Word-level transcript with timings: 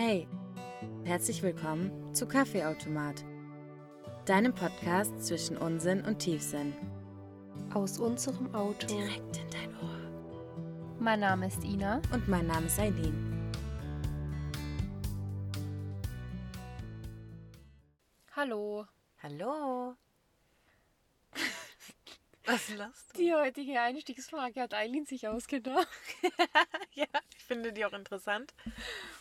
Hey, 0.00 0.28
herzlich 1.02 1.42
willkommen 1.42 2.14
zu 2.14 2.28
Kaffeeautomat, 2.28 3.24
deinem 4.26 4.54
Podcast 4.54 5.26
zwischen 5.26 5.56
Unsinn 5.56 6.02
und 6.04 6.20
Tiefsinn. 6.20 6.72
Aus 7.74 7.98
unserem 7.98 8.54
Auto. 8.54 8.86
Direkt 8.86 9.38
in 9.38 9.50
dein 9.50 9.76
Ohr. 9.82 10.94
Mein 11.00 11.18
Name 11.18 11.48
ist 11.48 11.64
Ina. 11.64 12.00
Und 12.12 12.28
mein 12.28 12.46
Name 12.46 12.66
ist 12.66 12.78
Eileen. 12.78 13.50
Hallo. 18.36 18.86
Hallo. 19.20 19.96
Was 22.44 22.68
lachst 22.76 23.16
du? 23.16 23.18
Die 23.18 23.34
heutige 23.34 23.80
Einstiegsfrage 23.80 24.60
hat 24.60 24.74
Eileen 24.74 25.06
sich 25.06 25.26
ausgedacht. 25.26 25.88
ja, 26.92 27.06
ich 27.36 27.44
finde 27.44 27.72
die 27.72 27.84
auch 27.84 27.92
interessant. 27.94 28.54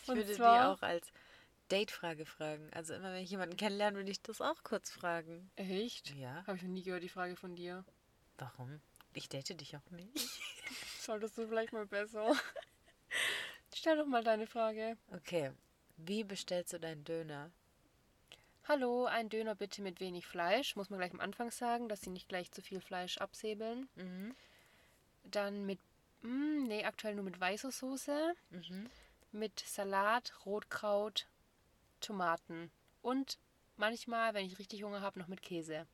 Ich 0.07 0.11
Und 0.11 0.17
würde 0.17 0.35
die 0.35 0.41
auch 0.41 0.81
als 0.81 1.11
Datefrage 1.67 2.25
fragen. 2.25 2.69
Also 2.73 2.93
immer 2.93 3.11
wenn 3.11 3.23
ich 3.23 3.29
jemanden 3.29 3.57
kennenlerne, 3.57 3.97
würde 3.97 4.11
ich 4.11 4.21
das 4.21 4.39
auch 4.39 4.63
kurz 4.63 4.89
fragen. 4.89 5.51
Echt? 5.57 6.15
Ja. 6.15 6.45
Habe 6.47 6.55
ich 6.55 6.63
noch 6.63 6.69
nie 6.69 6.83
gehört, 6.83 7.03
die 7.03 7.09
Frage 7.09 7.35
von 7.35 7.55
dir. 7.55 7.83
Warum? 8.37 8.79
Ich 9.13 9.27
date 9.27 9.59
dich 9.59 9.75
auch 9.75 9.91
nicht. 9.91 10.17
Solltest 11.01 11.37
du 11.37 11.47
vielleicht 11.47 11.73
mal 11.73 11.85
besser. 11.85 12.33
Stell 13.75 13.97
doch 13.97 14.05
mal 14.05 14.23
deine 14.23 14.47
Frage. 14.47 14.97
Okay. 15.11 15.51
Wie 15.97 16.23
bestellst 16.23 16.73
du 16.73 16.79
deinen 16.79 17.03
Döner? 17.03 17.51
Hallo, 18.65 19.05
ein 19.05 19.29
Döner 19.29 19.55
bitte 19.55 19.81
mit 19.81 19.99
wenig 19.99 20.25
Fleisch. 20.25 20.75
Muss 20.75 20.89
man 20.89 20.99
gleich 20.99 21.13
am 21.13 21.19
Anfang 21.19 21.51
sagen, 21.51 21.89
dass 21.89 22.01
sie 22.01 22.09
nicht 22.09 22.29
gleich 22.29 22.51
zu 22.51 22.61
viel 22.61 22.79
Fleisch 22.79 23.17
absäbeln. 23.17 23.89
Mhm. 23.95 24.35
Dann 25.23 25.65
mit, 25.65 25.79
mm, 26.21 26.63
nee, 26.67 26.85
aktuell 26.85 27.15
nur 27.15 27.23
mit 27.23 27.39
weißer 27.39 27.71
Soße. 27.71 28.33
Mhm. 28.51 28.89
Mit 29.37 29.59
Salat, 29.59 30.33
Rotkraut, 30.47 31.27
Tomaten. 32.01 32.71
Und 33.03 33.37
manchmal, 33.75 34.33
wenn 34.33 34.47
ich 34.47 34.57
richtig 34.57 34.81
Hunger 34.81 35.01
habe, 35.01 35.19
noch 35.19 35.27
mit 35.27 35.43
Käse. 35.43 35.85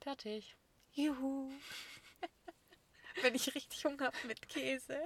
Fertig. 0.00 0.56
Juhu. 0.94 1.52
wenn 3.20 3.34
ich 3.34 3.54
richtig 3.54 3.84
Hunger 3.84 4.06
habe 4.06 4.26
mit 4.26 4.48
Käse. 4.48 5.04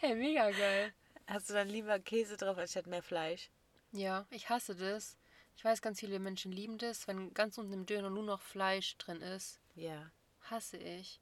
Hey, 0.00 0.16
mega 0.16 0.50
geil. 0.50 0.92
Hast 1.28 1.48
du 1.48 1.54
dann 1.54 1.68
lieber 1.68 2.00
Käse 2.00 2.36
drauf 2.36 2.58
anstatt 2.58 2.88
mehr 2.88 3.04
Fleisch? 3.04 3.50
Ja, 3.92 4.26
ich 4.30 4.48
hasse 4.48 4.74
das. 4.74 5.16
Ich 5.54 5.64
weiß, 5.64 5.80
ganz 5.80 6.00
viele 6.00 6.18
Menschen 6.18 6.50
lieben 6.50 6.78
das, 6.78 7.06
wenn 7.06 7.32
ganz 7.34 7.56
unten 7.58 7.72
im 7.72 7.86
Döner 7.86 8.10
nur 8.10 8.24
noch 8.24 8.40
Fleisch 8.40 8.96
drin 8.98 9.22
ist. 9.22 9.60
Ja. 9.76 10.10
Hasse 10.50 10.78
ich. 10.78 11.20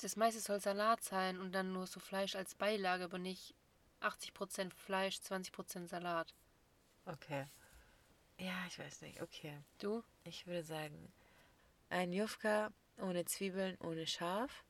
Das 0.00 0.14
meiste 0.14 0.38
soll 0.40 0.60
Salat 0.60 1.02
sein 1.02 1.40
und 1.40 1.50
dann 1.50 1.72
nur 1.72 1.88
so 1.88 1.98
Fleisch 1.98 2.36
als 2.36 2.54
Beilage, 2.54 3.02
aber 3.02 3.18
nicht 3.18 3.56
80% 4.00 4.72
Fleisch, 4.72 5.16
20% 5.16 5.86
Salat. 5.88 6.34
Okay. 7.06 7.46
Ja, 8.38 8.54
ich 8.68 8.78
weiß 8.78 9.02
nicht. 9.02 9.20
Okay. 9.20 9.58
Du? 9.78 10.02
Ich 10.24 10.46
würde 10.46 10.64
sagen, 10.64 11.12
ein 11.90 12.12
Jufka 12.12 12.72
ohne 12.98 13.24
Zwiebeln, 13.24 13.76
ohne 13.80 14.06
Schaf. 14.06 14.64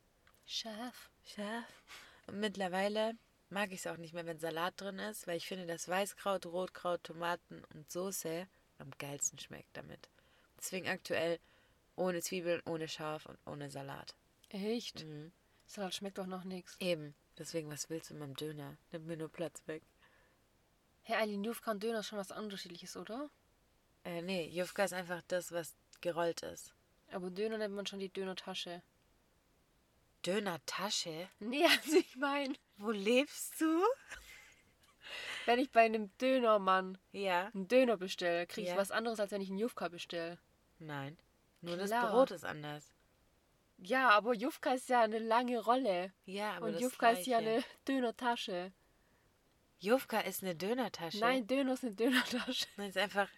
Chef. 0.46 1.10
Schaf. 1.24 1.84
Und 2.26 2.40
mittlerweile 2.40 3.14
mag 3.50 3.72
ich 3.72 3.80
es 3.80 3.86
auch 3.86 3.96
nicht 3.96 4.14
mehr, 4.14 4.26
wenn 4.26 4.38
Salat 4.38 4.80
drin 4.80 4.98
ist, 4.98 5.26
weil 5.26 5.36
ich 5.36 5.46
finde, 5.46 5.66
dass 5.66 5.88
Weißkraut, 5.88 6.46
Rotkraut, 6.46 7.04
Tomaten 7.04 7.62
und 7.74 7.90
Soße 7.90 8.46
am 8.78 8.90
geilsten 8.98 9.38
schmeckt 9.38 9.76
damit. 9.76 10.08
Deswegen 10.58 10.88
aktuell 10.88 11.38
ohne 11.96 12.22
Zwiebeln, 12.22 12.62
ohne 12.66 12.88
Schaf 12.88 13.26
und 13.26 13.38
ohne 13.46 13.70
Salat. 13.70 14.14
Echt? 14.48 15.04
Mhm. 15.04 15.32
Salat 15.66 15.94
schmeckt 15.94 16.18
doch 16.18 16.26
noch 16.26 16.44
nichts. 16.44 16.76
Eben. 16.80 17.14
Deswegen, 17.40 17.70
was 17.70 17.88
willst 17.88 18.10
du 18.10 18.14
mit 18.14 18.22
dem 18.22 18.36
Döner? 18.36 18.76
Nimm 18.92 19.06
mir 19.06 19.16
nur 19.16 19.30
Platz 19.30 19.62
weg. 19.66 19.82
Hey, 21.04 21.16
Eileen, 21.16 21.42
Jufka 21.42 21.70
und 21.70 21.82
Döner 21.82 22.00
ist 22.00 22.08
schon 22.08 22.18
was 22.18 22.30
unterschiedliches, 22.32 22.98
oder? 22.98 23.30
Äh, 24.04 24.20
nee, 24.20 24.46
Jufka 24.48 24.84
ist 24.84 24.92
einfach 24.92 25.22
das, 25.26 25.50
was 25.50 25.74
gerollt 26.02 26.42
ist. 26.42 26.74
Aber 27.10 27.30
Döner 27.30 27.56
nennt 27.56 27.74
man 27.74 27.86
schon 27.86 27.98
die 27.98 28.10
Dönertasche. 28.12 28.82
Döner-Tasche? 30.26 31.30
Nee, 31.38 31.64
also 31.82 31.96
ich 31.96 32.14
meine, 32.16 32.54
Wo 32.76 32.90
lebst 32.90 33.58
du? 33.58 33.82
wenn 35.46 35.58
ich 35.58 35.70
bei 35.70 35.80
einem 35.80 36.14
Dönermann 36.18 36.98
Ja. 37.10 37.50
einen 37.54 37.68
Döner 37.68 37.96
bestelle, 37.96 38.46
kriege 38.46 38.66
ich 38.66 38.74
Ja. 38.74 38.76
was 38.76 38.90
anderes, 38.90 39.18
als 39.18 39.30
wenn 39.30 39.40
ich 39.40 39.48
einen 39.48 39.58
Jufka 39.58 39.88
bestelle. 39.88 40.38
Nein. 40.78 41.16
Nur 41.62 41.78
das 41.78 41.88
Klar. 41.88 42.10
Brot 42.10 42.32
ist 42.32 42.44
anders. 42.44 42.92
Ja, 43.82 44.10
aber 44.10 44.34
Jufka 44.34 44.74
ist 44.74 44.88
ja 44.88 45.00
eine 45.02 45.18
lange 45.18 45.58
Rolle. 45.58 46.12
Ja, 46.26 46.52
aber 46.52 46.66
und 46.66 46.72
das 46.74 46.82
Jufka 46.82 47.10
ist 47.10 47.26
ja 47.26 47.40
Gleiche. 47.40 47.54
eine 47.56 47.64
Dönertasche. 47.88 48.72
Jufka 49.78 50.20
ist 50.20 50.42
eine 50.42 50.54
Dönertasche. 50.54 51.18
Nein, 51.20 51.46
Döner 51.46 51.72
ist 51.72 51.84
eine 51.84 51.94
Dönertasche. 51.94 52.66
Das 52.76 52.86
ist 52.88 52.98
einfach 52.98 53.28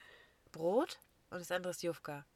Brot 0.50 0.98
und 1.30 1.38
das 1.38 1.50
andere 1.52 1.70
ist 1.70 1.82
Jufka. 1.82 2.26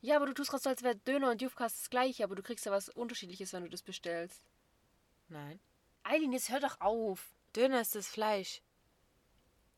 Ja, 0.00 0.16
aber 0.16 0.26
du 0.26 0.32
tust 0.34 0.50
gerade 0.50 0.62
so, 0.62 0.70
als 0.70 0.82
wäre 0.82 0.96
Döner 0.96 1.30
und 1.30 1.42
Jufka 1.42 1.64
das 1.64 1.90
gleiche, 1.90 2.24
aber 2.24 2.34
du 2.34 2.42
kriegst 2.42 2.64
ja 2.66 2.72
was 2.72 2.88
Unterschiedliches, 2.88 3.52
wenn 3.52 3.64
du 3.64 3.70
das 3.70 3.82
bestellst. 3.82 4.46
Nein. 5.28 5.60
Eileen, 6.02 6.32
jetzt 6.32 6.50
hör 6.50 6.60
doch 6.60 6.80
auf. 6.80 7.34
Döner 7.56 7.80
ist 7.80 7.94
das 7.94 8.08
Fleisch. 8.08 8.60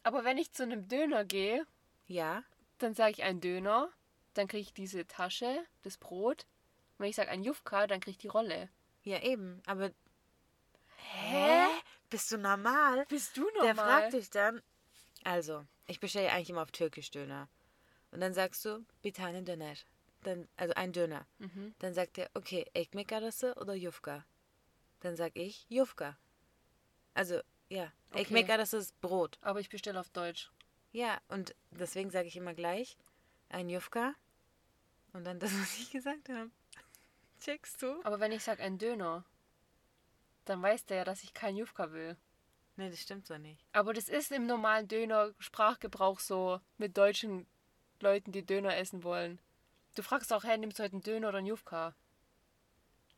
Aber 0.03 0.25
wenn 0.25 0.39
ich 0.39 0.53
zu 0.53 0.63
einem 0.63 0.89
Döner 0.89 1.25
gehe, 1.25 1.67
Ja. 2.07 2.45
dann 2.79 2.95
sage 2.95 3.13
ich 3.13 3.23
ein 3.25 3.41
Döner, 3.41 3.91
dann 4.35 4.49
kriege 4.49 4.63
ich 4.63 4.75
diese 4.75 5.07
Tasche, 5.07 5.65
das 5.83 5.97
Brot. 5.99 6.47
Wenn 6.99 7.11
ich 7.11 7.17
sage 7.17 7.31
ein 7.31 7.43
Jufka, 7.43 7.87
dann 7.87 8.01
kriege 8.01 8.13
ich 8.13 8.19
die 8.19 8.29
Rolle. 8.29 8.69
Ja, 9.03 9.21
eben. 9.23 9.63
Aber. 9.67 9.91
Hä? 10.97 11.67
Bist 12.11 12.31
du 12.31 12.39
normal? 12.39 13.05
Bist 13.09 13.37
du 13.37 13.49
Der 13.63 13.75
fragt 13.75 14.13
dich 14.13 14.31
dann. 14.31 14.63
Also, 15.25 15.65
ich 15.87 16.01
bestelle 16.01 16.31
eigentlich 16.33 16.51
immer 16.51 16.63
auf 16.63 16.71
Türkisch 16.71 17.11
Döner. 17.11 17.49
Und 18.13 18.21
dann 18.21 18.33
sagst 18.33 18.65
du, 18.65 18.85
bitte 19.03 19.25
einen 19.25 19.45
Döner. 19.45 19.75
Dann, 20.23 20.49
also 20.57 20.75
ein 20.75 20.93
Döner. 20.93 21.27
Mhm. 21.39 21.75
Dann 21.81 21.95
sagt 21.95 22.19
er, 22.19 22.31
okay, 22.35 22.65
ekmek 22.75 23.13
arası 23.13 23.55
oder 23.57 23.75
Jufka? 23.75 24.25
Dann 25.01 25.17
sag 25.17 25.37
ich, 25.37 25.67
Jufka. 25.69 26.17
Also, 27.15 27.41
ja, 27.69 27.93
Okay. 28.11 28.23
ekmek 28.23 28.51
arası 28.51 28.77
ist 28.79 29.01
Brot. 29.01 29.39
Aber 29.41 29.61
ich 29.61 29.69
bestelle 29.69 30.01
auf 30.01 30.11
Deutsch. 30.11 30.51
Ja, 30.93 31.21
und 31.29 31.55
deswegen 31.71 32.11
sage 32.11 32.29
ich 32.29 32.37
immer 32.37 32.55
gleich, 32.55 32.97
ein 33.49 33.69
Jufka. 33.69 34.15
Und 35.13 35.25
dann 35.25 35.39
das, 35.39 35.53
was 35.61 35.79
ich 35.79 35.91
gesagt 35.91 36.29
habe. 36.29 36.51
Checkst 37.47 37.81
du? 37.81 38.01
Aber 38.03 38.19
wenn 38.19 38.33
ich 38.33 38.43
sage 38.43 38.61
ein 38.61 38.77
Döner, 38.77 39.25
dann 40.47 40.61
weiß 40.61 40.85
der 40.87 40.97
ja, 40.97 41.05
dass 41.05 41.23
ich 41.23 41.33
kein 41.33 41.57
Jufka 41.57 41.93
will. 41.93 42.17
Nee, 42.75 42.91
das 42.91 43.01
stimmt 43.01 43.25
so 43.25 43.39
nicht. 43.39 43.65
Aber 43.73 43.95
das 43.95 44.09
ist 44.09 44.33
im 44.33 44.47
normalen 44.47 44.89
Döner-Sprachgebrauch 44.89 46.19
so 46.19 46.61
mit 46.77 46.99
deutschen 46.99 47.47
Leuten, 48.01 48.33
die 48.33 48.45
Döner 48.45 48.77
essen 48.77 49.05
wollen. 49.05 49.39
Du 49.95 50.03
fragst 50.03 50.33
auch, 50.33 50.43
hey, 50.43 50.59
nimmst 50.59 50.81
du 50.81 50.83
heute 50.83 50.95
einen 50.95 51.05
Döner 51.05 51.29
oder 51.29 51.39
einen 51.39 51.47
Jufka? 51.47 51.95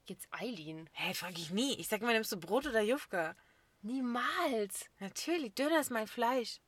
Jetzt 0.05 0.29
Eileen. 0.31 0.91
Hä, 0.93 1.15
frag 1.15 1.39
ich 1.39 1.51
nie. 1.51 1.77
Ich 1.79 1.89
sag 1.89 2.03
immer, 2.03 2.13
nimmst 2.13 2.31
du 2.31 2.39
Brot 2.39 2.67
oder 2.67 2.83
Jufka? 2.83 3.35
Niemals. 3.81 4.91
Natürlich, 4.99 5.55
Döner 5.55 5.81
ist 5.81 5.91
mein 5.91 6.07
Fleisch. 6.07 6.61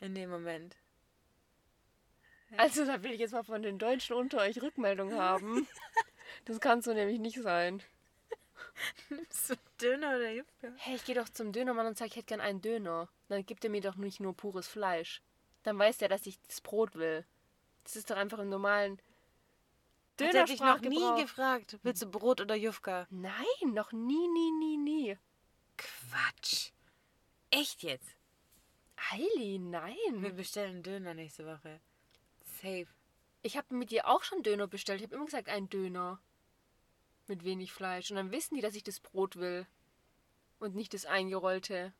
In 0.00 0.14
dem 0.14 0.28
Moment. 0.28 0.76
Also 2.58 2.84
da 2.84 3.02
will 3.02 3.12
ich 3.12 3.20
jetzt 3.20 3.32
mal 3.32 3.42
von 3.42 3.62
den 3.62 3.78
Deutschen 3.78 4.16
unter 4.16 4.40
euch 4.42 4.60
Rückmeldung 4.60 5.14
haben. 5.14 5.66
Das 6.44 6.60
kann 6.60 6.82
so 6.82 6.92
nämlich 6.92 7.18
nicht 7.18 7.40
sein. 7.42 7.82
Nimmst 9.08 9.50
du 9.50 9.54
Döner 9.80 10.16
oder 10.16 10.30
Jufka? 10.30 10.68
Hey, 10.76 10.96
ich 10.96 11.04
gehe 11.04 11.14
doch 11.14 11.28
zum 11.28 11.52
Dönermann 11.52 11.86
und 11.86 11.96
sage, 11.96 12.08
ich 12.10 12.16
hätte 12.16 12.26
gern 12.26 12.40
einen 12.40 12.60
Döner. 12.60 13.08
Dann 13.28 13.44
gibt 13.46 13.64
er 13.64 13.70
mir 13.70 13.80
doch 13.80 13.96
nicht 13.96 14.20
nur 14.20 14.36
pures 14.36 14.68
Fleisch. 14.68 15.22
Dann 15.62 15.78
weiß 15.78 15.98
der, 15.98 16.08
dass 16.08 16.26
ich 16.26 16.40
das 16.42 16.60
Brot 16.60 16.94
will. 16.94 17.24
Das 17.84 17.96
ist 17.96 18.10
doch 18.10 18.16
einfach 18.16 18.38
im 18.38 18.48
normalen 18.48 18.98
Hat 20.20 20.34
er 20.34 20.44
dich 20.44 20.60
noch 20.60 20.80
nie 20.80 21.22
gefragt, 21.22 21.78
willst 21.82 22.02
du 22.02 22.06
Brot 22.06 22.40
oder 22.40 22.54
Jufka? 22.54 23.06
Nein, 23.10 23.72
noch 23.72 23.92
nie, 23.92 24.28
nie, 24.28 24.50
nie, 24.52 24.76
nie. 24.76 25.18
Quatsch. 25.76 26.70
Echt 27.50 27.82
jetzt? 27.82 28.16
Eileen, 29.12 29.70
nein. 29.70 30.22
Wir 30.22 30.32
bestellen 30.32 30.82
Döner 30.82 31.14
nächste 31.14 31.46
Woche. 31.46 31.80
Safe. 32.62 32.86
Ich 33.44 33.58
habe 33.58 33.74
mit 33.74 33.90
dir 33.90 34.08
auch 34.08 34.22
schon 34.22 34.42
Döner 34.42 34.66
bestellt. 34.66 35.00
Ich 35.02 35.06
habe 35.06 35.16
immer 35.16 35.26
gesagt, 35.26 35.50
einen 35.50 35.68
Döner. 35.68 36.18
Mit 37.26 37.44
wenig 37.44 37.72
Fleisch. 37.72 38.10
Und 38.10 38.16
dann 38.16 38.32
wissen 38.32 38.54
die, 38.54 38.62
dass 38.62 38.74
ich 38.74 38.82
das 38.82 39.00
Brot 39.00 39.36
will. 39.36 39.66
Und 40.58 40.74
nicht 40.74 40.94
das 40.94 41.04
eingerollte. 41.04 41.92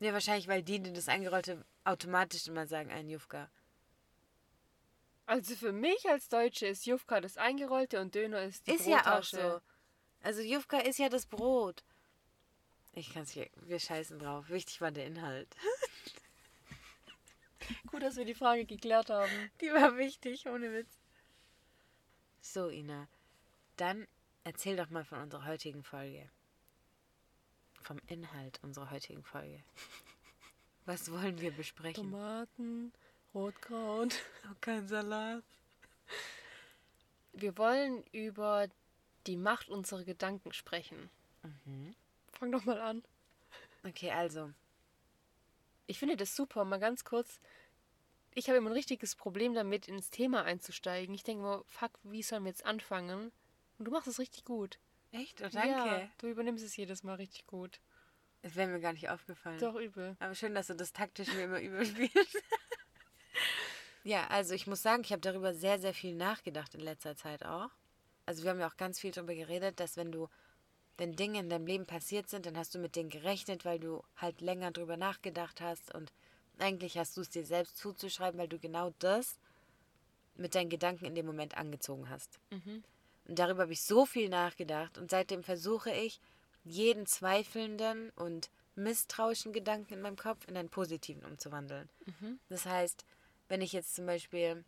Ja, 0.00 0.12
wahrscheinlich, 0.12 0.48
weil 0.48 0.62
die, 0.62 0.78
die 0.80 0.92
das 0.92 1.08
Eingerollte 1.08 1.64
automatisch 1.84 2.46
immer 2.46 2.66
sagen, 2.66 2.90
ein 2.90 3.08
Jufka. 3.08 3.50
Also 5.24 5.56
für 5.56 5.72
mich 5.72 6.06
als 6.10 6.28
Deutsche 6.28 6.66
ist 6.66 6.84
Jufka 6.84 7.22
das 7.22 7.38
eingerollte 7.38 7.98
und 8.02 8.14
Döner 8.14 8.42
ist 8.42 8.66
die 8.66 8.72
Ist 8.72 8.86
ja 8.86 8.98
auch 8.98 9.04
Brottasche. 9.04 9.60
so. 9.62 10.26
Also 10.28 10.42
Jufka 10.42 10.80
ist 10.80 10.98
ja 10.98 11.08
das 11.08 11.24
Brot. 11.24 11.84
Ich 12.92 13.14
kann's 13.14 13.30
hier, 13.30 13.48
wir 13.62 13.78
scheißen 13.78 14.18
drauf. 14.18 14.50
Wichtig 14.50 14.82
war 14.82 14.90
der 14.90 15.06
Inhalt. 15.06 15.48
Gut, 17.86 18.02
dass 18.02 18.16
wir 18.16 18.24
die 18.24 18.34
Frage 18.34 18.64
geklärt 18.64 19.10
haben. 19.10 19.30
Die 19.60 19.72
war 19.72 19.96
wichtig, 19.96 20.46
ohne 20.46 20.72
Witz. 20.72 20.98
So, 22.40 22.68
Ina. 22.68 23.08
Dann 23.76 24.06
erzähl 24.44 24.76
doch 24.76 24.90
mal 24.90 25.04
von 25.04 25.20
unserer 25.20 25.44
heutigen 25.46 25.82
Folge. 25.82 26.28
Vom 27.82 28.00
Inhalt 28.06 28.60
unserer 28.62 28.90
heutigen 28.90 29.22
Folge. 29.22 29.62
Was 30.86 31.10
wollen 31.10 31.40
wir 31.40 31.50
besprechen? 31.50 32.10
Tomaten, 32.10 32.92
Rotkraut. 33.34 34.14
Kein 34.60 34.86
Salat. 34.86 35.42
Wir 37.32 37.58
wollen 37.58 38.04
über 38.12 38.68
die 39.26 39.36
Macht 39.36 39.68
unserer 39.68 40.04
Gedanken 40.04 40.52
sprechen. 40.52 41.10
Fang 42.32 42.52
doch 42.52 42.64
mal 42.64 42.80
an. 42.80 43.02
Okay, 43.84 44.10
also. 44.10 44.52
Ich 45.86 45.98
finde 45.98 46.16
das 46.16 46.34
super, 46.34 46.64
mal 46.64 46.78
ganz 46.78 47.04
kurz. 47.04 47.40
Ich 48.38 48.48
habe 48.48 48.58
immer 48.58 48.68
ein 48.68 48.74
richtiges 48.74 49.16
Problem 49.16 49.54
damit, 49.54 49.88
ins 49.88 50.10
Thema 50.10 50.44
einzusteigen. 50.44 51.14
Ich 51.14 51.22
denke 51.22 51.42
mir, 51.42 51.64
fuck, 51.64 51.92
wie 52.02 52.22
sollen 52.22 52.44
wir 52.44 52.50
jetzt 52.50 52.66
anfangen? 52.66 53.32
Und 53.78 53.86
du 53.86 53.90
machst 53.90 54.08
es 54.08 54.18
richtig 54.18 54.44
gut. 54.44 54.78
Echt? 55.10 55.40
Oh, 55.40 55.48
danke. 55.50 55.68
Ja, 55.68 56.10
du 56.18 56.26
übernimmst 56.26 56.62
es 56.62 56.76
jedes 56.76 57.02
Mal 57.02 57.14
richtig 57.14 57.46
gut. 57.46 57.80
Das 58.42 58.54
wäre 58.54 58.68
mir 58.68 58.80
gar 58.80 58.92
nicht 58.92 59.08
aufgefallen. 59.08 59.58
Doch 59.58 59.76
übel. 59.76 60.18
Aber 60.20 60.34
schön, 60.34 60.54
dass 60.54 60.66
du 60.66 60.74
das 60.74 60.92
taktisch 60.92 61.32
mir 61.32 61.44
immer 61.44 61.60
überspielst. 61.62 62.42
ja, 64.04 64.26
also 64.26 64.52
ich 64.52 64.66
muss 64.66 64.82
sagen, 64.82 65.02
ich 65.02 65.12
habe 65.12 65.22
darüber 65.22 65.54
sehr, 65.54 65.78
sehr 65.78 65.94
viel 65.94 66.14
nachgedacht 66.14 66.74
in 66.74 66.82
letzter 66.82 67.16
Zeit 67.16 67.42
auch. 67.42 67.70
Also 68.26 68.42
wir 68.42 68.50
haben 68.50 68.60
ja 68.60 68.68
auch 68.68 68.76
ganz 68.76 69.00
viel 69.00 69.12
darüber 69.12 69.34
geredet, 69.34 69.80
dass 69.80 69.96
wenn 69.96 70.12
du, 70.12 70.28
wenn 70.98 71.16
Dinge 71.16 71.38
in 71.38 71.48
deinem 71.48 71.66
Leben 71.66 71.86
passiert 71.86 72.28
sind, 72.28 72.44
dann 72.44 72.58
hast 72.58 72.74
du 72.74 72.78
mit 72.80 72.96
denen 72.96 73.08
gerechnet, 73.08 73.64
weil 73.64 73.80
du 73.80 74.02
halt 74.16 74.42
länger 74.42 74.72
drüber 74.72 74.98
nachgedacht 74.98 75.62
hast 75.62 75.94
und 75.94 76.12
eigentlich 76.58 76.96
hast 76.98 77.16
du 77.16 77.20
es 77.20 77.30
dir 77.30 77.44
selbst 77.44 77.76
zuzuschreiben, 77.78 78.38
weil 78.40 78.48
du 78.48 78.58
genau 78.58 78.92
das 78.98 79.38
mit 80.36 80.54
deinen 80.54 80.70
Gedanken 80.70 81.04
in 81.06 81.14
dem 81.14 81.26
Moment 81.26 81.56
angezogen 81.56 82.08
hast. 82.10 82.38
Und 83.28 83.38
darüber 83.38 83.62
habe 83.62 83.72
ich 83.72 83.82
so 83.82 84.06
viel 84.06 84.28
nachgedacht 84.28 84.98
und 84.98 85.10
seitdem 85.10 85.42
versuche 85.42 85.90
ich, 85.92 86.20
jeden 86.64 87.06
zweifelnden 87.06 88.10
und 88.10 88.50
misstrauischen 88.74 89.52
Gedanken 89.52 89.94
in 89.94 90.02
meinem 90.02 90.16
Kopf 90.16 90.46
in 90.48 90.56
einen 90.56 90.68
positiven 90.68 91.24
umzuwandeln. 91.24 91.88
Das 92.48 92.66
heißt, 92.66 93.04
wenn 93.48 93.60
ich 93.60 93.72
jetzt 93.72 93.94
zum 93.94 94.06
Beispiel, 94.06 94.64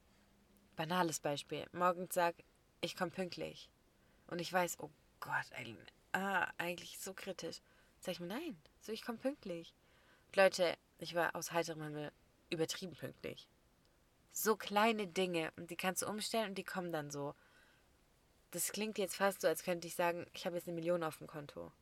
banales 0.77 1.21
Beispiel, 1.21 1.67
morgens 1.73 2.15
sage, 2.15 2.43
ich 2.81 2.97
komme 2.97 3.11
pünktlich 3.11 3.69
und 4.29 4.41
ich 4.41 4.53
weiß, 4.53 4.79
oh 4.81 4.91
Gott, 5.21 5.47
eigentlich, 5.53 5.93
ah, 6.13 6.47
eigentlich 6.59 6.99
so 7.01 7.13
kritisch, 7.13 7.61
sag 8.01 8.13
ich 8.13 8.21
mir, 8.21 8.29
nein, 8.29 8.57
so 8.81 8.93
ich 8.93 9.03
komme 9.03 9.19
pünktlich. 9.19 9.75
Leute, 10.35 10.77
ich 10.99 11.15
war 11.15 11.35
aus 11.35 11.53
heiterem 11.53 11.83
Himmel 11.83 12.13
übertrieben 12.51 12.95
pünktlich. 12.95 13.49
So 14.33 14.57
kleine 14.57 15.07
Dinge 15.07 15.53
und 15.57 15.71
die 15.71 15.77
kannst 15.77 16.03
du 16.03 16.07
umstellen 16.07 16.51
und 16.51 16.59
die 16.59 16.65
kommen 16.65 16.93
dann 16.93 17.11
so. 17.11 17.35
Das 18.51 18.73
klingt 18.73 18.99
jetzt 18.99 19.17
fast 19.17 19.43
so, 19.43 19.49
als 19.49 19.63
könnte 19.63 19.89
ich 19.89 19.95
sagen, 19.95 20.27
ich 20.33 20.47
habe 20.47 20.57
jetzt 20.57 20.69
eine 20.69 20.75
Million 20.75 21.03
auf 21.03 21.19
dem 21.19 21.27
Konto. 21.27 21.73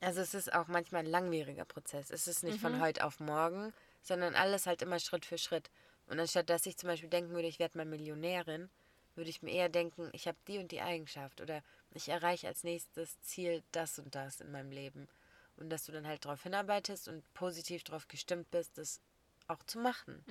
Also 0.00 0.20
es 0.20 0.34
ist 0.34 0.52
auch 0.52 0.68
manchmal 0.68 1.04
ein 1.04 1.10
langwieriger 1.10 1.64
Prozess. 1.64 2.10
Es 2.10 2.28
ist 2.28 2.42
nicht 2.42 2.60
von 2.60 2.80
heute 2.80 3.04
auf 3.04 3.18
morgen, 3.18 3.72
sondern 4.02 4.34
alles 4.34 4.66
halt 4.66 4.82
immer 4.82 4.98
Schritt 4.98 5.24
für 5.24 5.38
Schritt. 5.38 5.70
Und 6.06 6.20
anstatt 6.20 6.50
dass 6.50 6.66
ich 6.66 6.76
zum 6.76 6.88
Beispiel 6.88 7.08
denken 7.08 7.32
würde, 7.32 7.48
ich 7.48 7.58
werde 7.58 7.78
mal 7.78 7.86
Millionärin, 7.86 8.68
würde 9.14 9.30
ich 9.30 9.42
mir 9.42 9.52
eher 9.52 9.68
denken, 9.68 10.10
ich 10.12 10.28
habe 10.28 10.36
die 10.46 10.58
und 10.58 10.70
die 10.70 10.82
Eigenschaft 10.82 11.40
oder 11.40 11.62
ich 11.94 12.08
erreiche 12.08 12.46
als 12.46 12.62
nächstes 12.62 13.20
Ziel 13.22 13.62
das 13.72 13.98
und 13.98 14.14
das 14.14 14.40
in 14.40 14.52
meinem 14.52 14.70
Leben. 14.70 15.08
Und 15.56 15.70
dass 15.70 15.84
du 15.84 15.92
dann 15.92 16.06
halt 16.06 16.24
darauf 16.24 16.42
hinarbeitest 16.42 17.08
und 17.08 17.22
positiv 17.34 17.82
darauf 17.84 18.08
gestimmt 18.08 18.50
bist, 18.50 18.76
das 18.78 19.00
auch 19.48 19.62
zu 19.64 19.78
machen. 19.78 20.22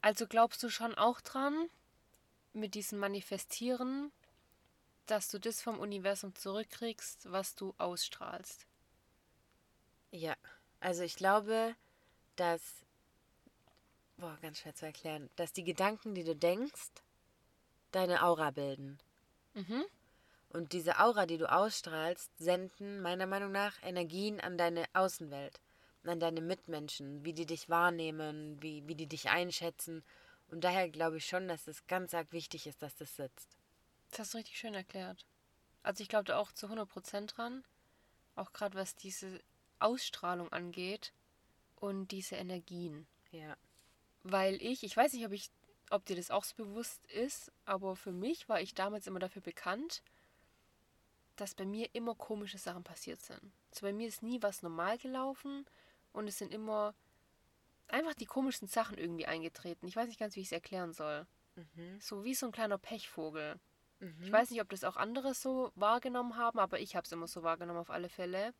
Also 0.00 0.26
glaubst 0.26 0.62
du 0.62 0.70
schon 0.70 0.94
auch 0.94 1.20
dran, 1.20 1.68
mit 2.52 2.74
diesem 2.74 2.98
Manifestieren, 2.98 4.12
dass 5.06 5.28
du 5.28 5.38
das 5.38 5.60
vom 5.60 5.78
Universum 5.78 6.34
zurückkriegst, 6.34 7.30
was 7.30 7.54
du 7.54 7.74
ausstrahlst? 7.78 8.66
Ja, 10.10 10.36
also 10.80 11.02
ich 11.02 11.16
glaube, 11.16 11.74
dass, 12.36 12.62
boah, 14.16 14.38
ganz 14.40 14.60
schwer 14.60 14.74
zu 14.74 14.86
erklären, 14.86 15.28
dass 15.36 15.52
die 15.52 15.64
Gedanken, 15.64 16.14
die 16.14 16.24
du 16.24 16.36
denkst, 16.36 16.90
deine 17.90 18.22
Aura 18.22 18.50
bilden. 18.52 18.98
Und 20.54 20.72
diese 20.72 21.00
Aura, 21.00 21.26
die 21.26 21.36
du 21.36 21.50
ausstrahlst, 21.50 22.30
senden 22.38 23.00
meiner 23.00 23.26
Meinung 23.26 23.50
nach 23.50 23.74
Energien 23.82 24.40
an 24.40 24.56
deine 24.56 24.84
Außenwelt, 24.92 25.60
an 26.04 26.20
deine 26.20 26.40
Mitmenschen, 26.40 27.24
wie 27.24 27.32
die 27.32 27.44
dich 27.44 27.68
wahrnehmen, 27.68 28.62
wie, 28.62 28.86
wie 28.86 28.94
die 28.94 29.08
dich 29.08 29.30
einschätzen. 29.30 30.04
Und 30.52 30.62
daher 30.62 30.88
glaube 30.88 31.16
ich 31.16 31.26
schon, 31.26 31.48
dass 31.48 31.66
es 31.66 31.84
ganz 31.88 32.14
arg 32.14 32.30
wichtig 32.30 32.68
ist, 32.68 32.82
dass 32.82 32.94
das 32.94 33.16
sitzt. 33.16 33.58
Das 34.10 34.20
hast 34.20 34.34
du 34.34 34.38
richtig 34.38 34.56
schön 34.56 34.74
erklärt. 34.74 35.26
Also 35.82 36.04
ich 36.04 36.08
glaube 36.08 36.26
da 36.26 36.38
auch 36.38 36.52
zu 36.52 36.68
100% 36.68 37.34
dran, 37.34 37.64
auch 38.36 38.52
gerade 38.52 38.78
was 38.78 38.94
diese 38.94 39.40
Ausstrahlung 39.80 40.52
angeht 40.52 41.12
und 41.74 42.12
diese 42.12 42.36
Energien. 42.36 43.08
Ja. 43.32 43.56
Weil 44.22 44.62
ich, 44.62 44.84
ich 44.84 44.96
weiß 44.96 45.14
nicht, 45.14 45.26
ob 45.26 45.32
ich, 45.32 45.50
ob 45.90 46.06
dir 46.06 46.14
das 46.14 46.30
auch 46.30 46.44
so 46.44 46.54
bewusst 46.54 47.04
ist, 47.06 47.50
aber 47.64 47.96
für 47.96 48.12
mich 48.12 48.48
war 48.48 48.60
ich 48.60 48.72
damals 48.72 49.08
immer 49.08 49.18
dafür 49.18 49.42
bekannt, 49.42 50.00
dass 51.36 51.54
bei 51.54 51.64
mir 51.64 51.88
immer 51.94 52.14
komische 52.14 52.58
Sachen 52.58 52.84
passiert 52.84 53.20
sind. 53.20 53.40
So 53.72 53.86
bei 53.86 53.92
mir 53.92 54.08
ist 54.08 54.22
nie 54.22 54.42
was 54.42 54.62
normal 54.62 54.98
gelaufen 54.98 55.66
und 56.12 56.28
es 56.28 56.38
sind 56.38 56.52
immer 56.52 56.94
einfach 57.88 58.14
die 58.14 58.26
komischsten 58.26 58.68
Sachen 58.68 58.96
irgendwie 58.96 59.26
eingetreten. 59.26 59.86
Ich 59.86 59.96
weiß 59.96 60.08
nicht 60.08 60.18
ganz, 60.20 60.36
wie 60.36 60.40
ich 60.40 60.48
es 60.48 60.52
erklären 60.52 60.92
soll. 60.92 61.26
So 62.00 62.24
wie 62.24 62.34
so 62.34 62.46
ein 62.46 62.52
kleiner 62.52 62.78
Pechvogel. 62.78 63.60
Ich 64.20 64.30
weiß 64.30 64.50
nicht, 64.50 64.60
ob 64.60 64.68
das 64.68 64.84
auch 64.84 64.96
andere 64.96 65.34
so 65.34 65.72
wahrgenommen 65.76 66.36
haben, 66.36 66.58
aber 66.58 66.78
ich 66.80 66.94
habe 66.94 67.06
es 67.06 67.12
immer 67.12 67.26
so 67.26 67.42
wahrgenommen 67.42 67.78
auf 67.78 67.90
alle 67.90 68.08
Fälle. 68.08 68.52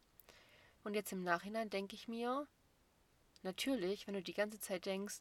Und 0.84 0.94
jetzt 0.94 1.12
im 1.12 1.22
Nachhinein 1.22 1.70
denke 1.70 1.96
ich 1.96 2.08
mir, 2.08 2.46
natürlich, 3.42 4.06
wenn 4.06 4.14
du 4.14 4.22
die 4.22 4.32
ganze 4.32 4.58
Zeit 4.58 4.86
denkst, 4.86 5.20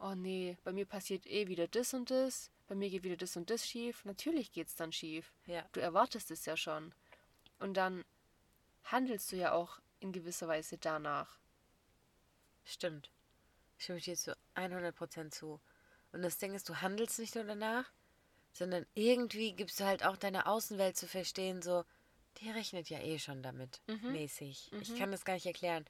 oh 0.00 0.14
nee, 0.14 0.56
bei 0.64 0.72
mir 0.72 0.86
passiert 0.86 1.26
eh 1.26 1.48
wieder 1.48 1.68
das 1.68 1.94
und 1.94 2.10
das, 2.10 2.50
bei 2.66 2.74
mir 2.74 2.90
geht 2.90 3.04
wieder 3.04 3.16
das 3.16 3.36
und 3.36 3.50
das 3.50 3.66
schief, 3.66 4.04
natürlich 4.04 4.52
geht's 4.52 4.74
dann 4.74 4.92
schief. 4.92 5.32
Ja. 5.46 5.64
Du 5.72 5.80
erwartest 5.80 6.30
es 6.30 6.46
ja 6.46 6.56
schon. 6.56 6.94
Und 7.58 7.74
dann 7.74 8.04
handelst 8.84 9.30
du 9.30 9.36
ja 9.36 9.52
auch 9.52 9.80
in 10.00 10.12
gewisser 10.12 10.48
Weise 10.48 10.78
danach. 10.78 11.38
Stimmt. 12.64 13.10
Stimme 13.76 13.98
ich 13.98 14.04
dir 14.04 14.16
zu 14.16 14.36
100% 14.54 15.30
zu. 15.30 15.60
Und 16.12 16.22
das 16.22 16.38
Ding 16.38 16.54
ist, 16.54 16.68
du 16.68 16.80
handelst 16.80 17.18
nicht 17.18 17.34
nur 17.34 17.44
danach, 17.44 17.92
sondern 18.52 18.86
irgendwie 18.94 19.52
gibst 19.52 19.78
du 19.80 19.84
halt 19.84 20.04
auch 20.04 20.16
deiner 20.16 20.46
Außenwelt 20.46 20.96
zu 20.96 21.06
verstehen, 21.06 21.62
so, 21.62 21.84
die 22.38 22.50
rechnet 22.50 22.88
ja 22.88 22.98
eh 23.00 23.18
schon 23.18 23.42
damit, 23.42 23.80
mäßig. 23.86 24.72
Ich 24.80 24.96
kann 24.96 25.12
das 25.12 25.24
gar 25.24 25.34
nicht 25.34 25.46
erklären. 25.46 25.84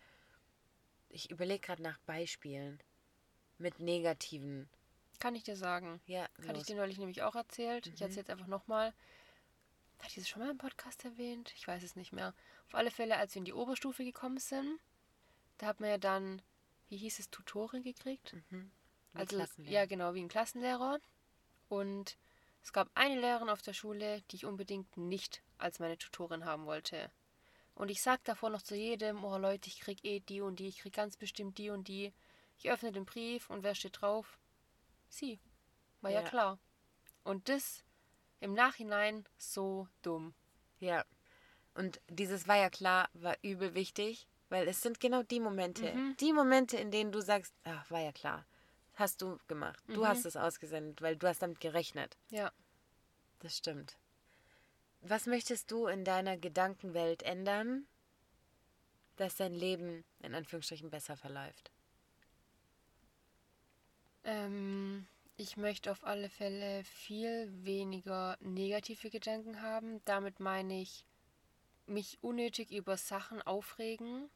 Ich 1.09 1.31
überlege 1.31 1.61
gerade 1.61 1.83
nach 1.83 1.99
Beispielen 2.01 2.81
mit 3.61 3.81
negativen. 3.81 4.69
Kann 5.19 5.35
ich 5.35 5.45
dir 5.45 5.57
sagen. 5.57 6.01
Ja, 6.07 6.29
Hatte 6.47 6.59
ich 6.59 6.65
dir 6.65 6.77
neulich 6.77 6.99
nämlich 6.99 7.23
auch 7.23 7.35
erzählt. 7.35 7.87
Ich 7.87 8.01
erzähle 8.01 8.23
jetzt 8.23 8.31
einfach 8.31 8.47
nochmal. 8.47 8.95
Hatte 9.99 10.09
ich 10.09 10.15
das 10.15 10.29
schon 10.29 10.43
mal 10.43 10.51
im 10.51 10.59
Podcast 10.59 11.05
erwähnt? 11.05 11.53
Ich 11.57 11.69
weiß 11.69 11.83
es 11.83 11.95
nicht 11.95 12.13
mehr. 12.13 12.35
Auf 12.69 12.75
alle 12.75 12.91
Fälle, 12.91 13.19
als 13.19 13.35
wir 13.35 13.41
in 13.41 13.45
die 13.45 13.53
Oberstufe 13.53 14.03
gekommen 14.03 14.39
sind, 14.39 14.81
da 15.59 15.67
hat 15.67 15.81
man 15.81 15.91
ja 15.91 15.99
dann, 15.99 16.41
wie 16.89 16.97
hieß 16.97 17.19
es, 17.19 17.29
Tutorin 17.29 17.83
gekriegt. 17.83 18.35
Wie 18.49 19.19
Also, 19.19 19.45
ja, 19.65 19.85
genau, 19.85 20.15
wie 20.15 20.23
ein 20.23 20.29
Klassenlehrer. 20.29 20.99
Und 21.69 22.17
es 22.63 22.73
gab 22.73 22.89
eine 22.95 23.21
Lehrerin 23.21 23.51
auf 23.51 23.61
der 23.61 23.75
Schule, 23.75 24.23
die 24.31 24.37
ich 24.37 24.47
unbedingt 24.47 24.97
nicht 24.97 25.43
als 25.59 25.81
meine 25.81 25.99
Tutorin 25.99 26.47
haben 26.47 26.65
wollte. 26.65 27.11
Und 27.75 27.91
ich 27.91 28.03
sag 28.03 28.25
davor 28.25 28.51
noch 28.51 28.63
zu 28.63 28.75
jedem, 28.75 29.25
oh 29.25 29.37
Leute, 29.37 29.69
ich 29.69 29.81
krieg 29.81 30.05
eh 30.05 30.21
die 30.21 30.41
und 30.41 30.59
die, 30.61 30.69
ich 30.69 30.79
krieg 30.79 30.93
ganz 30.93 31.17
bestimmt 31.17 31.59
die 31.59 31.71
und 31.71 31.89
die. 31.89 32.13
Ich 32.61 32.71
öffne 32.71 32.93
den 32.93 33.07
Brief 33.07 33.49
und 33.49 33.63
wer 33.63 33.75
steht 33.75 34.03
drauf? 34.03 34.39
Sie. 35.09 35.41
War 36.03 36.11
ja, 36.11 36.21
Ja. 36.21 36.29
klar. 36.29 36.59
Und 37.25 37.49
das 37.49 37.83
im 38.41 38.53
Nachhinein 38.53 39.25
so 39.39 39.89
dumm. 40.03 40.35
Ja. 40.79 41.07
Und 41.75 42.03
dieses 42.09 42.49
war 42.49 42.57
ja 42.57 42.69
klar, 42.69 43.09
war 43.15 43.35
übel 43.41 43.75
wichtig, 43.75 44.27
weil 44.51 44.69
es 44.69 44.83
sind 44.83 45.01
genau 45.01 45.23
die 45.23 45.41
Momente, 45.41 46.15
die 46.21 46.33
Momente, 46.35 46.77
in 46.77 46.91
denen 46.91 47.13
du 47.13 47.23
sagst, 47.23 47.55
ach, 47.65 47.91
war 47.91 48.01
ja 48.01 48.13
klar. 48.13 48.45
Hast 48.95 49.23
du 49.23 49.39
gemacht. 49.49 49.83
Du 49.89 50.07
hast 50.07 50.27
es 50.27 50.37
ausgesendet, 50.37 51.01
weil 51.01 51.17
du 51.17 51.27
hast 51.29 51.41
damit 51.41 51.61
gerechnet. 51.61 52.19
Ja. 52.29 52.53
Das 53.39 53.57
stimmt. 53.57 53.97
Was 55.01 55.25
möchtest 55.25 55.71
du 55.71 55.87
in 55.87 56.05
deiner 56.05 56.37
Gedankenwelt 56.37 57.23
ändern, 57.23 57.87
dass 59.17 59.37
dein 59.37 59.55
Leben 59.55 60.05
in 60.19 60.35
Anführungsstrichen 60.35 60.91
besser 60.91 61.17
verläuft? 61.17 61.71
Ähm, 64.25 65.07
ich 65.37 65.57
möchte 65.57 65.91
auf 65.91 66.05
alle 66.05 66.29
Fälle 66.29 66.85
viel 66.85 67.51
weniger 67.65 68.37
negative 68.41 69.11
Gedanken 69.11 69.63
haben. 69.63 70.05
Damit 70.05 70.41
meine 70.41 70.81
ich 70.81 71.05
mich 71.87 72.19
unnötig 72.21 72.71
über 72.71 72.97
Sachen 72.97 73.43
aufregen. 73.43 74.29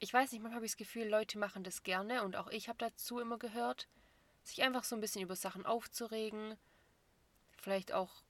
Ich 0.00 0.12
weiß 0.12 0.32
nicht, 0.32 0.40
manchmal 0.40 0.56
habe 0.56 0.66
ich 0.66 0.72
das 0.72 0.78
Gefühl, 0.78 1.08
Leute 1.08 1.38
machen 1.38 1.64
das 1.64 1.82
gerne 1.82 2.22
und 2.22 2.36
auch 2.36 2.48
ich 2.48 2.68
habe 2.68 2.78
dazu 2.78 3.18
immer 3.18 3.38
gehört, 3.38 3.88
sich 4.42 4.62
einfach 4.62 4.84
so 4.84 4.96
ein 4.96 5.00
bisschen 5.00 5.22
über 5.22 5.36
Sachen 5.36 5.66
aufzuregen. 5.66 6.56
Vielleicht 7.56 7.92
auch, 7.92 8.22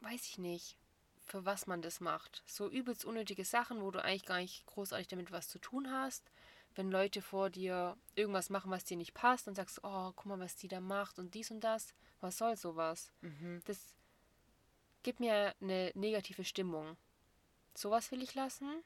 weiß 0.00 0.26
ich 0.26 0.38
nicht, 0.38 0.76
für 1.20 1.44
was 1.44 1.66
man 1.66 1.82
das 1.82 2.00
macht. 2.00 2.42
So 2.46 2.68
übelst 2.68 3.04
unnötige 3.04 3.44
Sachen, 3.44 3.82
wo 3.82 3.90
du 3.90 4.02
eigentlich 4.02 4.24
gar 4.24 4.38
nicht 4.38 4.64
großartig 4.66 5.08
damit 5.08 5.32
was 5.32 5.48
zu 5.48 5.58
tun 5.58 5.90
hast. 5.90 6.30
Wenn 6.76 6.90
Leute 6.90 7.22
vor 7.22 7.48
dir 7.50 7.96
irgendwas 8.14 8.50
machen, 8.50 8.70
was 8.70 8.84
dir 8.84 8.98
nicht 8.98 9.14
passt, 9.14 9.46
dann 9.46 9.54
sagst 9.54 9.80
oh, 9.82 10.12
guck 10.14 10.26
mal, 10.26 10.38
was 10.38 10.56
die 10.56 10.68
da 10.68 10.80
macht 10.80 11.18
und 11.18 11.34
dies 11.34 11.50
und 11.50 11.60
das. 11.60 11.94
Was 12.20 12.38
soll 12.38 12.56
sowas? 12.56 13.10
Mhm. 13.22 13.62
Das 13.64 13.96
gibt 15.02 15.18
mir 15.18 15.54
eine 15.60 15.90
negative 15.94 16.44
Stimmung. 16.44 16.96
Sowas 17.74 18.10
will 18.10 18.22
ich 18.22 18.34
lassen. 18.34 18.82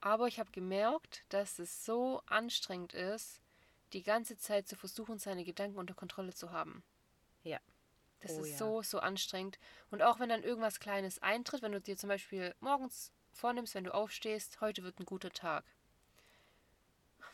Aber 0.00 0.26
ich 0.26 0.38
habe 0.38 0.50
gemerkt, 0.50 1.24
dass 1.28 1.58
es 1.58 1.84
so 1.84 2.20
anstrengend 2.26 2.94
ist, 2.94 3.40
die 3.92 4.02
ganze 4.02 4.36
Zeit 4.36 4.68
zu 4.68 4.76
versuchen, 4.76 5.18
seine 5.18 5.44
Gedanken 5.44 5.78
unter 5.78 5.94
Kontrolle 5.94 6.34
zu 6.34 6.50
haben. 6.50 6.82
Ja. 7.42 7.58
Das 8.20 8.32
Oh 8.32 8.42
ist 8.42 8.50
ja. 8.50 8.56
so, 8.58 8.82
so 8.82 8.98
anstrengend. 8.98 9.58
Und 9.90 10.02
auch 10.02 10.18
wenn 10.18 10.28
dann 10.28 10.42
irgendwas 10.42 10.80
Kleines 10.80 11.20
eintritt, 11.20 11.62
wenn 11.62 11.72
du 11.72 11.80
dir 11.80 11.96
zum 11.96 12.08
Beispiel 12.08 12.54
morgens 12.60 13.12
vornimmst, 13.32 13.74
wenn 13.74 13.84
du 13.84 13.94
aufstehst, 13.94 14.60
heute 14.60 14.82
wird 14.82 14.98
ein 14.98 15.06
guter 15.06 15.30
Tag. 15.30 15.64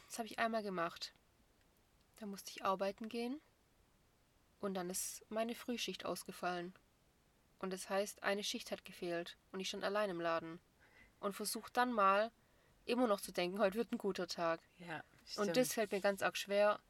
Das 0.06 0.18
habe 0.18 0.26
ich 0.26 0.38
einmal 0.38 0.62
gemacht. 0.62 1.12
Da 2.16 2.26
musste 2.26 2.50
ich 2.50 2.64
arbeiten 2.64 3.08
gehen 3.08 3.40
und 4.60 4.74
dann 4.74 4.88
ist 4.90 5.24
meine 5.30 5.54
Frühschicht 5.54 6.04
ausgefallen. 6.04 6.74
Und 7.58 7.72
das 7.72 7.88
heißt, 7.90 8.22
eine 8.22 8.44
Schicht 8.44 8.70
hat 8.70 8.84
gefehlt 8.84 9.36
und 9.52 9.60
ich 9.60 9.68
stand 9.68 9.84
allein 9.84 10.10
im 10.10 10.20
Laden. 10.20 10.60
Und 11.20 11.32
versuche 11.32 11.70
dann 11.72 11.92
mal 11.92 12.30
immer 12.84 13.06
noch 13.06 13.20
zu 13.20 13.32
denken, 13.32 13.58
heute 13.58 13.78
wird 13.78 13.92
ein 13.92 13.98
guter 13.98 14.26
Tag. 14.26 14.60
Ja. 14.78 14.96
Und 14.96 15.28
stimmt. 15.28 15.56
das 15.56 15.72
fällt 15.72 15.92
mir 15.92 16.00
ganz 16.00 16.22
arg 16.22 16.36
schwer, 16.36 16.80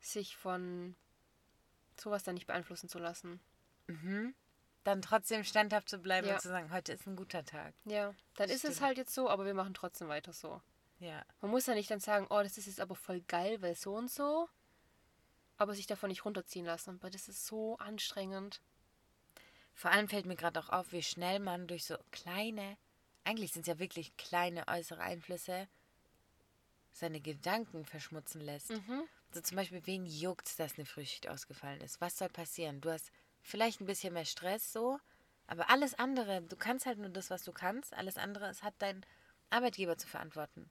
sich 0.00 0.36
von 0.36 0.94
sowas 1.98 2.22
dann 2.22 2.34
nicht 2.34 2.46
beeinflussen 2.46 2.88
zu 2.88 2.98
lassen. 2.98 3.40
Mhm. 3.88 4.34
Dann 4.84 5.02
trotzdem 5.02 5.42
standhaft 5.42 5.88
zu 5.88 5.98
bleiben 5.98 6.28
Ja. 6.28 6.34
und 6.34 6.40
zu 6.40 6.48
sagen, 6.48 6.70
heute 6.70 6.92
ist 6.92 7.06
ein 7.06 7.16
guter 7.16 7.44
Tag. 7.44 7.74
Ja, 7.84 8.14
dann 8.34 8.50
ist 8.50 8.64
es 8.64 8.80
halt 8.80 8.98
jetzt 8.98 9.14
so, 9.14 9.28
aber 9.28 9.44
wir 9.44 9.54
machen 9.54 9.74
trotzdem 9.74 10.08
weiter 10.08 10.32
so. 10.32 10.62
Ja. 10.98 11.24
Man 11.40 11.50
muss 11.50 11.66
ja 11.66 11.74
nicht 11.74 11.90
dann 11.90 12.00
sagen, 12.00 12.26
oh, 12.30 12.42
das 12.42 12.58
ist 12.58 12.66
jetzt 12.66 12.80
aber 12.80 12.94
voll 12.94 13.20
geil, 13.22 13.60
weil 13.60 13.74
so 13.74 13.94
und 13.94 14.10
so, 14.10 14.48
aber 15.58 15.74
sich 15.74 15.86
davon 15.86 16.08
nicht 16.08 16.24
runterziehen 16.24 16.66
lassen, 16.66 17.02
weil 17.02 17.10
das 17.10 17.28
ist 17.28 17.46
so 17.46 17.76
anstrengend. 17.78 18.60
Vor 19.74 19.90
allem 19.90 20.08
fällt 20.08 20.26
mir 20.26 20.36
gerade 20.36 20.58
auch 20.58 20.70
auf, 20.70 20.92
wie 20.92 21.02
schnell 21.02 21.38
man 21.38 21.66
durch 21.66 21.84
so 21.84 21.96
kleine, 22.10 22.78
eigentlich 23.24 23.52
sind 23.52 23.62
es 23.62 23.68
ja 23.68 23.78
wirklich 23.78 24.16
kleine 24.16 24.66
äußere 24.68 25.00
Einflüsse, 25.00 25.68
seine 26.92 27.20
Gedanken 27.20 27.84
verschmutzen 27.84 28.40
lässt. 28.40 28.70
Mhm. 28.70 29.02
So 29.32 29.42
zum 29.42 29.56
Beispiel, 29.56 29.84
wen 29.84 30.06
juckt, 30.06 30.58
dass 30.58 30.76
eine 30.76 30.86
Frühschicht 30.86 31.28
ausgefallen 31.28 31.82
ist? 31.82 32.00
Was 32.00 32.16
soll 32.16 32.30
passieren? 32.30 32.80
Du 32.80 32.90
hast 32.90 33.10
vielleicht 33.42 33.80
ein 33.80 33.86
bisschen 33.86 34.14
mehr 34.14 34.24
Stress 34.24 34.72
so, 34.72 34.98
aber 35.46 35.68
alles 35.68 35.92
andere, 35.94 36.40
du 36.42 36.56
kannst 36.56 36.86
halt 36.86 36.98
nur 36.98 37.10
das, 37.10 37.28
was 37.28 37.44
du 37.44 37.52
kannst. 37.52 37.92
Alles 37.92 38.16
andere, 38.16 38.48
es 38.48 38.62
hat 38.62 38.74
dein 38.78 39.04
Arbeitgeber 39.50 39.98
zu 39.98 40.06
verantworten. 40.06 40.70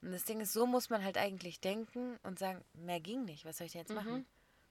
Und 0.00 0.12
das 0.12 0.24
Ding 0.24 0.40
ist, 0.40 0.52
so 0.52 0.66
muss 0.66 0.90
man 0.90 1.02
halt 1.02 1.18
eigentlich 1.18 1.60
denken 1.60 2.18
und 2.22 2.38
sagen, 2.38 2.64
mehr 2.74 3.00
ging 3.00 3.24
nicht, 3.24 3.44
was 3.44 3.58
soll 3.58 3.66
ich 3.66 3.72
denn 3.72 3.82
jetzt 3.82 3.94
machen? 3.94 4.26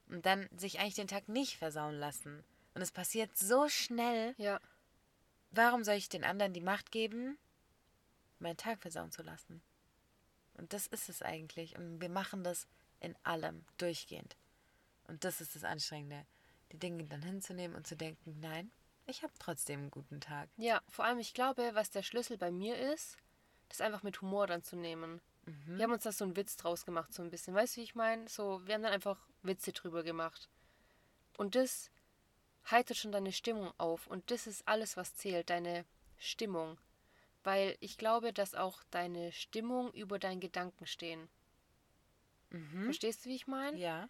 Und 0.08 0.24
dann 0.24 0.48
sich 0.56 0.80
eigentlich 0.80 0.94
den 0.94 1.08
Tag 1.08 1.28
nicht 1.28 1.58
versauen 1.58 1.94
lassen. 1.98 2.42
Und 2.74 2.80
es 2.80 2.92
passiert 2.92 3.36
so 3.36 3.68
schnell, 3.68 4.34
Ja, 4.38 4.58
warum 5.50 5.84
soll 5.84 5.96
ich 5.96 6.08
den 6.08 6.24
anderen 6.24 6.54
die 6.54 6.62
Macht 6.62 6.90
geben, 6.92 7.38
meinen 8.38 8.56
Tag 8.56 8.80
versauen 8.80 9.10
zu 9.12 9.22
lassen? 9.22 9.60
Und 10.54 10.72
das 10.72 10.86
ist 10.86 11.08
es 11.08 11.20
eigentlich. 11.22 11.76
Und 11.76 12.00
wir 12.00 12.08
machen 12.08 12.42
das 12.42 12.66
in 13.00 13.14
allem, 13.22 13.64
durchgehend. 13.76 14.36
Und 15.06 15.24
das 15.24 15.40
ist 15.40 15.54
das 15.54 15.64
Anstrengende. 15.64 16.24
Die 16.72 16.78
Dinge 16.78 17.04
dann 17.04 17.22
hinzunehmen 17.22 17.76
und 17.76 17.86
zu 17.86 17.96
denken, 17.96 18.40
nein, 18.40 18.70
ich 19.06 19.22
habe 19.22 19.32
trotzdem 19.38 19.80
einen 19.80 19.90
guten 19.90 20.20
Tag. 20.20 20.48
ja, 20.56 20.82
vor 20.88 21.04
allem 21.04 21.18
ich 21.18 21.32
glaube, 21.32 21.70
was 21.74 21.90
der 21.90 22.02
Schlüssel 22.02 22.36
bei 22.36 22.50
mir 22.50 22.76
ist, 22.92 23.16
das 23.68 23.80
einfach 23.80 24.02
mit 24.02 24.20
Humor 24.22 24.46
dann 24.46 24.62
zu 24.62 24.76
nehmen. 24.76 25.20
Wir 25.76 25.84
haben 25.84 25.92
uns 25.92 26.02
da 26.02 26.12
so 26.12 26.24
einen 26.24 26.36
Witz 26.36 26.56
draus 26.56 26.84
gemacht, 26.84 27.12
so 27.14 27.22
ein 27.22 27.30
bisschen. 27.30 27.54
Weißt 27.54 27.76
du, 27.76 27.80
wie 27.80 27.84
ich 27.84 27.94
meine? 27.94 28.28
So, 28.28 28.60
wir 28.66 28.74
haben 28.74 28.82
dann 28.82 28.92
einfach 28.92 29.18
Witze 29.42 29.72
drüber 29.72 30.02
gemacht. 30.02 30.48
Und 31.38 31.54
das 31.54 31.90
heitert 32.70 32.98
schon 32.98 33.12
deine 33.12 33.32
Stimmung 33.32 33.72
auf. 33.78 34.06
Und 34.08 34.30
das 34.30 34.46
ist 34.46 34.68
alles, 34.68 34.96
was 34.98 35.14
zählt, 35.14 35.48
deine 35.48 35.86
Stimmung. 36.18 36.76
Weil 37.44 37.76
ich 37.80 37.96
glaube, 37.96 38.32
dass 38.34 38.54
auch 38.54 38.82
deine 38.90 39.32
Stimmung 39.32 39.90
über 39.94 40.18
deinen 40.18 40.40
Gedanken 40.40 40.86
stehen. 40.86 41.28
Verstehst 42.84 43.24
du, 43.24 43.30
wie 43.30 43.36
ich 43.36 43.46
meine? 43.46 43.76
Ja, 43.78 44.08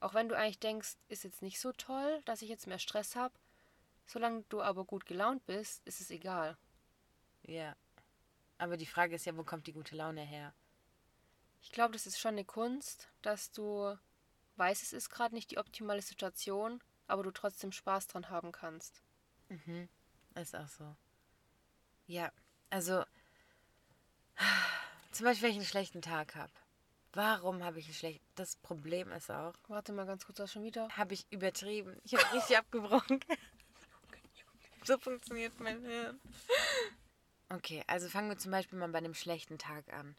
Auch 0.00 0.14
wenn 0.14 0.28
du 0.28 0.36
eigentlich 0.36 0.58
denkst, 0.60 0.96
ist 1.08 1.24
jetzt 1.24 1.42
nicht 1.42 1.60
so 1.60 1.72
toll, 1.72 2.22
dass 2.24 2.42
ich 2.42 2.48
jetzt 2.48 2.66
mehr 2.66 2.78
Stress 2.78 3.16
habe. 3.16 3.34
Solange 4.06 4.44
du 4.48 4.62
aber 4.62 4.84
gut 4.84 5.04
gelaunt 5.06 5.44
bist, 5.46 5.86
ist 5.86 6.00
es 6.00 6.10
egal. 6.10 6.56
ja. 7.42 7.76
Aber 8.62 8.76
die 8.76 8.86
Frage 8.86 9.16
ist 9.16 9.26
ja, 9.26 9.36
wo 9.36 9.42
kommt 9.42 9.66
die 9.66 9.72
gute 9.72 9.96
Laune 9.96 10.20
her? 10.20 10.54
Ich 11.62 11.72
glaube, 11.72 11.94
das 11.94 12.06
ist 12.06 12.20
schon 12.20 12.34
eine 12.34 12.44
Kunst, 12.44 13.08
dass 13.20 13.50
du 13.50 13.98
weißt, 14.54 14.84
es 14.84 14.92
ist 14.92 15.10
gerade 15.10 15.34
nicht 15.34 15.50
die 15.50 15.58
optimale 15.58 16.00
Situation, 16.00 16.80
aber 17.08 17.24
du 17.24 17.32
trotzdem 17.32 17.72
Spaß 17.72 18.06
dran 18.06 18.30
haben 18.30 18.52
kannst. 18.52 19.02
Mhm. 19.48 19.88
Ist 20.36 20.54
auch 20.54 20.68
so. 20.68 20.94
Ja, 22.06 22.30
also 22.70 23.04
zum 25.10 25.24
Beispiel, 25.24 25.48
wenn 25.48 25.50
ich 25.50 25.56
einen 25.56 25.66
schlechten 25.66 26.00
Tag 26.00 26.36
habe. 26.36 26.52
Warum 27.14 27.64
habe 27.64 27.80
ich 27.80 27.86
einen 27.86 27.94
schlechten... 27.94 28.24
Das 28.36 28.54
Problem 28.54 29.10
ist 29.10 29.28
auch, 29.28 29.54
Warte 29.66 29.92
mal 29.92 30.06
ganz 30.06 30.24
kurz, 30.24 30.38
das 30.38 30.52
schon 30.52 30.62
wieder. 30.62 30.88
habe 30.90 31.14
ich 31.14 31.26
übertrieben. 31.32 32.00
Ich 32.04 32.14
habe 32.14 32.32
richtig 32.32 32.56
abgebrochen. 32.58 33.18
So 34.84 34.98
funktioniert 34.98 35.58
mein 35.58 35.84
Hirn. 35.84 36.20
Okay, 37.54 37.84
also 37.86 38.08
fangen 38.08 38.30
wir 38.30 38.38
zum 38.38 38.50
Beispiel 38.50 38.78
mal 38.78 38.88
bei 38.88 38.98
einem 38.98 39.14
schlechten 39.14 39.58
Tag 39.58 39.92
an. 39.92 40.16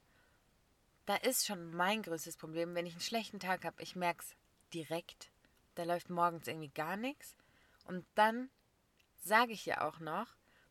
Da 1.05 1.15
ist 1.15 1.45
schon 1.45 1.73
mein 1.75 2.03
größtes 2.03 2.37
Problem, 2.37 2.75
wenn 2.75 2.85
ich 2.85 2.93
einen 2.93 3.01
schlechten 3.01 3.39
Tag 3.39 3.65
habe, 3.65 3.81
ich 3.81 3.95
merke 3.95 4.23
es 4.23 4.35
direkt. 4.73 5.29
Da 5.75 5.83
läuft 5.83 6.09
morgens 6.09 6.47
irgendwie 6.47 6.69
gar 6.69 6.95
nichts. 6.95 7.35
Und 7.85 8.05
dann 8.15 8.49
sage 9.17 9.51
ich 9.51 9.65
ja 9.65 9.87
auch 9.87 9.99
noch, 9.99 10.27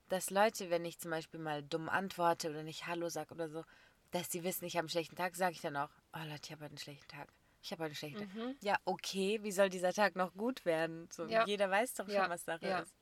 dass 0.09 0.31
Leute, 0.31 0.71
wenn 0.71 0.85
ich 0.85 0.99
zum 0.99 1.11
Beispiel 1.11 1.41
mal 1.41 1.63
dumm 1.63 1.89
antworte 1.89 2.51
oder 2.51 2.63
nicht 2.63 2.87
Hallo 2.87 3.09
sage 3.09 3.35
oder 3.35 3.49
so, 3.49 3.65
dass 4.13 4.29
die 4.29 4.45
wissen, 4.45 4.65
ich 4.65 4.75
habe 4.75 4.83
einen 4.83 4.89
schlechten 4.91 5.17
Tag, 5.17 5.35
sage 5.35 5.53
ich 5.53 5.61
dann 5.61 5.77
auch, 5.77 5.91
oh 6.13 6.19
Leute, 6.25 6.41
ich 6.45 6.53
habe 6.53 6.65
heute 6.65 6.73
einen 6.73 6.79
schlechten 6.79 7.09
Tag. 7.09 7.29
Ich 7.63 7.73
habe 7.73 7.83
heute 7.83 7.91
einen 7.91 7.97
schlechten 7.97 8.31
Tag. 8.31 8.57
Ja, 8.61 8.77
okay, 8.85 9.41
wie 9.43 9.53
soll 9.53 9.69
dieser 9.69 9.93
Tag 9.93 10.15
noch 10.17 10.33
gut 10.35 10.65
werden? 10.65 11.09
So, 11.11 11.27
Ja. 11.27 11.45
Jeder 11.45 11.71
weiß 11.71 11.95
doch 11.95 12.07
schon, 12.07 12.15
Ja, 12.15 12.29
was 12.29 12.45
Sache 12.45 12.69
ja. 12.69 12.79
ist. 12.81 12.95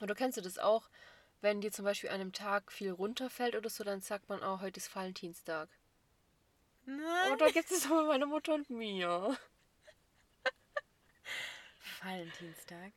Und 0.00 0.10
du 0.10 0.14
kennst 0.14 0.36
du 0.36 0.42
das 0.42 0.58
auch, 0.58 0.90
wenn 1.42 1.60
dir 1.60 1.72
zum 1.72 1.84
Beispiel 1.84 2.08
an 2.08 2.20
einem 2.20 2.32
Tag 2.32 2.72
viel 2.72 2.92
runterfällt 2.92 3.56
oder 3.56 3.68
so, 3.68 3.84
dann 3.84 4.00
sagt 4.00 4.28
man, 4.28 4.42
oh, 4.42 4.60
heute 4.60 4.78
ist 4.78 4.94
Valentinstag. 4.94 5.68
Nein. 6.86 7.32
Oder 7.32 7.52
gibt 7.52 7.70
es 7.70 7.86
aber 7.86 8.04
meine 8.06 8.26
Mutter 8.26 8.54
und 8.54 8.70
mir. 8.70 9.36
Valentinstag? 12.02 12.92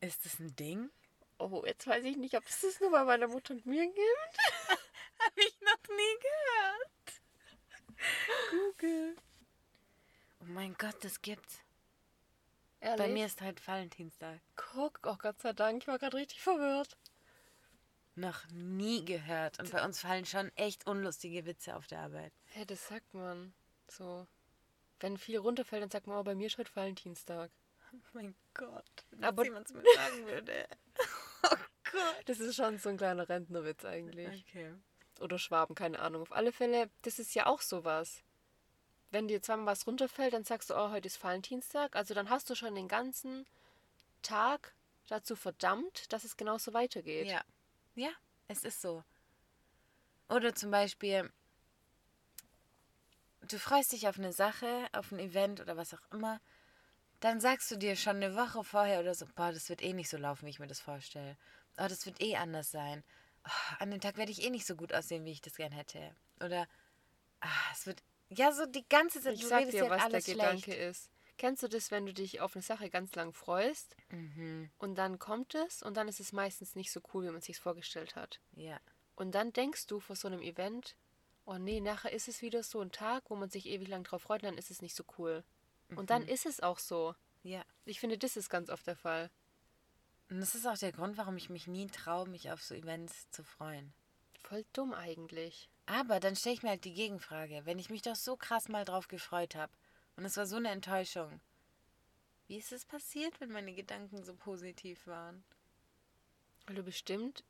Ist 0.00 0.24
das 0.24 0.38
ein 0.38 0.56
Ding? 0.56 0.90
Oh, 1.38 1.62
jetzt 1.66 1.86
weiß 1.86 2.04
ich 2.04 2.16
nicht, 2.16 2.34
ob 2.36 2.46
es 2.46 2.60
das 2.62 2.80
nur 2.80 2.90
bei 2.90 3.04
meiner 3.04 3.28
Mutter 3.28 3.54
und 3.54 3.66
mir 3.66 3.86
gibt. 3.86 3.98
Habe 5.18 5.40
ich 5.40 5.60
noch 5.60 5.96
nie 5.96 6.16
gehört. 6.20 7.22
Google. 8.50 9.16
Oh 10.40 10.46
mein 10.46 10.74
Gott, 10.78 10.96
das 11.02 11.20
gibt's. 11.20 11.60
Ehrlich? 12.80 12.98
Bei 12.98 13.08
mir 13.08 13.26
ist 13.26 13.40
heute 13.40 13.66
Valentinstag. 13.66 14.40
Guck, 14.56 15.00
oh 15.04 15.16
Gott 15.16 15.40
sei 15.40 15.52
Dank, 15.52 15.82
ich 15.82 15.88
war 15.88 15.98
gerade 15.98 16.16
richtig 16.16 16.42
verwirrt. 16.42 16.96
Noch 18.16 18.46
nie 18.52 19.04
gehört. 19.04 19.58
Und 19.58 19.70
bei 19.72 19.84
uns 19.84 20.00
fallen 20.00 20.24
schon 20.24 20.50
echt 20.56 20.86
unlustige 20.86 21.46
Witze 21.46 21.74
auf 21.74 21.86
der 21.88 22.00
Arbeit. 22.00 22.32
Hä, 22.46 22.64
das 22.64 22.86
sagt 22.88 23.12
man. 23.12 23.52
So. 23.88 24.26
Wenn 25.00 25.18
viel 25.18 25.38
runterfällt, 25.38 25.82
dann 25.82 25.90
sagt 25.90 26.06
man, 26.06 26.18
oh, 26.18 26.22
bei 26.22 26.34
mir 26.34 26.46
ist 26.46 26.56
heute 26.58 26.74
Valentinstag. 26.74 27.50
Oh 27.92 27.96
mein 28.12 28.34
Gott. 28.54 29.04
Wenn 29.10 29.24
Aber- 29.24 29.44
jemand 29.44 29.72
mir 29.74 29.82
sagen 29.94 30.26
würde. 30.26 30.66
Oh 31.46 31.56
Gott. 31.92 32.22
Das 32.24 32.40
ist 32.40 32.56
schon 32.56 32.78
so 32.78 32.88
ein 32.88 32.96
kleiner 32.96 33.28
Rentnerwitz 33.28 33.84
eigentlich. 33.84 34.44
Okay. 34.48 34.72
Oder 35.20 35.38
Schwaben, 35.38 35.74
keine 35.74 35.98
Ahnung. 35.98 36.22
Auf 36.22 36.32
alle 36.32 36.52
Fälle, 36.52 36.88
das 37.02 37.18
ist 37.18 37.34
ja 37.34 37.44
auch 37.46 37.60
sowas. 37.60 38.22
Wenn 39.10 39.28
dir 39.28 39.42
zweimal 39.42 39.66
was 39.66 39.86
runterfällt, 39.86 40.32
dann 40.32 40.44
sagst 40.44 40.70
du, 40.70 40.74
oh, 40.74 40.88
heute 40.90 41.06
ist 41.06 41.22
Valentinstag. 41.22 41.94
Also 41.96 42.14
dann 42.14 42.30
hast 42.30 42.48
du 42.48 42.54
schon 42.54 42.74
den 42.74 42.88
ganzen 42.88 43.46
Tag 44.22 44.74
dazu 45.08 45.36
verdammt, 45.36 46.10
dass 46.14 46.24
es 46.24 46.38
genauso 46.38 46.72
weitergeht. 46.72 47.26
Ja. 47.26 47.44
Ja, 47.96 48.10
es 48.48 48.64
ist 48.64 48.80
so. 48.80 49.04
Oder 50.28 50.54
zum 50.54 50.70
Beispiel, 50.70 51.30
du 53.48 53.58
freust 53.58 53.92
dich 53.92 54.08
auf 54.08 54.18
eine 54.18 54.32
Sache, 54.32 54.86
auf 54.92 55.12
ein 55.12 55.18
Event 55.18 55.60
oder 55.60 55.76
was 55.76 55.94
auch 55.94 56.02
immer. 56.12 56.40
Dann 57.20 57.40
sagst 57.40 57.70
du 57.70 57.76
dir 57.78 57.96
schon 57.96 58.16
eine 58.16 58.36
Woche 58.36 58.64
vorher 58.64 59.00
oder 59.00 59.14
so, 59.14 59.26
boah, 59.34 59.52
das 59.52 59.68
wird 59.68 59.82
eh 59.82 59.92
nicht 59.92 60.10
so 60.10 60.18
laufen, 60.18 60.46
wie 60.46 60.50
ich 60.50 60.58
mir 60.60 60.66
das 60.66 60.80
vorstelle. 60.80 61.36
Oh, 61.78 61.86
das 61.88 62.06
wird 62.06 62.20
eh 62.20 62.36
anders 62.36 62.70
sein. 62.70 63.02
Oh, 63.46 63.74
an 63.78 63.90
dem 63.90 64.00
Tag 64.00 64.16
werde 64.16 64.32
ich 64.32 64.42
eh 64.44 64.50
nicht 64.50 64.66
so 64.66 64.76
gut 64.76 64.92
aussehen, 64.94 65.24
wie 65.24 65.32
ich 65.32 65.42
das 65.42 65.54
gern 65.56 65.72
hätte. 65.72 66.14
Oder, 66.42 66.66
ah, 67.40 67.48
es 67.72 67.86
wird, 67.86 68.02
ja, 68.30 68.52
so 68.52 68.66
die 68.66 68.86
ganze 68.88 69.20
Zeit, 69.22 69.36
Ich 69.36 69.42
du 69.42 69.48
sag 69.48 69.60
redest 69.60 69.72
dir, 69.72 69.84
dir 69.84 69.90
was 69.90 70.08
der 70.10 70.22
alles 70.22 70.24
Gedanke 70.24 70.74
schlecht. 70.74 70.80
ist. 70.90 71.10
Kennst 71.36 71.62
du 71.62 71.68
das, 71.68 71.90
wenn 71.90 72.06
du 72.06 72.14
dich 72.14 72.40
auf 72.40 72.54
eine 72.54 72.62
Sache 72.62 72.90
ganz 72.90 73.14
lang 73.14 73.32
freust 73.32 73.96
Mhm. 74.10 74.70
und 74.78 74.94
dann 74.96 75.18
kommt 75.18 75.54
es 75.54 75.82
und 75.82 75.96
dann 75.96 76.08
ist 76.08 76.20
es 76.20 76.32
meistens 76.32 76.76
nicht 76.76 76.92
so 76.92 77.00
cool, 77.12 77.24
wie 77.24 77.30
man 77.30 77.40
sich 77.40 77.58
vorgestellt 77.58 78.14
hat. 78.14 78.40
Ja. 78.52 78.78
Und 79.16 79.34
dann 79.34 79.52
denkst 79.52 79.86
du 79.86 80.00
vor 80.00 80.16
so 80.16 80.28
einem 80.28 80.42
Event, 80.42 80.96
oh 81.44 81.58
nee, 81.58 81.80
nachher 81.80 82.12
ist 82.12 82.28
es 82.28 82.42
wieder 82.42 82.62
so 82.62 82.80
ein 82.80 82.92
Tag, 82.92 83.24
wo 83.30 83.36
man 83.36 83.50
sich 83.50 83.66
ewig 83.66 83.88
lang 83.88 84.04
drauf 84.04 84.22
freut 84.22 84.42
und 84.42 84.48
dann 84.50 84.58
ist 84.58 84.70
es 84.70 84.82
nicht 84.82 84.94
so 84.94 85.04
cool. 85.18 85.44
Und 85.96 86.10
dann 86.10 86.26
ist 86.26 86.46
es 86.46 86.60
auch 86.60 86.78
so. 86.78 87.14
Ja. 87.42 87.64
Ich 87.84 88.00
finde, 88.00 88.16
das 88.18 88.36
ist 88.36 88.48
ganz 88.48 88.70
oft 88.70 88.86
der 88.86 88.96
Fall. 88.96 89.30
Und 90.30 90.40
das 90.40 90.54
ist 90.54 90.66
auch 90.66 90.78
der 90.78 90.92
Grund, 90.92 91.16
warum 91.18 91.36
ich 91.36 91.50
mich 91.50 91.66
nie 91.66 91.86
traue, 91.86 92.28
mich 92.28 92.50
auf 92.50 92.62
so 92.62 92.74
Events 92.74 93.30
zu 93.30 93.44
freuen. 93.44 93.92
Voll 94.42 94.64
dumm 94.72 94.94
eigentlich. 94.94 95.68
Aber 95.86 96.18
dann 96.20 96.34
stelle 96.36 96.54
ich 96.54 96.62
mir 96.62 96.70
halt 96.70 96.84
die 96.84 96.94
Gegenfrage, 96.94 97.62
wenn 97.66 97.78
ich 97.78 97.90
mich 97.90 98.02
doch 98.02 98.16
so 98.16 98.36
krass 98.36 98.68
mal 98.68 98.84
drauf 98.84 99.08
gefreut 99.08 99.54
habe 99.54 99.72
und 100.16 100.24
es 100.24 100.36
war 100.36 100.46
so 100.46 100.56
eine 100.56 100.70
Enttäuschung, 100.70 101.40
wie 102.46 102.58
ist 102.58 102.72
es 102.72 102.84
passiert, 102.84 103.40
wenn 103.40 103.50
meine 103.50 103.74
Gedanken 103.74 104.22
so 104.22 104.34
positiv 104.34 105.06
waren? 105.06 105.44
Weil 106.66 106.76
du 106.76 106.82
bestimmt 106.82 107.42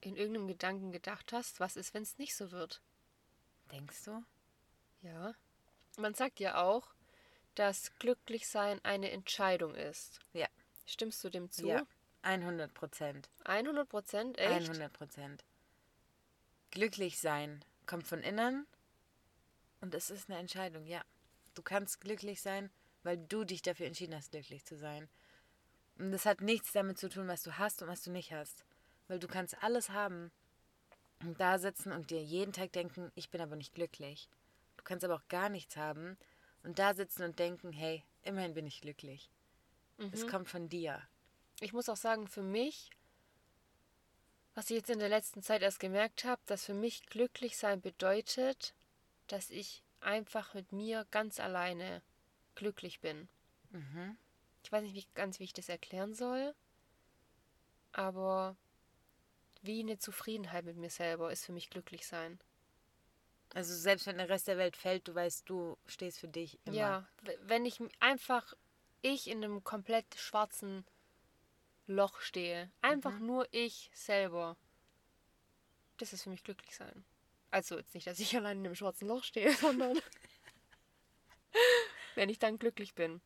in 0.00 0.16
irgendeinem 0.16 0.48
Gedanken 0.48 0.92
gedacht 0.92 1.32
hast, 1.32 1.60
was 1.60 1.76
ist, 1.76 1.94
wenn 1.94 2.02
es 2.02 2.18
nicht 2.18 2.36
so 2.36 2.52
wird. 2.52 2.80
Denkst 3.72 4.04
du? 4.04 4.24
Ja. 5.02 5.34
Man 5.96 6.14
sagt 6.14 6.38
ja 6.38 6.62
auch, 6.62 6.94
dass 7.54 7.94
Glücklichsein 7.98 8.80
eine 8.84 9.10
Entscheidung 9.10 9.74
ist. 9.74 10.20
Ja. 10.32 10.46
Stimmst 10.86 11.22
du 11.24 11.28
dem 11.28 11.50
zu? 11.50 11.66
Ja. 11.66 11.86
100 12.22 12.72
Prozent. 12.72 13.28
100 13.44 13.88
Prozent? 13.88 14.38
Echt? 14.38 14.68
100 14.68 14.92
Prozent. 14.92 15.44
Glücklich 16.70 17.18
sein 17.18 17.64
kommt 17.86 18.06
von 18.06 18.20
innen 18.20 18.66
und 19.80 19.94
es 19.94 20.10
ist 20.10 20.28
eine 20.28 20.38
Entscheidung, 20.38 20.86
ja. 20.86 21.02
Du 21.58 21.64
kannst 21.64 22.00
glücklich 22.00 22.40
sein, 22.40 22.70
weil 23.02 23.18
du 23.18 23.42
dich 23.42 23.62
dafür 23.62 23.86
entschieden 23.86 24.14
hast, 24.14 24.30
glücklich 24.30 24.64
zu 24.64 24.78
sein. 24.78 25.08
Und 25.98 26.12
das 26.12 26.24
hat 26.24 26.40
nichts 26.40 26.70
damit 26.70 26.98
zu 26.98 27.08
tun, 27.08 27.26
was 27.26 27.42
du 27.42 27.58
hast 27.58 27.82
und 27.82 27.88
was 27.88 28.02
du 28.02 28.12
nicht 28.12 28.30
hast. 28.30 28.64
Weil 29.08 29.18
du 29.18 29.26
kannst 29.26 29.60
alles 29.60 29.90
haben 29.90 30.30
und 31.24 31.40
da 31.40 31.58
sitzen 31.58 31.90
und 31.90 32.12
dir 32.12 32.22
jeden 32.22 32.52
Tag 32.52 32.70
denken, 32.70 33.10
ich 33.16 33.30
bin 33.30 33.40
aber 33.40 33.56
nicht 33.56 33.74
glücklich. 33.74 34.28
Du 34.76 34.84
kannst 34.84 35.04
aber 35.04 35.16
auch 35.16 35.26
gar 35.26 35.48
nichts 35.48 35.76
haben 35.76 36.16
und 36.62 36.78
da 36.78 36.94
sitzen 36.94 37.24
und 37.24 37.40
denken, 37.40 37.72
hey, 37.72 38.04
immerhin 38.22 38.54
bin 38.54 38.68
ich 38.68 38.80
glücklich. 38.80 39.28
Es 40.12 40.22
Mhm. 40.22 40.28
kommt 40.28 40.48
von 40.48 40.68
dir. 40.68 41.02
Ich 41.58 41.72
muss 41.72 41.88
auch 41.88 41.96
sagen, 41.96 42.28
für 42.28 42.42
mich, 42.42 42.88
was 44.54 44.70
ich 44.70 44.76
jetzt 44.76 44.90
in 44.90 45.00
der 45.00 45.08
letzten 45.08 45.42
Zeit 45.42 45.62
erst 45.62 45.80
gemerkt 45.80 46.22
habe, 46.22 46.40
dass 46.46 46.64
für 46.64 46.74
mich 46.74 47.04
glücklich 47.06 47.56
sein 47.56 47.80
bedeutet, 47.80 48.74
dass 49.26 49.50
ich 49.50 49.82
einfach 50.00 50.54
mit 50.54 50.72
mir 50.72 51.06
ganz 51.10 51.40
alleine 51.40 52.02
glücklich 52.54 53.00
bin. 53.00 53.28
Mhm. 53.70 54.16
Ich 54.64 54.72
weiß 54.72 54.82
nicht 54.82 54.94
wie, 54.94 55.06
ganz, 55.14 55.38
wie 55.38 55.44
ich 55.44 55.52
das 55.52 55.68
erklären 55.68 56.14
soll, 56.14 56.54
aber 57.92 58.56
wie 59.62 59.80
eine 59.80 59.98
Zufriedenheit 59.98 60.64
mit 60.64 60.76
mir 60.76 60.90
selber 60.90 61.32
ist 61.32 61.44
für 61.44 61.52
mich 61.52 61.70
glücklich 61.70 62.06
sein. 62.06 62.38
Also 63.54 63.74
selbst 63.74 64.06
wenn 64.06 64.18
der 64.18 64.28
Rest 64.28 64.46
der 64.46 64.58
Welt 64.58 64.76
fällt, 64.76 65.08
du 65.08 65.14
weißt, 65.14 65.48
du 65.48 65.78
stehst 65.86 66.18
für 66.18 66.28
dich 66.28 66.58
immer. 66.64 66.76
Ja, 66.76 67.08
wenn 67.42 67.64
ich 67.64 67.80
einfach 68.00 68.54
ich 69.00 69.28
in 69.28 69.42
einem 69.42 69.64
komplett 69.64 70.14
schwarzen 70.16 70.84
Loch 71.86 72.20
stehe, 72.20 72.70
einfach 72.82 73.18
nur 73.18 73.48
ich 73.50 73.90
selber, 73.94 74.56
das 75.96 76.12
ist 76.12 76.24
für 76.24 76.30
mich 76.30 76.44
glücklich 76.44 76.76
sein. 76.76 77.04
Also 77.50 77.78
jetzt 77.78 77.94
nicht, 77.94 78.06
dass 78.06 78.18
ich 78.20 78.34
allein 78.36 78.58
in 78.58 78.66
einem 78.66 78.74
schwarzen 78.74 79.08
Loch 79.08 79.24
stehe, 79.24 79.52
sondern 79.56 79.98
wenn 82.14 82.28
ich 82.28 82.38
dann 82.38 82.58
glücklich 82.58 82.94
bin. 82.94 83.20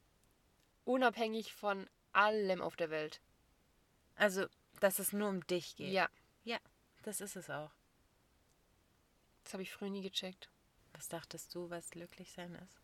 Unabhängig 0.84 1.52
von 1.52 1.88
allem 2.12 2.60
auf 2.60 2.76
der 2.76 2.90
Welt. 2.90 3.20
Also, 4.16 4.46
dass 4.80 4.98
es 4.98 5.12
nur 5.12 5.28
um 5.28 5.46
dich 5.46 5.76
geht. 5.76 5.92
Ja, 5.92 6.08
Das 7.02 7.20
ist 7.20 7.34
es 7.36 7.50
auch. 7.50 7.72
das 9.44 9.54
habe 9.54 9.62
ich 9.62 9.72
früher 9.72 9.90
nie 9.90 10.02
gecheckt. 10.02 10.50
Was 10.92 11.08
dachtest 11.08 11.54
du, 11.54 11.70
was 11.70 11.90
glücklich 11.90 12.30
sein 12.32 12.54
ist? 12.54 12.80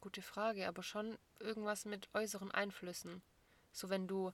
Gute 0.00 0.22
Frage, 0.22 0.68
aber 0.68 0.82
schon 0.82 1.18
irgendwas 1.40 1.84
mit 1.84 2.08
äußeren 2.14 2.50
Einflüssen. 2.52 3.22
So 3.72 3.90
wenn 3.90 4.06
du 4.06 4.32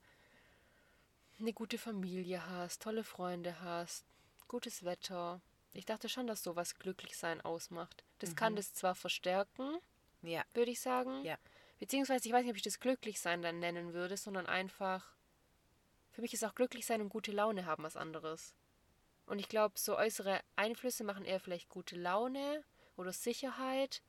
eine 1.40 1.52
gute 1.52 1.78
Familie 1.78 2.46
hast, 2.46 2.82
tolle 2.82 3.02
Freunde 3.04 3.60
hast, 3.60 4.04
gutes 4.52 4.84
Wetter. 4.84 5.40
Ich 5.72 5.86
dachte 5.86 6.10
schon, 6.10 6.26
dass 6.26 6.42
sowas 6.42 6.74
Glücklichsein 6.74 7.40
ausmacht. 7.40 8.04
Das 8.18 8.36
kann 8.36 8.54
das 8.54 8.74
zwar 8.74 8.94
verstärken, 8.94 9.78
Ja. 10.20 10.44
würde 10.52 10.70
ich 10.70 10.80
sagen. 10.80 11.24
Ja. 11.24 11.38
Beziehungsweise, 11.78 12.28
ich 12.28 12.34
weiß 12.34 12.42
nicht, 12.42 12.50
ob 12.50 12.56
ich 12.58 12.62
das 12.62 12.78
Glücklichsein 12.78 13.40
dann 13.40 13.60
nennen 13.60 13.94
würde, 13.94 14.18
sondern 14.18 14.46
einfach, 14.46 15.16
für 16.10 16.20
mich 16.20 16.34
ist 16.34 16.44
auch 16.44 16.54
Glücklichsein 16.54 17.00
und 17.00 17.08
gute 17.08 17.32
Laune 17.32 17.64
haben 17.64 17.82
was 17.82 17.96
anderes. 17.96 18.54
Und 19.24 19.38
ich 19.38 19.48
glaube, 19.48 19.78
so 19.78 19.96
äußere 19.96 20.42
Einflüsse 20.54 21.02
machen 21.02 21.24
eher 21.24 21.40
vielleicht 21.40 21.70
gute 21.70 21.96
Laune 21.96 22.62
oder 22.96 23.14
Sicherheit. 23.14 24.02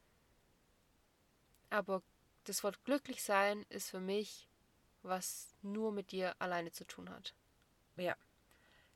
Aber 1.69 2.03
das 2.43 2.65
Wort 2.65 2.83
glücklich 2.83 3.23
sein 3.23 3.65
ist 3.69 3.89
für 3.89 4.01
mich, 4.01 4.49
was 5.03 5.55
nur 5.61 5.93
mit 5.93 6.11
dir 6.11 6.35
alleine 6.41 6.73
zu 6.73 6.83
tun 6.85 7.09
hat. 7.09 7.33
Ja. 7.95 8.17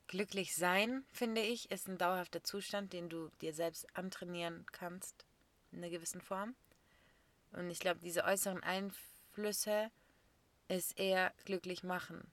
Glücklich 0.08 0.54
sein, 0.56 1.04
finde 1.12 1.42
ich, 1.42 1.70
ist 1.70 1.86
ein 1.86 1.98
dauerhafter 1.98 2.42
Zustand, 2.42 2.92
den 2.92 3.08
du 3.10 3.28
dir 3.40 3.52
selbst 3.52 3.86
antrainieren 3.96 4.64
kannst, 4.72 5.26
in 5.70 5.78
einer 5.78 5.90
gewissen 5.90 6.20
Form. 6.22 6.56
Und 7.52 7.70
ich 7.70 7.78
glaube, 7.78 8.00
diese 8.00 8.24
äußeren 8.24 8.62
Einflüsse 8.62 9.90
ist 10.68 10.98
eher 10.98 11.32
glücklich 11.44 11.82
machen. 11.82 12.32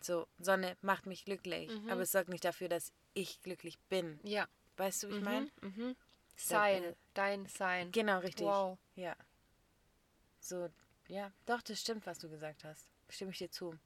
So, 0.00 0.26
Sonne 0.40 0.76
macht 0.82 1.06
mich 1.06 1.24
glücklich, 1.24 1.70
Mhm. 1.70 1.90
aber 1.90 2.02
es 2.02 2.10
sorgt 2.12 2.28
nicht 2.28 2.44
dafür, 2.44 2.68
dass 2.68 2.92
ich 3.14 3.40
glücklich 3.42 3.78
bin. 3.88 4.18
Ja. 4.24 4.48
Weißt 4.76 5.02
du, 5.04 5.08
wie 5.08 5.12
ich 5.12 5.18
Mhm, 5.20 5.24
meine? 5.24 5.50
mhm. 5.60 5.96
Sein, 6.36 6.82
äh, 6.82 6.94
dein 7.14 7.46
Sein. 7.46 7.92
Genau, 7.92 8.18
richtig. 8.18 8.46
Wow. 8.46 8.78
Ja. 8.96 9.14
So, 10.40 10.70
ja, 11.06 11.30
doch, 11.46 11.62
das 11.62 11.80
stimmt, 11.80 12.04
was 12.06 12.18
du 12.18 12.28
gesagt 12.28 12.64
hast. 12.64 12.88
Stimme 13.08 13.30
ich 13.30 13.38
dir 13.38 13.50
zu. 13.50 13.78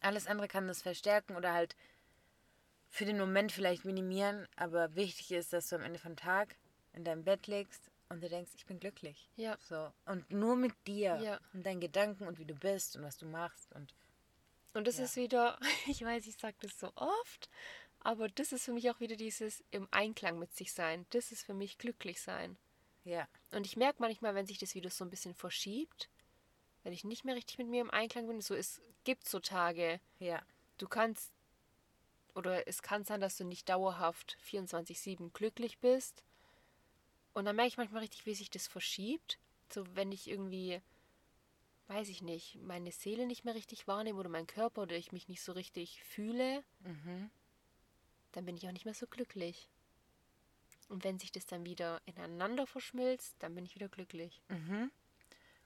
Alles 0.00 0.26
andere 0.26 0.48
kann 0.48 0.66
das 0.66 0.80
verstärken 0.80 1.36
oder 1.36 1.52
halt 1.52 1.76
für 2.88 3.04
den 3.04 3.18
Moment 3.18 3.52
vielleicht 3.52 3.84
minimieren, 3.84 4.46
aber 4.56 4.94
wichtig 4.94 5.32
ist, 5.32 5.52
dass 5.52 5.68
du 5.68 5.76
am 5.76 5.82
Ende 5.82 5.98
vom 5.98 6.16
Tag 6.16 6.56
in 6.92 7.04
deinem 7.04 7.24
Bett 7.24 7.46
liegst 7.46 7.90
und 8.08 8.22
du 8.22 8.28
denkst, 8.28 8.52
ich 8.56 8.66
bin 8.66 8.80
glücklich. 8.80 9.28
Ja. 9.36 9.56
So. 9.60 9.92
Und 10.06 10.30
nur 10.30 10.56
mit 10.56 10.72
dir 10.86 11.20
Ja. 11.20 11.40
und 11.52 11.64
deinen 11.64 11.80
Gedanken 11.80 12.26
und 12.26 12.38
wie 12.38 12.46
du 12.46 12.54
bist 12.54 12.96
und 12.96 13.02
was 13.02 13.18
du 13.18 13.26
machst 13.26 13.72
und 13.74 13.94
Und 14.74 14.86
das 14.86 14.98
Ja. 14.98 15.04
ist 15.04 15.16
wieder, 15.16 15.58
ich 15.86 16.02
weiß, 16.02 16.26
ich 16.26 16.36
sage 16.36 16.56
das 16.60 16.78
so 16.78 16.92
oft, 16.94 17.48
aber 18.00 18.28
das 18.28 18.52
ist 18.52 18.64
für 18.64 18.72
mich 18.72 18.90
auch 18.90 19.00
wieder 19.00 19.16
dieses 19.16 19.64
im 19.70 19.88
Einklang 19.90 20.38
mit 20.38 20.54
sich 20.54 20.72
sein. 20.72 21.06
Das 21.10 21.32
ist 21.32 21.42
für 21.44 21.54
mich 21.54 21.78
glücklich 21.78 22.20
sein. 22.22 22.56
ja, 23.04 23.26
Und 23.52 23.66
ich 23.66 23.76
merke 23.76 24.00
manchmal, 24.00 24.34
wenn 24.34 24.46
sich 24.46 24.58
das 24.58 24.74
wieder 24.74 24.90
so 24.90 25.04
ein 25.04 25.10
bisschen 25.10 25.34
verschiebt, 25.34 26.08
wenn 26.84 26.92
ich 26.92 27.04
nicht 27.04 27.24
mehr 27.24 27.34
richtig 27.34 27.58
mit 27.58 27.68
mir 27.68 27.80
im 27.80 27.90
Einklang 27.90 28.26
bin, 28.28 28.40
so 28.40 28.54
es 28.54 28.80
gibt 29.04 29.26
so 29.28 29.40
Tage, 29.40 30.00
ja, 30.20 30.42
du 30.78 30.86
kannst 30.88 31.32
oder 32.34 32.66
es 32.68 32.82
kann 32.82 33.04
sein, 33.04 33.20
dass 33.20 33.36
du 33.36 33.44
nicht 33.44 33.68
dauerhaft 33.68 34.36
24/7 34.42 35.32
glücklich 35.32 35.78
bist. 35.78 36.22
Und 37.34 37.44
dann 37.44 37.56
merke 37.56 37.68
ich 37.68 37.76
manchmal 37.76 38.02
richtig, 38.02 38.26
wie 38.26 38.34
sich 38.34 38.50
das 38.50 38.66
verschiebt. 38.66 39.38
So 39.70 39.84
wenn 39.94 40.12
ich 40.12 40.28
irgendwie 40.28 40.80
weiß 41.88 42.08
ich 42.10 42.22
nicht, 42.22 42.56
meine 42.62 42.92
Seele 42.92 43.26
nicht 43.26 43.44
mehr 43.44 43.54
richtig 43.54 43.88
wahrnehme 43.88 44.18
oder 44.18 44.28
mein 44.28 44.46
Körper 44.46 44.82
oder 44.82 44.96
ich 44.96 45.10
mich 45.10 45.28
nicht 45.28 45.42
so 45.42 45.52
richtig 45.52 46.02
fühle, 46.04 46.62
mhm. 46.80 47.30
dann 48.32 48.44
bin 48.44 48.56
ich 48.56 48.68
auch 48.68 48.72
nicht 48.72 48.84
mehr 48.84 48.94
so 48.94 49.06
glücklich. 49.06 49.68
Und 50.88 51.04
wenn 51.04 51.18
sich 51.18 51.32
das 51.32 51.46
dann 51.46 51.64
wieder 51.64 52.00
ineinander 52.04 52.66
verschmilzt, 52.66 53.34
dann 53.40 53.54
bin 53.54 53.64
ich 53.64 53.74
wieder 53.74 53.88
glücklich. 53.88 54.40
Mhm. 54.48 54.90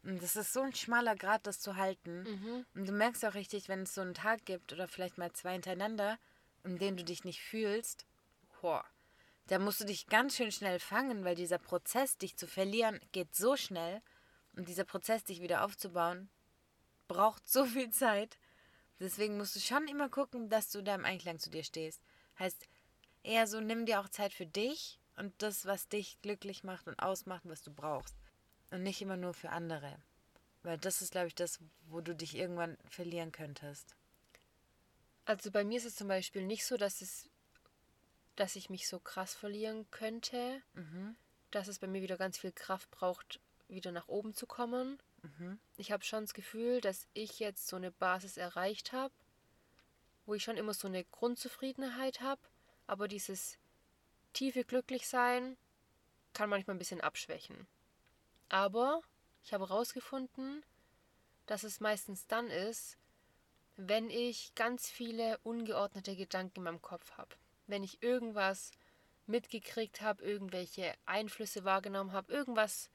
Und 0.05 0.22
das 0.22 0.35
ist 0.35 0.53
so 0.53 0.62
ein 0.62 0.75
schmaler 0.75 1.14
Grad, 1.14 1.46
das 1.46 1.61
zu 1.61 1.77
halten. 1.77 2.22
Mhm. 2.22 2.66
Und 2.75 2.88
du 2.88 2.92
merkst 2.92 3.25
auch 3.25 3.35
richtig, 3.35 3.68
wenn 3.68 3.83
es 3.83 3.94
so 3.94 4.01
einen 4.01 4.14
Tag 4.14 4.44
gibt 4.44 4.72
oder 4.72 4.88
vielleicht 4.88 5.18
mal 5.18 5.33
zwei 5.33 5.53
hintereinander, 5.53 6.18
in 6.64 6.79
denen 6.79 6.96
du 6.96 7.05
dich 7.05 7.25
nicht 7.25 7.40
fühlst, 7.40 8.07
boah, 8.61 8.85
da 9.48 9.59
musst 9.59 9.81
du 9.81 9.85
dich 9.85 10.07
ganz 10.07 10.37
schön 10.37 10.53
schnell 10.53 10.79
fangen, 10.79 11.25
weil 11.25 11.35
dieser 11.35 11.59
Prozess, 11.59 12.16
dich 12.16 12.37
zu 12.37 12.46
verlieren, 12.46 13.01
geht 13.12 13.35
so 13.35 13.57
schnell. 13.57 14.01
Und 14.55 14.68
dieser 14.68 14.85
Prozess, 14.85 15.25
dich 15.25 15.40
wieder 15.40 15.64
aufzubauen, 15.64 16.29
braucht 17.09 17.48
so 17.48 17.64
viel 17.64 17.90
Zeit. 17.90 18.38
Deswegen 19.01 19.37
musst 19.37 19.57
du 19.57 19.61
schon 19.61 19.88
immer 19.88 20.09
gucken, 20.09 20.48
dass 20.48 20.70
du 20.70 20.83
da 20.83 20.94
im 20.94 21.05
Einklang 21.05 21.38
zu 21.38 21.51
dir 21.51 21.64
stehst. 21.64 22.03
Heißt, 22.38 22.68
eher 23.22 23.46
so, 23.46 23.61
nimm 23.61 23.87
dir 23.87 24.01
auch 24.01 24.09
Zeit 24.09 24.33
für 24.33 24.46
dich 24.46 25.01
und 25.16 25.35
das, 25.42 25.66
was 25.66 25.88
dich 25.88 26.20
glücklich 26.22 26.64
macht 26.64 26.87
und 26.87 26.98
ausmacht, 26.98 27.42
was 27.44 27.62
du 27.62 27.72
brauchst. 27.72 28.16
Und 28.70 28.83
nicht 28.83 29.03
immer 29.03 29.16
nur 29.16 29.35
für 29.35 29.51
andere. 29.51 29.98
Weil 30.62 30.79
das 30.79 31.03
ist, 31.03 31.12
glaube 31.12 31.27
ich, 31.27 31.35
das, 31.35 31.59
wo 31.88 32.01
du 32.01 32.14
dich 32.14 32.37
irgendwann 32.37 32.79
verlieren 32.88 33.33
könntest. 33.33 33.96
Also 35.24 35.50
bei 35.50 35.64
mir 35.64 35.78
ist 35.78 35.85
es 35.85 35.96
zum 35.96 36.08
Beispiel 36.08 36.44
nicht 36.44 36.64
so, 36.64 36.76
dass 36.76 37.00
es, 37.00 37.28
dass 38.37 38.56
ich 38.56 38.70
mich 38.70 38.88
so 38.88 38.98
krass 38.98 39.35
verlieren 39.35 39.88
könnte, 39.90 40.62
Mhm. 40.74 41.16
dass 41.50 41.68
es 41.68 41.78
bei 41.78 41.87
mir 41.87 42.02
wieder 42.02 42.16
ganz 42.16 42.38
viel 42.38 42.52
Kraft 42.52 42.90
braucht, 42.90 43.40
wieder 43.68 43.92
nach 43.92 44.08
oben 44.08 44.35
zu 44.35 44.46
kommen. 44.46 45.00
Mhm. 45.22 45.58
Ich 45.76 45.92
habe 45.92 46.04
schon 46.04 46.24
das 46.24 46.35
Gefühl, 46.35 46.80
dass 46.80 47.06
ich 47.14 47.38
jetzt 47.38 47.68
so 47.68 47.76
eine 47.76 47.92
Basis 47.92 48.37
erreicht 48.37 48.92
habe, 48.92 49.14
wo 50.26 50.35
ich 50.35 50.42
schon 50.42 50.56
immer 50.56 50.74
so 50.74 50.88
eine 50.88 51.04
Grundzufriedenheit 51.04 52.20
habe, 52.20 52.40
aber 52.87 53.06
dieses 53.08 53.58
tiefe 54.32 54.64
Glücklichsein 54.64 55.56
kann 56.32 56.48
manchmal 56.48 56.76
ein 56.76 56.78
bisschen 56.78 57.00
abschwächen. 57.00 57.66
Aber 58.48 59.02
ich 59.44 59.52
habe 59.52 59.68
herausgefunden, 59.68 60.64
dass 61.46 61.64
es 61.64 61.80
meistens 61.80 62.26
dann 62.26 62.48
ist, 62.48 62.96
wenn 63.88 64.11
ich 64.11 64.55
ganz 64.55 64.88
viele 64.88 65.38
ungeordnete 65.38 66.16
Gedanken 66.16 66.61
in 66.61 66.64
meinem 66.64 66.83
Kopf 66.83 67.12
habe. 67.12 67.37
Wenn 67.66 67.83
ich 67.83 68.03
irgendwas 68.03 68.71
mitgekriegt 69.27 70.01
habe, 70.01 70.23
irgendwelche 70.23 70.95
Einflüsse 71.07 71.64
wahrgenommen 71.64 72.12
habe, 72.12 72.33
irgendwas, 72.33 72.90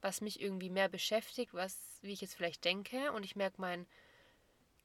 was 0.00 0.20
mich 0.20 0.40
irgendwie 0.40 0.70
mehr 0.70 0.88
beschäftigt, 0.88 1.54
was, 1.54 1.98
wie 2.02 2.12
ich 2.12 2.20
jetzt 2.20 2.34
vielleicht 2.34 2.64
denke, 2.64 3.12
und 3.12 3.24
ich 3.24 3.36
merke, 3.36 3.60
mein 3.60 3.86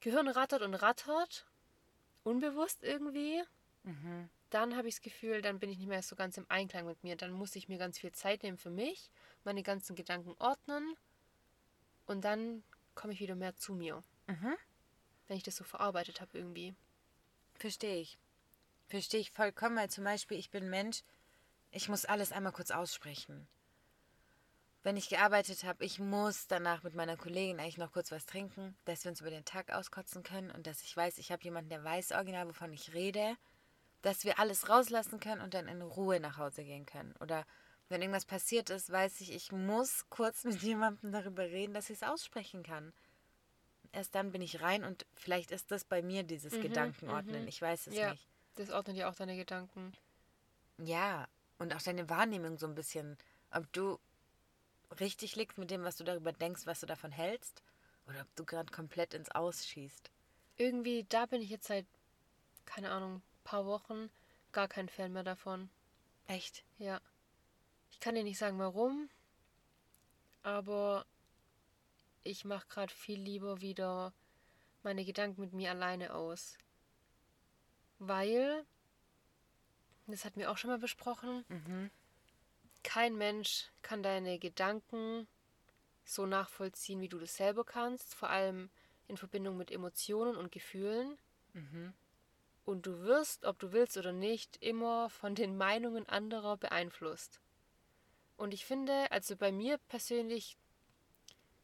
Gehirn 0.02 0.28
rattert 0.28 0.62
und 0.62 0.74
rattert, 0.76 1.46
unbewusst 2.24 2.84
irgendwie, 2.84 3.44
Mhm. 3.84 4.30
dann 4.50 4.76
habe 4.76 4.88
ich 4.88 4.96
das 4.96 5.02
Gefühl, 5.02 5.42
dann 5.42 5.60
bin 5.60 5.70
ich 5.70 5.78
nicht 5.78 5.88
mehr 5.88 6.02
so 6.02 6.16
ganz 6.16 6.38
im 6.38 6.46
Einklang 6.50 6.88
mit 6.88 7.04
mir. 7.04 7.16
Dann 7.16 7.32
muss 7.32 7.56
ich 7.56 7.70
mir 7.70 7.78
ganz 7.78 8.00
viel 8.00 8.12
Zeit 8.12 8.42
nehmen 8.42 8.58
für 8.58 8.72
mich, 8.72 9.12
meine 9.44 9.62
ganzen 9.64 9.96
Gedanken 9.96 10.36
ordnen 10.40 10.96
und 12.08 12.26
dann 12.26 12.64
komme 12.96 13.14
ich 13.14 13.20
wieder 13.20 13.36
mehr 13.36 13.56
zu 13.56 13.74
mir, 13.74 14.04
Mhm. 14.28 14.56
Wenn 15.28 15.38
ich 15.38 15.44
das 15.44 15.56
so 15.56 15.64
verarbeitet 15.64 16.22
habe 16.22 16.38
irgendwie. 16.38 16.76
Verstehe 17.56 18.00
ich. 18.02 18.18
Verstehe 18.88 19.20
ich 19.20 19.32
vollkommen, 19.32 19.78
weil 19.78 19.90
zum 19.90 20.04
Beispiel 20.04 20.38
ich 20.38 20.52
bin 20.52 20.70
Mensch, 20.70 21.04
ich 21.72 21.90
muss 21.90 22.06
alles 22.06 22.32
einmal 22.32 22.54
kurz 22.54 22.72
aussprechen. 22.72 23.48
Wenn 24.84 24.98
ich 24.98 25.10
gearbeitet 25.10 25.64
habe, 25.64 25.84
ich 25.84 25.98
muss 25.98 26.46
danach 26.48 26.84
mit 26.84 26.94
meiner 26.94 27.18
Kollegin 27.18 27.60
eigentlich 27.60 27.80
noch 27.80 27.92
kurz 27.92 28.12
was 28.12 28.28
trinken, 28.28 28.78
dass 28.86 29.04
wir 29.04 29.10
uns 29.10 29.20
über 29.20 29.32
den 29.32 29.44
Tag 29.44 29.72
auskotzen 29.72 30.22
können 30.22 30.52
und 30.52 30.68
dass 30.68 30.82
ich 30.82 30.96
weiß, 30.96 31.18
ich 31.18 31.32
habe 31.32 31.44
jemanden, 31.44 31.72
der 31.72 31.84
weiß 31.84 32.12
original, 32.12 32.48
wovon 32.48 32.72
ich 32.72 32.94
rede, 32.94 33.36
dass 34.04 34.26
wir 34.26 34.38
alles 34.38 34.70
rauslassen 34.70 35.20
können 35.20 35.42
und 35.42 35.56
dann 35.56 35.68
in 35.68 35.82
Ruhe 35.82 36.20
nach 36.20 36.38
Hause 36.38 36.64
gehen 36.64 36.86
können. 36.86 37.16
Oder 37.20 37.48
wenn 37.90 38.02
irgendwas 38.02 38.26
passiert 38.26 38.70
ist, 38.70 38.92
weiß 38.92 39.22
ich, 39.22 39.34
ich 39.34 39.52
muss 39.52 40.08
kurz 40.10 40.44
mit 40.46 40.62
jemandem 40.62 41.12
darüber 41.12 41.44
reden, 41.44 41.74
dass 41.74 41.90
ich 41.90 41.98
es 42.02 42.08
aussprechen 42.08 42.62
kann. 42.62 42.94
Erst 43.96 44.14
dann 44.14 44.34
bin 44.34 44.42
ich 44.42 44.62
rein 44.62 44.84
und 44.84 45.06
vielleicht 45.16 45.52
ist 45.52 45.72
das 45.72 45.86
bei 45.86 46.02
mir 46.02 46.24
dieses 46.24 46.54
Mhm, 46.54 46.62
Gedankenordnen. 46.62 47.44
mhm. 47.44 47.48
Ich 47.48 47.62
weiß 47.62 47.88
es 47.88 47.96
Ja. 47.96 48.12
nicht. 48.12 48.28
Das 48.58 48.70
ordnet 48.70 48.98
ja 48.98 49.10
auch 49.10 49.16
deine 49.16 49.38
Gedanken. 49.38 49.94
Ja, 50.78 51.28
und 51.60 51.74
auch 51.74 51.82
deine 51.82 52.10
Wahrnehmung 52.10 52.58
so 52.58 52.68
ein 52.68 52.76
bisschen, 52.76 53.18
ob 53.52 53.72
du 53.72 53.98
richtig 55.00 55.38
liegst 55.38 55.58
mit 55.58 55.72
dem, 55.72 55.84
was 55.84 55.96
du 55.96 56.04
darüber 56.04 56.34
denkst, 56.34 56.66
was 56.66 56.82
du 56.82 56.86
davon 56.86 57.12
hältst, 57.12 57.64
oder 58.08 58.22
ob 58.22 58.36
du 58.36 58.46
gerade 58.46 58.72
komplett 58.72 59.14
ins 59.14 59.32
Aus 59.32 59.66
schießt. 59.66 60.12
Irgendwie, 60.58 61.06
da 61.08 61.26
bin 61.26 61.42
ich 61.42 61.50
jetzt 61.50 61.68
seit, 61.68 61.86
keine 62.66 62.92
Ahnung, 62.92 63.22
paar 63.46 63.66
Wochen 63.66 64.10
gar 64.52 64.68
kein 64.68 64.90
Fan 64.90 65.14
mehr 65.14 65.24
davon. 65.24 65.70
Echt? 66.28 66.64
Ja. 66.80 67.00
Ich 67.92 68.00
kann 68.02 68.16
dir 68.16 68.24
nicht 68.24 68.38
sagen, 68.38 68.60
warum, 68.60 69.10
aber 70.44 71.06
ich 72.26 72.44
mache 72.44 72.68
gerade 72.68 72.94
viel 72.94 73.20
lieber 73.20 73.62
wieder 73.62 74.14
meine 74.84 75.06
Gedanken 75.06 75.42
mit 75.42 75.54
mir 75.54 75.72
alleine 75.72 76.14
aus. 76.14 76.58
Weil, 78.00 78.66
das 80.08 80.26
hatten 80.26 80.40
wir 80.40 80.52
auch 80.52 80.58
schon 80.58 80.72
mal 80.72 80.80
besprochen, 80.80 81.46
Mhm. 81.48 81.90
kein 82.84 83.16
Mensch 83.16 83.72
kann 83.82 84.04
deine 84.04 84.38
Gedanken 84.40 85.28
so 86.04 86.26
nachvollziehen, 86.26 87.02
wie 87.02 87.10
du 87.10 87.18
das 87.20 87.36
selber 87.36 87.64
kannst, 87.64 88.14
vor 88.16 88.30
allem 88.30 88.70
in 89.08 89.18
Verbindung 89.18 89.58
mit 89.58 89.72
Emotionen 89.72 90.36
und 90.36 90.52
Gefühlen. 90.52 91.18
Mhm. 91.54 91.94
Und 92.66 92.88
du 92.88 93.02
wirst, 93.02 93.46
ob 93.46 93.60
du 93.60 93.72
willst 93.72 93.98
oder 93.98 94.12
nicht, 94.12 94.58
immer 94.62 95.10
von 95.12 95.36
den 95.36 95.56
Meinungen 95.58 96.08
anderer 96.10 96.58
beeinflusst. 96.58 97.40
Und 98.38 98.54
ich 98.54 98.66
finde, 98.66 99.12
also 99.12 99.36
bei 99.36 99.52
mir 99.52 99.78
persönlich 99.88 100.58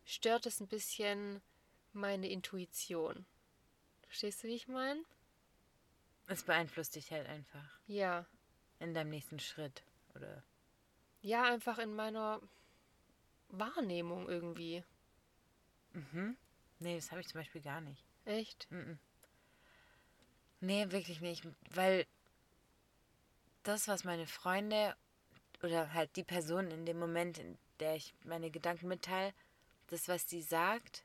stört 0.06 0.46
es 0.46 0.60
ein 0.60 0.68
bisschen 0.68 1.42
meine 1.94 2.30
Intuition. 2.30 3.26
Verstehst 4.08 4.44
du, 4.44 4.48
wie 4.48 4.56
ich 4.56 4.68
meine? 4.68 5.04
Es 6.28 6.44
beeinflusst 6.44 6.96
dich 6.96 7.12
halt 7.12 7.28
einfach 7.28 7.80
Ja. 7.88 8.26
in 8.80 8.94
deinem 8.94 9.10
nächsten 9.10 9.40
Schritt. 9.40 9.84
Oder 10.16 10.44
Ja, 11.22 11.44
einfach 11.44 11.78
in 11.80 11.96
meiner 11.96 12.42
Wahrnehmung 13.50 14.28
irgendwie. 14.30 14.84
mhm. 15.94 16.38
Nee, 16.80 16.96
das 16.96 17.12
habe 17.12 17.22
ich 17.22 17.28
zum 17.28 17.40
Beispiel 17.40 17.62
gar 17.62 17.82
nicht. 17.82 18.04
Echt? 18.26 18.70
Mhm. 18.72 18.98
Nee, 20.62 20.92
wirklich 20.92 21.22
nicht. 21.22 21.44
Weil 21.72 22.06
das, 23.64 23.88
was 23.88 24.04
meine 24.04 24.26
Freunde 24.28 24.96
oder 25.64 25.94
halt 25.94 26.16
die 26.16 26.24
Person 26.24 26.72
in 26.72 26.86
dem 26.86 26.98
Moment, 26.98 27.38
in 27.38 27.58
der 27.80 27.96
ich 27.96 28.14
meine 28.24 28.50
Gedanken 28.52 28.88
mitteile, 28.88 29.34
das, 29.92 30.08
was 30.08 30.30
sie 30.30 30.42
sagt, 30.42 31.04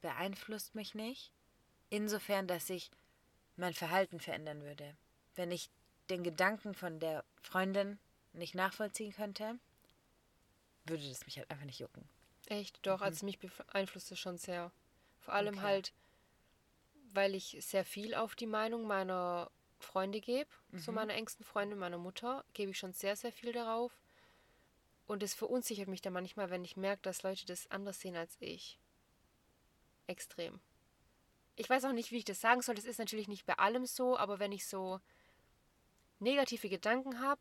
beeinflusst 0.00 0.74
mich 0.74 0.94
nicht. 0.94 1.32
Insofern, 1.90 2.46
dass 2.48 2.70
ich 2.70 2.90
mein 3.56 3.74
Verhalten 3.74 4.20
verändern 4.20 4.62
würde. 4.62 4.96
Wenn 5.34 5.50
ich 5.50 5.70
den 6.10 6.24
Gedanken 6.24 6.74
von 6.74 6.98
der 6.98 7.24
Freundin 7.42 7.98
nicht 8.32 8.54
nachvollziehen 8.54 9.12
könnte, 9.12 9.58
würde 10.84 11.08
das 11.08 11.24
mich 11.26 11.36
halt 11.38 11.50
einfach 11.50 11.64
nicht 11.64 11.80
jucken. 11.80 12.08
Echt? 12.46 12.84
Doch, 12.86 13.02
also 13.02 13.24
mich 13.26 13.38
beeinflusst 13.38 14.10
es 14.12 14.18
schon 14.18 14.38
sehr. 14.38 14.72
Vor 15.20 15.34
allem 15.34 15.56
Okay. 15.56 15.62
halt, 15.62 15.92
weil 17.12 17.34
ich 17.34 17.56
sehr 17.60 17.84
viel 17.84 18.14
auf 18.14 18.34
die 18.36 18.46
Meinung 18.46 18.86
meiner 18.86 19.50
Freunde 19.78 20.20
gebe, 20.20 20.50
so 20.76 20.92
Mhm. 20.92 20.96
meiner 20.96 21.14
engsten 21.14 21.44
Freunde, 21.44 21.76
meiner 21.76 21.98
Mutter, 21.98 22.44
gebe 22.52 22.70
ich 22.70 22.78
schon 22.78 22.92
sehr, 22.92 23.16
sehr 23.16 23.32
viel 23.32 23.52
darauf. 23.52 23.92
Und 25.06 25.22
es 25.22 25.34
verunsichert 25.34 25.88
mich 25.88 26.02
dann 26.02 26.12
manchmal, 26.12 26.50
wenn 26.50 26.64
ich 26.64 26.76
merke, 26.76 27.02
dass 27.02 27.22
Leute 27.22 27.46
das 27.46 27.70
anders 27.70 28.00
sehen 28.00 28.16
als 28.16 28.36
ich. 28.40 28.78
Extrem. 30.06 30.60
Ich 31.56 31.70
weiß 31.70 31.84
auch 31.84 31.92
nicht, 31.92 32.10
wie 32.10 32.18
ich 32.18 32.24
das 32.24 32.40
sagen 32.40 32.60
soll. 32.60 32.74
Das 32.74 32.84
ist 32.84 32.98
natürlich 32.98 33.28
nicht 33.28 33.46
bei 33.46 33.54
allem 33.54 33.86
so, 33.86 34.16
aber 34.16 34.38
wenn 34.38 34.52
ich 34.52 34.66
so 34.66 35.00
negative 36.18 36.68
Gedanken 36.68 37.20
habe, 37.20 37.40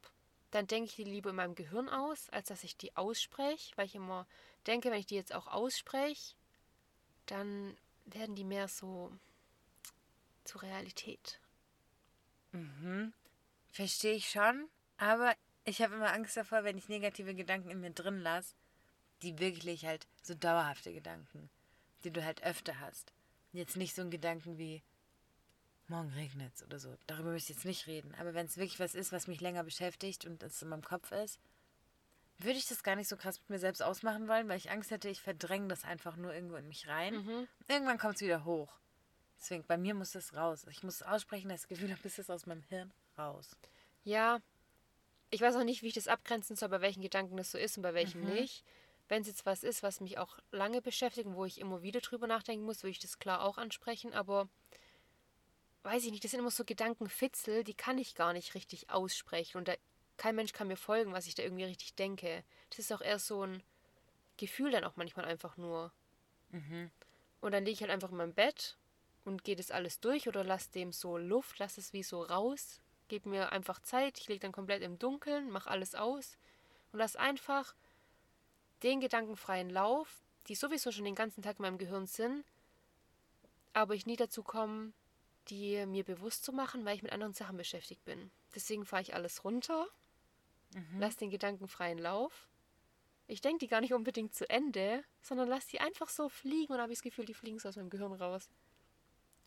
dann 0.52 0.68
denke 0.68 0.90
ich 0.90 0.96
die 0.96 1.04
lieber 1.04 1.32
in 1.32 1.36
meinem 1.36 1.56
Gehirn 1.56 1.90
aus, 1.90 2.30
als 2.30 2.48
dass 2.48 2.64
ich 2.64 2.78
die 2.78 2.96
ausspreche, 2.96 3.76
weil 3.76 3.88
ich 3.88 3.96
immer 3.96 4.26
denke, 4.68 4.90
wenn 4.90 5.00
ich 5.00 5.06
die 5.06 5.16
jetzt 5.16 5.34
auch 5.34 5.48
ausspreche, 5.48 6.34
dann 7.26 7.76
werden 8.06 8.36
die 8.36 8.44
mehr 8.44 8.68
so 8.68 9.12
zur 10.46 10.62
Realität. 10.62 11.40
Mhm. 12.52 13.14
Verstehe 13.68 14.14
ich 14.14 14.30
schon, 14.30 14.70
aber 14.98 15.36
ich 15.66 15.82
habe 15.82 15.96
immer 15.96 16.14
Angst 16.14 16.38
davor, 16.38 16.64
wenn 16.64 16.78
ich 16.78 16.90
negative 16.90 17.36
Gedanken 17.36 17.70
in 17.70 17.82
mir 17.82 17.92
drin 17.92 18.20
lasse, 18.20 18.56
die 19.22 19.40
wirklich 19.40 19.86
halt 19.86 20.08
so 20.22 20.36
dauerhafte 20.36 20.94
Gedanken, 20.94 21.50
die 22.04 22.12
du 22.12 22.24
halt 22.24 22.44
öfter 22.44 22.80
hast. 22.80 23.14
Jetzt 23.52 23.76
nicht 23.76 23.96
so 23.96 24.02
ein 24.02 24.12
Gedanken 24.12 24.58
wie 24.58 24.84
morgen 25.88 26.10
regnet's 26.12 26.64
oder 26.64 26.80
so. 26.80 26.96
Darüber 27.08 27.32
möchte 27.32 27.52
ich 27.52 27.58
jetzt 27.58 27.66
nicht 27.66 27.88
reden. 27.88 28.14
Aber 28.16 28.34
wenn 28.34 28.46
es 28.46 28.58
wirklich 28.58 28.80
was 28.80 28.96
ist, 28.96 29.12
was 29.12 29.28
mich 29.28 29.42
länger 29.42 29.64
beschäftigt 29.64 30.26
und 30.26 30.44
es 30.44 30.62
in 30.62 30.70
meinem 30.70 30.84
Kopf 30.84 31.12
ist, 31.12 31.40
würde 32.38 32.58
ich 32.58 32.68
das 32.68 32.84
gar 32.84 32.96
nicht 32.96 33.08
so 33.08 33.16
krass 33.16 33.40
mit 33.40 33.50
mir 33.50 33.60
selbst 33.60 33.82
ausmachen 33.82 34.28
wollen, 34.28 34.50
weil 34.50 34.58
ich 34.58 34.70
Angst 34.70 34.92
hätte, 34.92 35.10
ich 35.10 35.22
verdränge 35.22 35.70
das 35.70 35.86
einfach 35.86 36.18
nur 36.18 36.34
irgendwo 36.34 36.58
in 36.58 36.68
mich 36.68 36.88
rein. 36.88 37.16
Mhm. 37.16 37.48
Irgendwann 37.68 37.98
kommt 37.98 38.16
es 38.16 38.22
wieder 38.22 38.44
hoch. 38.44 38.78
Deswegen, 39.40 39.64
bei 39.66 39.78
mir 39.78 39.94
muss 39.94 40.16
es 40.16 40.36
raus. 40.36 40.66
Ich 40.70 40.84
muss 40.84 41.02
aussprechen, 41.02 41.50
das 41.50 41.68
Gefühl 41.68 41.92
habe, 41.98 42.02
es 42.04 42.20
ist 42.20 42.30
aus 42.30 42.46
meinem 42.46 42.64
Hirn 42.64 42.94
raus. 43.18 43.56
Ja, 44.04 44.42
ich 45.36 45.42
weiß 45.42 45.58
auch 45.58 45.66
nicht, 45.66 45.82
wie 45.82 45.88
ich 45.88 45.94
das 45.94 46.08
abgrenzen 46.08 46.56
soll, 46.56 46.70
bei 46.70 46.80
welchen 46.80 47.02
Gedanken 47.02 47.36
das 47.36 47.52
so 47.52 47.58
ist 47.58 47.76
und 47.76 47.84
bei 47.84 47.94
welchen 47.94 48.22
Mhm. 48.22 48.28
nicht. 48.36 48.64
Wenn 49.10 49.22
es 49.22 49.28
jetzt 49.28 49.46
was 49.46 49.64
ist, 49.64 49.84
was 49.84 50.00
mich 50.00 50.18
auch 50.18 50.40
lange 50.52 50.82
beschäftigt 50.82 51.28
und 51.28 51.36
wo 51.36 51.44
ich 51.44 51.60
immer 51.60 51.82
wieder 51.82 52.00
drüber 52.00 52.26
nachdenken 52.26 52.66
muss, 52.66 52.84
würde 52.84 52.92
ich 52.92 53.00
das 53.00 53.20
klar 53.20 53.44
auch 53.44 53.58
ansprechen, 53.58 54.14
aber 54.14 54.48
weiß 55.84 56.06
ich 56.06 56.12
nicht, 56.12 56.24
das 56.24 56.32
sind 56.32 56.40
immer 56.40 56.52
so 56.52 56.64
Gedankenfitzel, 56.64 57.66
die 57.66 57.74
kann 57.74 57.98
ich 57.98 58.16
gar 58.16 58.32
nicht 58.32 58.56
richtig 58.56 58.90
aussprechen 58.90 59.58
und 59.58 59.68
da, 59.68 59.76
kein 60.16 60.36
Mensch 60.36 60.54
kann 60.54 60.70
mir 60.70 60.78
folgen, 60.78 61.12
was 61.12 61.28
ich 61.28 61.36
da 61.36 61.44
irgendwie 61.44 61.66
richtig 61.66 61.96
denke. 61.96 62.46
Das 62.70 62.80
ist 62.80 62.94
auch 62.94 63.02
eher 63.02 63.20
so 63.20 63.46
ein 63.46 63.62
Gefühl 64.38 64.72
dann 64.72 64.86
auch 64.86 64.96
manchmal 64.96 65.26
einfach 65.26 65.58
nur. 65.58 65.92
Mhm. 66.52 66.90
Und 67.42 67.52
dann 67.52 67.66
liege 67.66 67.74
ich 67.74 67.82
halt 67.82 67.92
einfach 67.92 68.12
in 68.12 68.18
meinem 68.18 68.34
Bett 68.34 68.78
und 69.26 69.44
gehe 69.44 69.58
das 69.58 69.70
alles 69.70 70.00
durch 70.00 70.30
oder 70.30 70.46
lass 70.46 70.72
dem 70.72 70.94
so 70.94 71.18
Luft, 71.18 71.60
lass 71.60 71.78
es 71.78 71.92
wie 71.92 72.04
so 72.04 72.24
raus, 72.24 72.82
gib 73.08 73.26
mir 73.26 73.52
einfach 73.52 73.80
Zeit, 73.82 74.20
ich 74.20 74.28
liege 74.28 74.40
dann 74.42 74.52
komplett 74.52 74.82
im 74.82 74.98
Dunkeln, 75.00 75.50
mach 75.50 75.68
alles 75.68 75.96
aus 75.96 76.38
und 76.92 77.00
lass 77.00 77.16
einfach 77.16 77.76
den 78.84 79.00
gedankenfreien 79.00 79.70
Lauf, 79.70 80.24
die 80.48 80.56
sowieso 80.56 80.92
schon 80.92 81.06
den 81.06 81.16
ganzen 81.16 81.42
Tag 81.42 81.58
in 81.60 81.64
meinem 81.64 81.78
Gehirn 81.78 82.06
sind, 82.08 82.44
aber 83.74 83.96
ich 83.96 84.06
nie 84.06 84.16
dazu 84.16 84.44
komme, 84.44 84.94
die 85.50 85.86
mir 85.86 86.04
bewusst 86.04 86.44
zu 86.44 86.52
machen, 86.52 86.86
weil 86.86 86.96
ich 86.96 87.04
mit 87.04 87.12
anderen 87.12 87.34
Sachen 87.34 87.58
beschäftigt 87.58 88.04
bin. 88.06 88.32
Deswegen 88.54 88.86
fahre 88.86 89.02
ich 89.02 89.14
alles 89.14 89.44
runter, 89.44 89.88
Mhm. 90.74 91.00
lass 91.00 91.16
den 91.16 91.30
gedankenfreien 91.30 91.98
Lauf 92.00 92.48
Ich 93.28 93.42
denke 93.42 93.60
die 93.60 93.68
gar 93.68 93.82
nicht 93.82 93.94
unbedingt 93.94 94.36
zu 94.36 94.48
Ende, 94.50 95.04
sondern 95.22 95.48
lass 95.48 95.66
die 95.68 95.80
einfach 95.80 96.10
so 96.10 96.30
fliegen 96.30 96.74
und 96.74 96.80
habe 96.80 96.92
ich 96.92 97.00
das 97.00 97.04
Gefühl, 97.04 97.26
die 97.26 97.34
fliegen 97.34 97.58
so 97.58 97.70
aus 97.70 97.76
meinem 97.76 97.90
Gehirn 97.90 98.14
raus. 98.14 98.50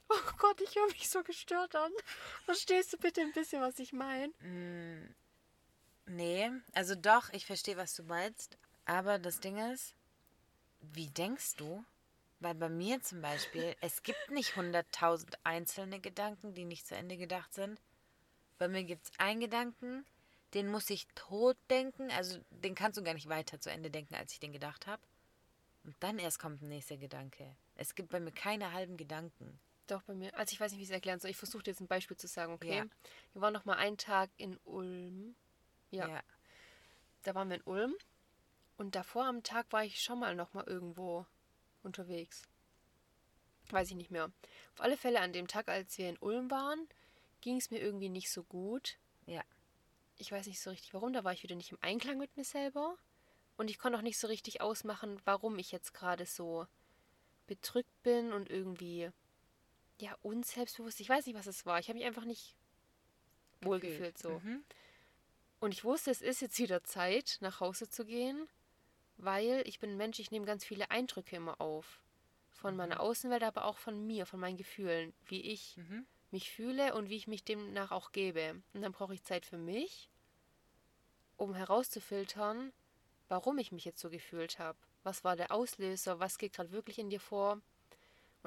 Oh 0.09 0.33
Gott, 0.39 0.61
ich 0.61 0.75
höre 0.75 0.87
mich 0.87 1.09
so 1.09 1.23
gestört 1.23 1.75
an. 1.75 1.93
Verstehst 2.45 2.93
du 2.93 2.97
bitte 2.97 3.21
ein 3.21 3.33
bisschen, 3.33 3.61
was 3.61 3.79
ich 3.79 3.93
meine? 3.93 4.33
Mm, 4.41 5.15
nee, 6.07 6.51
also 6.73 6.95
doch, 6.95 7.31
ich 7.33 7.45
verstehe, 7.47 7.77
was 7.77 7.95
du 7.95 8.03
meinst. 8.05 8.57
Aber 8.87 9.19
das 9.19 9.41
Ding 9.41 9.59
ist, 9.73 9.95
wie 10.81 11.09
denkst 11.09 11.57
du? 11.57 11.85
Weil 12.41 12.55
bei 12.55 12.69
mir 12.69 13.03
zum 13.03 13.21
Beispiel, 13.21 13.75
es 13.81 14.03
gibt 14.03 14.31
nicht 14.31 14.53
100.000 14.53 15.35
einzelne 15.45 16.01
Gedanken, 16.01 16.55
die 16.55 16.65
nicht 16.65 16.87
zu 16.87 16.95
Ende 16.95 17.17
gedacht 17.17 17.53
sind. 17.53 17.81
Bei 18.59 18.69
mir 18.69 18.85
gibt 18.85 19.05
es 19.05 19.19
einen 19.19 19.41
Gedanken, 19.41 20.07
den 20.55 20.69
muss 20.69 20.89
ich 20.89 21.07
tot 21.15 21.57
denken. 21.69 22.11
Also 22.13 22.39
den 22.51 22.75
kannst 22.75 22.97
du 22.97 23.03
gar 23.03 23.15
nicht 23.15 23.29
weiter 23.29 23.61
zu 23.61 23.71
Ende 23.71 23.91
denken, 23.91 24.15
als 24.15 24.33
ich 24.33 24.41
den 24.41 24.53
gedacht 24.53 24.87
habe. 24.87 25.03
Und 25.85 25.97
dann 26.01 26.19
erst 26.19 26.39
kommt 26.39 26.63
ein 26.63 26.69
nächster 26.69 26.97
Gedanke. 26.97 27.57
Es 27.75 27.95
gibt 27.95 28.11
bei 28.11 28.21
mir 28.21 28.33
keine 28.33 28.73
halben 28.73 28.97
Gedanken. 28.97 29.59
Doch, 29.89 30.03
bei 30.03 30.15
mir. 30.15 30.35
Also 30.37 30.53
ich 30.53 30.61
weiß 30.61 30.71
nicht, 30.71 30.79
wie 30.79 30.83
ich 30.85 30.91
es 30.91 30.95
erklären 30.95 31.19
soll. 31.19 31.31
Ich 31.31 31.37
versuche 31.37 31.65
jetzt 31.67 31.81
ein 31.81 31.89
Beispiel 31.89 32.17
zu 32.17 32.29
sagen, 32.29 32.53
okay? 32.53 32.77
Ja. 32.77 32.87
Wir 33.33 33.43
waren 33.43 33.55
noch 33.55 33.65
mal 33.65 33.77
einen 33.77 33.97
Tag 33.97 34.31
in 34.37 34.59
Ulm. 34.65 35.35
Ja, 35.91 36.07
ja. 36.07 36.23
da 37.23 37.35
waren 37.35 37.49
wir 37.49 37.57
in 37.57 37.63
Ulm. 37.63 37.95
Und 38.77 38.95
davor 38.95 39.25
am 39.25 39.43
Tag 39.43 39.73
war 39.73 39.85
ich 39.85 40.01
schon 40.03 40.21
mal 40.21 40.37
noch 40.37 40.53
mal 40.53 40.65
irgendwo 40.65 41.27
unterwegs. 41.83 42.43
Weiß 43.71 43.89
ich 43.89 43.97
nicht 43.97 44.11
mehr. 44.11 44.31
Auf 44.75 44.81
alle 44.81 44.97
Fälle 44.99 45.21
an 45.21 45.33
dem 45.33 45.49
Tag, 45.49 45.69
als 45.69 45.97
wir 45.97 46.11
in 46.11 46.19
Ulm 46.19 46.51
waren, 46.51 46.87
ging 47.41 47.57
es 47.57 47.71
mir 47.71 47.81
irgendwie 47.81 48.11
nicht 48.11 48.31
so 48.31 48.45
gut. 48.45 48.99
Ja. 49.27 49.43
Ich 50.17 50.31
weiß 50.31 50.47
nicht 50.47 50.61
so 50.61 50.69
richtig 50.69 50.93
warum. 50.93 51.15
Da 51.15 51.25
war 51.25 51.33
ich 51.33 51.43
wieder 51.43 51.57
nicht 51.57 51.73
im 51.73 51.79
Einklang 51.81 52.19
mit 52.19 52.37
mir 52.37 52.45
selber. 52.45 52.99
Und 53.57 53.71
ich 53.71 53.79
konnte 53.79 53.97
auch 53.99 54.03
nicht 54.03 54.19
so 54.19 54.27
richtig 54.27 54.61
ausmachen, 54.61 55.19
warum 55.25 55.59
ich 55.59 55.73
jetzt 55.73 55.95
gerade 55.95 56.27
so 56.27 56.67
bedrückt 57.47 58.03
bin 58.03 58.33
und 58.33 58.51
irgendwie 58.51 59.11
ja 60.03 60.17
unselbstbewusst. 60.23 61.01
Ich 61.01 61.09
weiß 61.09 61.27
nicht, 61.27 61.37
was 61.37 61.47
es 61.47 61.67
war. 61.67 61.79
Ich 61.79 61.89
habe 61.89 61.99
mich 61.99 62.07
einfach 62.07 62.25
nicht 62.25 62.55
wohlgefühlt 63.61 64.19
so. 64.19 64.41
Mhm. 64.41 64.65
Und 65.61 65.73
ich 65.73 65.85
wusste, 65.85 66.11
es 66.11 66.23
ist 66.23 66.41
jetzt 66.41 66.59
wieder 66.59 66.85
Zeit, 66.85 67.39
nach 67.41 67.61
Hause 67.61 67.89
zu 67.89 68.05
gehen, 68.05 68.49
weil 69.17 69.63
ich 69.67 69.81
bin 69.81 69.91
ein 69.91 69.97
Mensch, 69.97 70.21
ich 70.21 70.31
nehme 70.31 70.47
ganz 70.47 70.65
viele 70.65 70.91
Eindrücke 70.91 71.37
immer 71.37 71.61
auf. 71.61 72.01
Von 72.51 72.77
meiner 72.77 73.01
Außenwelt, 73.01 73.43
aber 73.45 73.65
auch 73.65 73.79
von 73.79 74.07
mir, 74.07 74.27
von 74.27 74.41
meinen 74.41 74.57
Gefühlen, 74.57 75.13
wie 75.27 75.41
ich 75.43 75.77
Mhm. 75.77 76.07
mich 76.31 76.51
fühle 76.51 76.95
und 76.95 77.09
wie 77.09 77.17
ich 77.17 77.29
mich 77.29 77.45
demnach 77.45 77.93
auch 77.93 78.11
gebe. 78.13 78.63
Und 78.73 78.83
dann 78.83 78.93
brauche 78.93 79.15
ich 79.15 79.23
Zeit 79.23 79.47
für 79.47 79.59
mich, 79.59 80.11
um 81.37 81.55
herauszufiltern, 81.55 82.73
warum 83.29 83.59
ich 83.59 83.71
mich 83.73 83.85
jetzt 83.85 84.01
so 84.01 84.11
gefühlt 84.11 84.59
habe. 84.59 84.79
Was 85.05 85.23
war 85.23 85.37
der 85.37 85.53
Auslöser? 85.53 86.19
Was 86.19 86.39
geht 86.39 86.55
gerade 86.55 86.73
wirklich 86.73 86.99
in 86.99 87.11
dir 87.11 87.21
vor? 87.21 87.61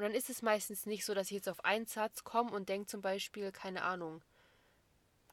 Und 0.02 0.06
dann 0.08 0.16
ist 0.16 0.32
es 0.32 0.42
meistens 0.42 0.88
nicht 0.88 1.06
so, 1.06 1.14
dass 1.14 1.28
ich 1.28 1.36
jetzt 1.36 1.48
auf 1.48 1.64
einen 1.64 1.86
Satz 1.86 2.24
komme 2.24 2.50
und 2.54 2.70
denke 2.70 2.88
zum 2.88 3.04
Beispiel, 3.04 3.52
keine 3.52 3.84
Ahnung, 3.84 4.24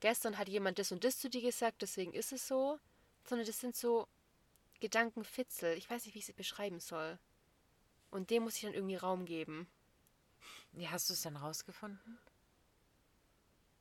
gestern 0.01 0.37
hat 0.37 0.47
jemand 0.47 0.79
das 0.79 0.93
und 0.93 1.05
das 1.05 1.19
zu 1.19 1.31
dir 1.31 1.41
gesagt, 1.41 1.81
deswegen 1.81 2.13
ist 2.13 2.35
es 2.35 2.47
so, 2.47 2.79
sondern 3.25 3.47
das 3.47 3.61
sind 3.61 3.75
so 3.75 4.07
Gedankenfitzel. 4.81 5.75
Ich 5.79 5.89
weiß 5.89 6.05
nicht, 6.05 6.15
wie 6.15 6.19
ich 6.19 6.27
sie 6.27 6.35
beschreiben 6.35 6.81
soll. 6.81 7.19
Und 8.11 8.29
dem 8.29 8.43
muss 8.43 8.57
ich 8.57 8.61
dann 8.61 8.75
irgendwie 8.75 8.97
Raum 8.97 9.25
geben. 9.25 9.71
Wie 10.73 10.87
hast 10.87 11.09
du 11.09 11.15
es 11.15 11.23
dann 11.23 11.37
rausgefunden? 11.37 12.19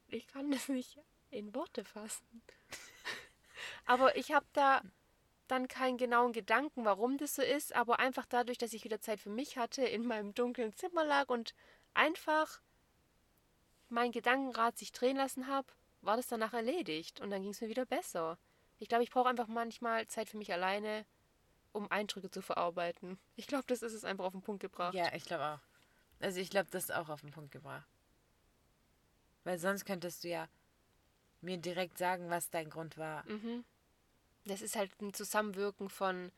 Ich 0.08 0.26
kann 0.28 0.52
das 0.52 0.70
nicht 0.70 0.98
in 1.32 1.54
Worte 1.54 1.84
fassen. 1.84 2.42
aber 3.86 4.16
ich 4.16 4.32
habe 4.32 4.46
da 4.54 4.82
dann 5.48 5.68
keinen 5.68 5.98
genauen 5.98 6.34
Gedanken, 6.34 6.86
warum 6.86 7.18
das 7.18 7.36
so 7.36 7.42
ist, 7.42 7.76
aber 7.76 8.00
einfach 8.00 8.26
dadurch, 8.26 8.58
dass 8.58 8.74
ich 8.74 8.84
wieder 8.84 9.02
Zeit 9.02 9.20
für 9.20 9.30
mich 9.30 9.58
hatte, 9.58 9.84
in 9.84 10.06
meinem 10.06 10.34
dunklen 10.34 10.74
Zimmer 10.74 11.04
lag 11.04 11.30
und 11.30 11.54
einfach 11.94 12.62
mein 13.90 14.12
Gedankenrad 14.12 14.78
sich 14.78 14.92
drehen 14.92 15.18
lassen 15.18 15.48
habe, 15.48 15.68
war 16.02 16.18
das 16.18 16.28
danach 16.28 16.54
erledigt 16.54 17.20
und 17.22 17.32
dann 17.32 17.42
ging 17.42 17.52
es 17.52 17.62
mir 17.62 17.70
wieder 17.70 17.86
besser. 17.86 18.38
Ich 18.80 18.90
glaube, 18.90 19.04
ich 19.04 19.10
brauche 19.10 19.30
einfach 19.30 19.48
manchmal 19.48 20.08
Zeit 20.08 20.30
für 20.30 20.38
mich 20.38 20.52
alleine, 20.54 21.06
um 21.72 21.90
Eindrücke 21.90 22.30
zu 22.30 22.42
verarbeiten. 22.42 23.18
Ich 23.36 23.48
glaube, 23.48 23.66
das 23.68 23.82
ist 23.82 23.94
es 23.94 24.04
einfach 24.04 24.26
auf 24.26 24.34
den 24.34 24.42
Punkt 24.42 24.62
gebracht. 24.62 24.94
Ja, 24.94 25.14
ich 25.14 25.26
glaube 25.26 25.46
auch. 25.46 25.60
Also 26.20 26.40
ich 26.40 26.50
glaube, 26.50 26.70
das 26.72 26.86
ist 26.86 26.92
auch 26.92 27.10
auf 27.10 27.22
den 27.22 27.32
Punkt 27.32 27.52
gebracht. 27.52 27.88
Weil 29.44 29.60
sonst 29.60 29.86
könntest 29.86 30.24
du 30.24 30.30
ja 30.30 30.48
mir 31.42 31.58
direkt 31.58 31.98
sagen, 31.98 32.30
was 32.30 32.50
dein 32.50 32.70
Grund 32.70 32.98
war. 32.98 33.26
Mhm. 33.28 33.64
Das 34.48 34.62
ist 34.62 34.76
halt 34.76 34.92
ein 35.02 35.14
Zusammenwirken 35.14 35.90
von 35.90 36.32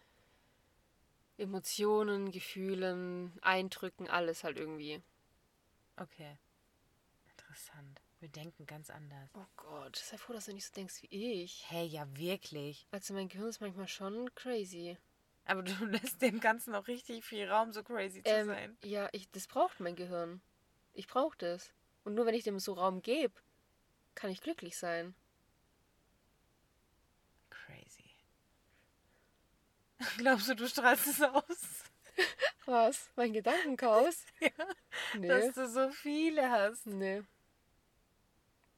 Emotionen, 1.37 2.31
Gefühlen, 2.31 3.37
Eindrücken, 3.41 4.09
alles 4.09 4.43
halt 4.43 4.57
irgendwie. 4.57 5.01
Okay. 5.95 6.37
Interessant. 7.31 8.01
Wir 8.19 8.29
denken 8.29 8.65
ganz 8.65 8.89
anders. 8.89 9.29
Oh 9.33 9.45
Gott, 9.55 9.95
sei 9.95 10.17
froh, 10.17 10.33
dass 10.33 10.45
du 10.45 10.53
nicht 10.53 10.65
so 10.65 10.73
denkst 10.73 11.01
wie 11.03 11.41
ich. 11.43 11.63
Hey, 11.69 11.85
ja, 11.85 12.05
wirklich. 12.17 12.85
Also 12.91 13.13
mein 13.13 13.29
Gehirn 13.29 13.47
ist 13.47 13.61
manchmal 13.61 13.87
schon 13.87 14.33
crazy. 14.35 14.97
Aber 15.45 15.63
du 15.63 15.71
lässt 15.85 16.21
dem 16.21 16.39
Ganzen 16.41 16.71
noch 16.71 16.87
richtig 16.87 17.23
viel 17.23 17.49
Raum, 17.49 17.71
so 17.71 17.83
crazy 17.83 18.21
zu 18.23 18.29
Ähm, 18.31 18.47
sein. 18.47 18.77
ja, 18.83 19.07
ich, 19.13 19.29
das 19.31 19.47
braucht 19.47 19.79
mein 19.79 19.95
Gehirn. 19.95 20.41
Ich 20.93 21.07
brauche 21.07 21.37
das. 21.37 21.71
Und 22.03 22.15
nur 22.15 22.25
wenn 22.25 22.35
ich 22.35 22.43
dem 22.43 22.59
so 22.59 22.73
Raum 22.73 23.01
gebe, 23.01 23.33
kann 24.15 24.31
ich 24.31 24.41
glücklich 24.41 24.77
sein. 24.77 25.15
Crazy. 27.49 28.11
Glaubst 30.17 30.49
du, 30.49 30.55
du 30.55 30.67
strahlst 30.67 31.07
es 31.07 31.21
aus? 31.21 31.83
Was? 32.65 33.09
Mein 33.15 33.33
Gedankenchaos? 33.33 34.25
Ja. 34.39 34.51
Nee. 35.17 35.27
Dass 35.27 35.53
du 35.53 35.67
so 35.67 35.89
viele 35.89 36.49
hast. 36.49 36.85
nee. 36.85 37.23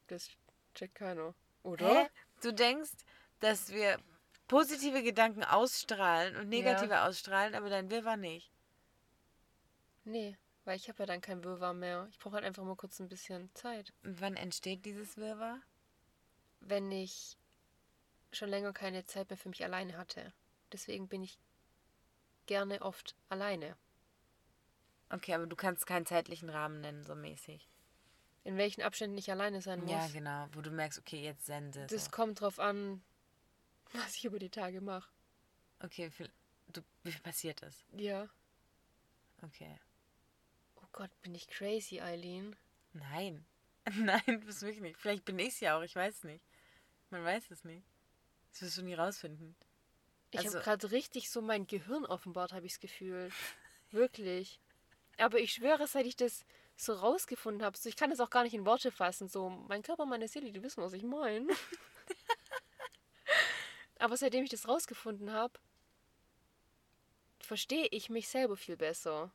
Das 0.08 0.30
checkt 0.74 0.96
keiner. 0.96 1.34
Oder? 1.64 2.04
Hä? 2.04 2.10
Du 2.42 2.52
denkst, 2.52 2.92
dass 3.40 3.72
wir 3.72 4.00
positive 4.48 5.04
Gedanken 5.04 5.44
ausstrahlen 5.44 6.36
und 6.36 6.50
negative 6.50 7.02
ausstrahlen, 7.02 7.56
aber 7.56 7.70
dein 7.70 7.90
Wirrwarr 7.92 8.18
nicht. 8.18 8.52
Nee, 10.04 10.38
weil 10.66 10.76
ich 10.78 10.90
habe 10.90 11.00
ja 11.00 11.06
dann 11.06 11.22
kein 11.22 11.44
Wirrwarr 11.44 11.74
mehr. 11.74 12.08
Ich 12.12 12.20
brauche 12.20 12.36
halt 12.36 12.46
einfach 12.46 12.64
mal 12.64 12.76
kurz 12.76 13.00
ein 13.00 13.08
bisschen 13.08 13.54
Zeit. 13.54 13.94
Und 14.04 14.20
wann 14.20 14.36
entsteht 14.36 14.86
dieses 14.86 15.18
Wirrwarr? 15.18 15.62
wenn 16.62 16.92
ich 16.92 17.38
schon 18.32 18.50
länger 18.50 18.72
keine 18.72 19.04
Zeit 19.06 19.30
mehr 19.30 19.38
für 19.38 19.50
mich 19.50 19.64
alleine 19.64 19.98
hatte. 19.98 20.32
Deswegen 20.72 21.08
bin 21.08 21.24
ich 21.24 21.38
gerne 22.46 22.82
oft 22.82 23.16
alleine. 23.30 23.76
Okay, 25.10 25.34
aber 25.34 25.46
du 25.48 25.56
kannst 25.56 25.86
keinen 25.86 26.06
zeitlichen 26.06 26.50
Rahmen 26.50 26.82
nennen, 26.82 27.04
so 27.04 27.16
mäßig. 27.16 27.68
In 28.44 28.58
welchen 28.58 28.82
Abständen 28.82 29.18
ich 29.18 29.30
alleine 29.30 29.62
sein 29.62 29.82
muss. 29.82 29.92
Ja, 29.92 30.08
genau. 30.08 30.48
Wo 30.54 30.62
du 30.62 30.72
merkst, 30.72 31.00
okay, 31.00 31.22
jetzt 31.22 31.46
sende. 31.46 31.86
Das 31.88 32.06
So. 32.06 32.12
kommt 32.12 32.42
drauf 32.42 32.60
an, 32.60 33.04
was 33.94 34.16
ich 34.16 34.26
über 34.26 34.40
die 34.40 34.50
Tage 34.50 34.82
mache. 34.82 35.10
Okay, 35.80 36.10
viel, 36.10 36.32
du, 36.68 36.82
wie 37.04 37.12
viel 37.12 37.22
passiert 37.22 37.62
das? 37.62 37.86
Ja. 37.92 38.28
Okay. 39.44 39.80
Oh 40.76 40.88
Gott, 40.92 41.10
bin 41.22 41.36
ich 41.36 41.48
crazy, 41.48 42.00
Eileen. 42.00 42.56
Nein. 42.94 43.46
Nein, 43.96 44.22
du 44.26 44.40
bist 44.40 44.62
wirklich 44.62 44.82
nicht. 44.82 44.98
Vielleicht 44.98 45.26
bin 45.26 45.40
ich 45.40 45.50
es 45.50 45.60
ja 45.60 45.78
auch, 45.78 45.82
ich 45.82 45.96
weiß 45.96 46.24
nicht. 46.24 46.44
Man 47.10 47.24
weiß 47.24 47.52
es 47.52 47.64
nicht. 47.64 47.86
Das 48.52 48.62
wirst 48.62 48.78
du 48.78 48.84
nie 48.84 48.94
rausfinden. 48.94 49.56
Ich 50.32 50.40
Also- 50.40 50.56
habe 50.56 50.64
gerade 50.64 50.92
richtig 50.92 51.30
so 51.30 51.42
mein 51.42 51.68
Gehirn 51.68 52.06
offenbart, 52.06 52.54
habe 52.54 52.66
ich 52.66 52.74
das 52.74 52.80
Gefühl. 52.80 53.32
Wirklich. 53.92 54.60
Aber 55.18 55.40
ich 55.40 55.54
schwöre, 55.54 55.88
seit 55.88 56.06
ich 56.06 56.16
das 56.16 56.46
so 56.78 56.94
rausgefunden 56.94 57.64
habe, 57.64 57.78
so, 57.78 57.90
ich 57.90 57.96
kann 57.98 58.10
das 58.10 58.20
auch 58.22 58.30
gar 58.30 58.44
nicht 58.44 58.54
in 58.54 58.66
Worte 58.66 58.92
fassen. 58.92 59.28
So, 59.28 59.50
mein 59.50 59.84
Körper, 59.84 60.06
meine 60.06 60.28
Seele, 60.28 60.52
die 60.52 60.64
wissen, 60.64 60.82
was 60.82 60.94
ich 60.94 61.04
meine. 61.04 61.48
Aber 64.00 64.18
seitdem 64.18 64.44
ich 64.44 64.50
das 64.50 64.68
rausgefunden 64.68 65.32
habe, 65.32 65.60
verstehe 67.40 67.88
ich 67.92 68.10
mich 68.10 68.28
selber 68.30 68.58
viel 68.58 68.78
besser. 68.78 69.32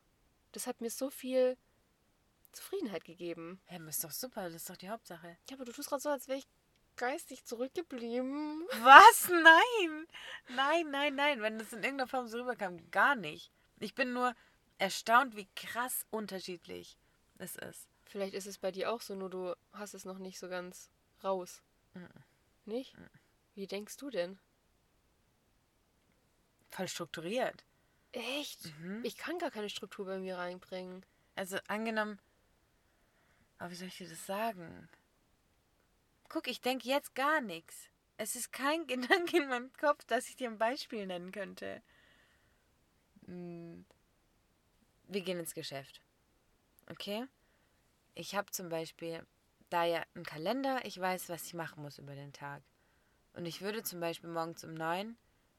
Das 0.53 0.67
hat 0.67 0.81
mir 0.81 0.91
so 0.91 1.11
viel 1.11 1.57
Zufriedenheit 2.53 3.05
gegeben. 3.05 3.61
Hä, 3.67 3.79
hey, 3.79 3.89
ist 3.89 4.03
doch 4.03 4.11
super, 4.11 4.45
das 4.45 4.55
ist 4.55 4.71
doch 4.71 4.77
die 4.77 4.89
Hauptsache. 4.89 5.37
Ja, 5.51 5.57
aber 5.57 5.67
du 5.67 5.73
tust 5.73 5.89
gerade 5.89 6.03
so, 6.03 6.09
als 6.09 6.27
wäre 6.27 6.39
ich 6.39 6.47
geistig 6.97 7.45
zurückgeblieben. 7.45 8.67
Was? 8.83 9.29
Nein! 9.29 10.07
Nein, 10.49 10.91
nein, 10.91 11.15
nein. 11.15 11.43
Wenn 11.43 11.59
das 11.59 11.73
in 11.73 11.83
irgendeiner 11.83 12.09
Form 12.09 12.29
so 12.29 12.39
rüberkam, 12.39 12.91
gar 12.91 13.15
nicht. 13.15 13.51
Ich 13.79 13.95
bin 13.95 14.13
nur 14.13 14.35
erstaunt, 14.79 15.37
wie 15.37 15.49
krass 15.55 16.07
unterschiedlich 16.11 16.97
es 17.39 17.57
ist. 17.57 17.89
Vielleicht 18.05 18.35
ist 18.35 18.47
es 18.47 18.59
bei 18.59 18.71
dir 18.71 18.93
auch 18.93 19.01
so, 19.01 19.15
nur 19.15 19.31
du 19.31 19.55
hast 19.73 19.95
es 19.95 20.05
noch 20.05 20.19
nicht 20.19 20.39
so 20.39 20.49
ganz 20.49 20.91
raus. 21.23 21.63
Mhm. 21.95 22.09
Nicht? 22.65 22.95
Wie 23.55 23.67
denkst 23.67 23.97
du 23.97 24.11
denn? 24.11 24.39
Voll 26.71 26.89
strukturiert. 26.89 27.65
Echt? 28.13 28.67
Mhm. 28.81 29.05
Ich 29.05 29.17
kann 29.17 29.39
gar 29.39 29.51
keine 29.51 29.69
Struktur 29.69 30.07
bei 30.07 30.19
mir 30.19 30.37
reinbringen. 30.39 31.05
Also 31.35 31.59
angenommen, 31.69 32.19
aber 33.59 33.71
wie 33.71 33.75
soll 33.75 33.89
ich 33.89 33.99
dir 33.99 34.09
das 34.09 34.27
sagen? 34.27 34.89
Guck, 36.29 36.49
ich 36.49 36.61
denke 36.61 36.89
jetzt 36.89 37.15
gar 37.15 37.41
nichts. 37.41 37.91
Es 38.17 38.37
ist 38.37 38.53
kein 38.53 38.87
Gedanke 38.87 39.39
in 39.39 39.49
meinem 39.49 39.73
Kopf, 39.75 40.05
dass 40.05 40.29
ich 40.29 40.37
dir 40.37 40.49
ein 40.49 40.59
Beispiel 40.59 41.07
nennen 41.07 41.33
könnte. 41.33 41.83
Hm. 43.27 43.85
Wir 45.09 45.21
gehen 45.21 45.39
ins 45.39 45.55
Geschäft. 45.55 46.01
Okay? 46.91 47.27
Ich 48.15 48.35
habe 48.35 48.51
zum 48.51 48.69
Beispiel 48.69 49.25
da 49.71 49.85
ja 49.85 50.03
einen 50.15 50.25
Kalender, 50.25 50.85
ich 50.85 50.99
weiß, 50.99 51.29
was 51.29 51.45
ich 51.47 51.55
machen 51.55 51.83
muss 51.83 51.99
über 51.99 52.15
den 52.15 52.33
Tag. 52.33 52.63
Und 53.35 53.47
ich 53.47 53.61
würde 53.61 53.83
zum 53.83 54.01
Beispiel 54.01 54.31
morgens 54.31 54.65
um 54.65 54.75
9 54.75 55.17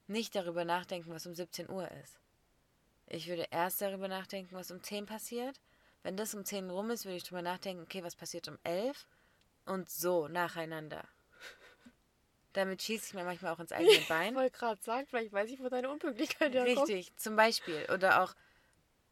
nicht 0.08 0.36
darüber 0.36 0.66
nachdenken, 0.66 1.12
was 1.12 1.26
um 1.26 1.36
17 1.36 1.70
Uhr 1.70 1.90
ist. 2.04 2.20
Ich 3.08 3.28
würde 3.28 3.48
erst 3.52 3.82
darüber 3.82 4.08
nachdenken, 4.08 4.56
was 4.56 4.72
um 4.72 4.82
10 4.82 5.06
passiert. 5.06 5.60
Wenn 6.04 6.18
das 6.18 6.34
um 6.34 6.46
10 6.46 6.70
rum 6.70 6.90
ist, 6.90 7.06
würde 7.06 7.18
ich 7.18 7.24
darüber 7.24 7.42
nachdenken, 7.42 7.84
okay, 7.84 8.04
was 8.04 8.16
passiert 8.16 8.48
um 8.48 8.58
11 8.64 9.06
und 9.68 9.90
so 9.90 10.28
nacheinander. 10.28 11.08
Damit 12.54 12.82
schieße 12.82 13.08
ich 13.08 13.14
mir 13.14 13.24
manchmal 13.24 13.54
auch 13.54 13.60
ins 13.60 13.72
eigene 13.72 14.00
Bein. 14.10 14.34
Ich 14.34 14.36
wollte 14.36 14.58
gerade 14.58 14.82
sagen, 14.82 15.06
vielleicht 15.08 15.32
weiß 15.32 15.50
ich, 15.52 15.60
wo 15.60 15.70
deine 15.70 15.90
Unpünktlichkeit 15.90 16.54
herkommt. 16.54 16.90
Richtig, 16.90 17.16
zum 17.16 17.36
Beispiel. 17.36 17.88
Oder 17.94 18.24
auch 18.24 18.34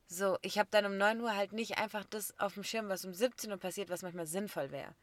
so, 0.08 0.38
ich 0.42 0.58
habe 0.58 0.70
dann 0.72 0.86
um 0.86 0.98
9 0.98 1.22
Uhr 1.22 1.36
halt 1.36 1.54
nicht 1.54 1.78
einfach 1.78 2.06
das 2.06 2.38
auf 2.40 2.56
dem 2.56 2.64
Schirm, 2.64 2.90
was 2.90 3.06
um 3.06 3.14
17 3.14 3.52
Uhr 3.52 3.58
passiert, 3.58 3.90
was 3.90 4.02
manchmal 4.02 4.28
sinnvoll 4.28 4.72
wäre. 4.72 4.96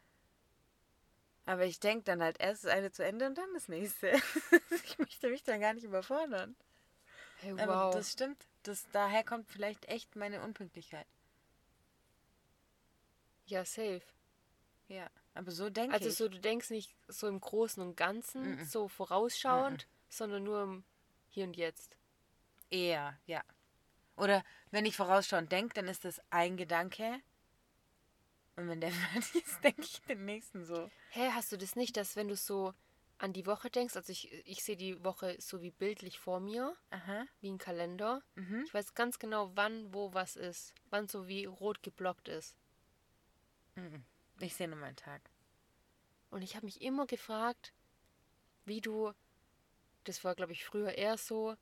Aber 1.45 1.65
ich 1.65 1.79
denke 1.79 2.03
dann 2.05 2.21
halt 2.21 2.39
erst 2.39 2.63
das 2.63 2.71
eine 2.71 2.91
zu 2.91 3.03
Ende 3.03 3.27
und 3.27 3.37
dann 3.37 3.53
das 3.53 3.67
nächste. 3.67 4.11
ich 4.83 4.97
möchte 4.97 5.29
mich 5.29 5.43
dann 5.43 5.59
gar 5.59 5.73
nicht 5.73 5.83
überfordern. 5.83 6.55
Hey, 7.37 7.53
wow. 7.53 7.61
Aber 7.61 7.91
das 7.91 8.11
stimmt. 8.11 8.45
Das, 8.63 8.87
daher 8.91 9.23
kommt 9.23 9.49
vielleicht 9.49 9.85
echt 9.89 10.15
meine 10.15 10.41
Unpünktlichkeit. 10.41 11.07
ja, 13.45 13.65
safe. 13.65 14.01
Ja, 14.87 15.09
aber 15.33 15.51
so 15.51 15.69
denke 15.69 15.93
Also 15.95 16.09
ich. 16.09 16.15
so, 16.15 16.27
du 16.29 16.39
denkst 16.39 16.69
nicht 16.69 16.95
so 17.07 17.27
im 17.27 17.39
Großen 17.39 17.81
und 17.81 17.95
Ganzen, 17.95 18.55
Mhm. 18.57 18.65
so 18.65 18.87
vorausschauend, 18.87 19.87
sondern 20.09 20.43
nur 20.43 20.63
im 20.63 20.83
Hier 21.29 21.45
und 21.45 21.55
Jetzt. 21.57 21.95
Eher, 22.69 23.19
ja. 23.25 23.43
Oder 24.15 24.43
wenn 24.71 24.85
ich 24.85 24.95
vorausschauend 24.95 25.51
denke, 25.51 25.73
dann 25.73 25.87
ist 25.87 26.05
das 26.05 26.21
ein 26.29 26.57
Gedanke. 26.57 27.19
Und 28.55 28.67
wenn 28.69 28.81
der 28.81 28.91
fertig 29.33 29.35
ist, 29.45 29.63
denke 29.63 29.81
ich 29.81 30.01
den 30.03 30.25
nächsten 30.25 30.65
so. 30.65 30.89
Hä, 31.09 31.29
hast 31.33 31.51
du 31.51 31.57
das 31.57 31.75
nicht, 31.75 31.97
dass 31.97 32.15
wenn 32.15 32.27
du 32.27 32.35
so 32.35 32.73
an 33.17 33.33
die 33.33 33.45
Woche 33.45 33.69
denkst, 33.69 33.95
also 33.95 34.11
ich, 34.11 34.31
ich 34.45 34.63
sehe 34.63 34.75
die 34.77 35.03
Woche 35.03 35.35
so 35.39 35.61
wie 35.61 35.71
bildlich 35.71 36.19
vor 36.19 36.39
mir, 36.39 36.75
Aha. 36.89 37.25
wie 37.41 37.51
ein 37.51 37.57
Kalender. 37.57 38.21
Mhm. 38.35 38.63
Ich 38.65 38.73
weiß 38.73 38.93
ganz 38.95 39.17
genau, 39.17 39.51
wann, 39.55 39.93
wo 39.93 40.13
was 40.13 40.35
ist. 40.35 40.73
Wann 40.89 41.07
so 41.07 41.27
wie 41.27 41.45
rot 41.45 41.81
geblockt 41.83 42.27
ist. 42.27 42.55
Mhm. 43.75 44.03
Ich 44.43 44.55
sehe 44.55 44.67
nur 44.67 44.77
meinen 44.77 44.95
Tag. 44.95 45.21
Und 46.29 46.41
ich 46.41 46.55
habe 46.55 46.65
mich 46.65 46.81
immer 46.81 47.05
gefragt, 47.05 47.73
wie 48.65 48.81
du, 48.81 49.13
das 50.03 50.23
war 50.23 50.35
glaube 50.35 50.51
ich 50.51 50.65
früher 50.65 50.93
eher 50.93 51.17
so, 51.17 51.55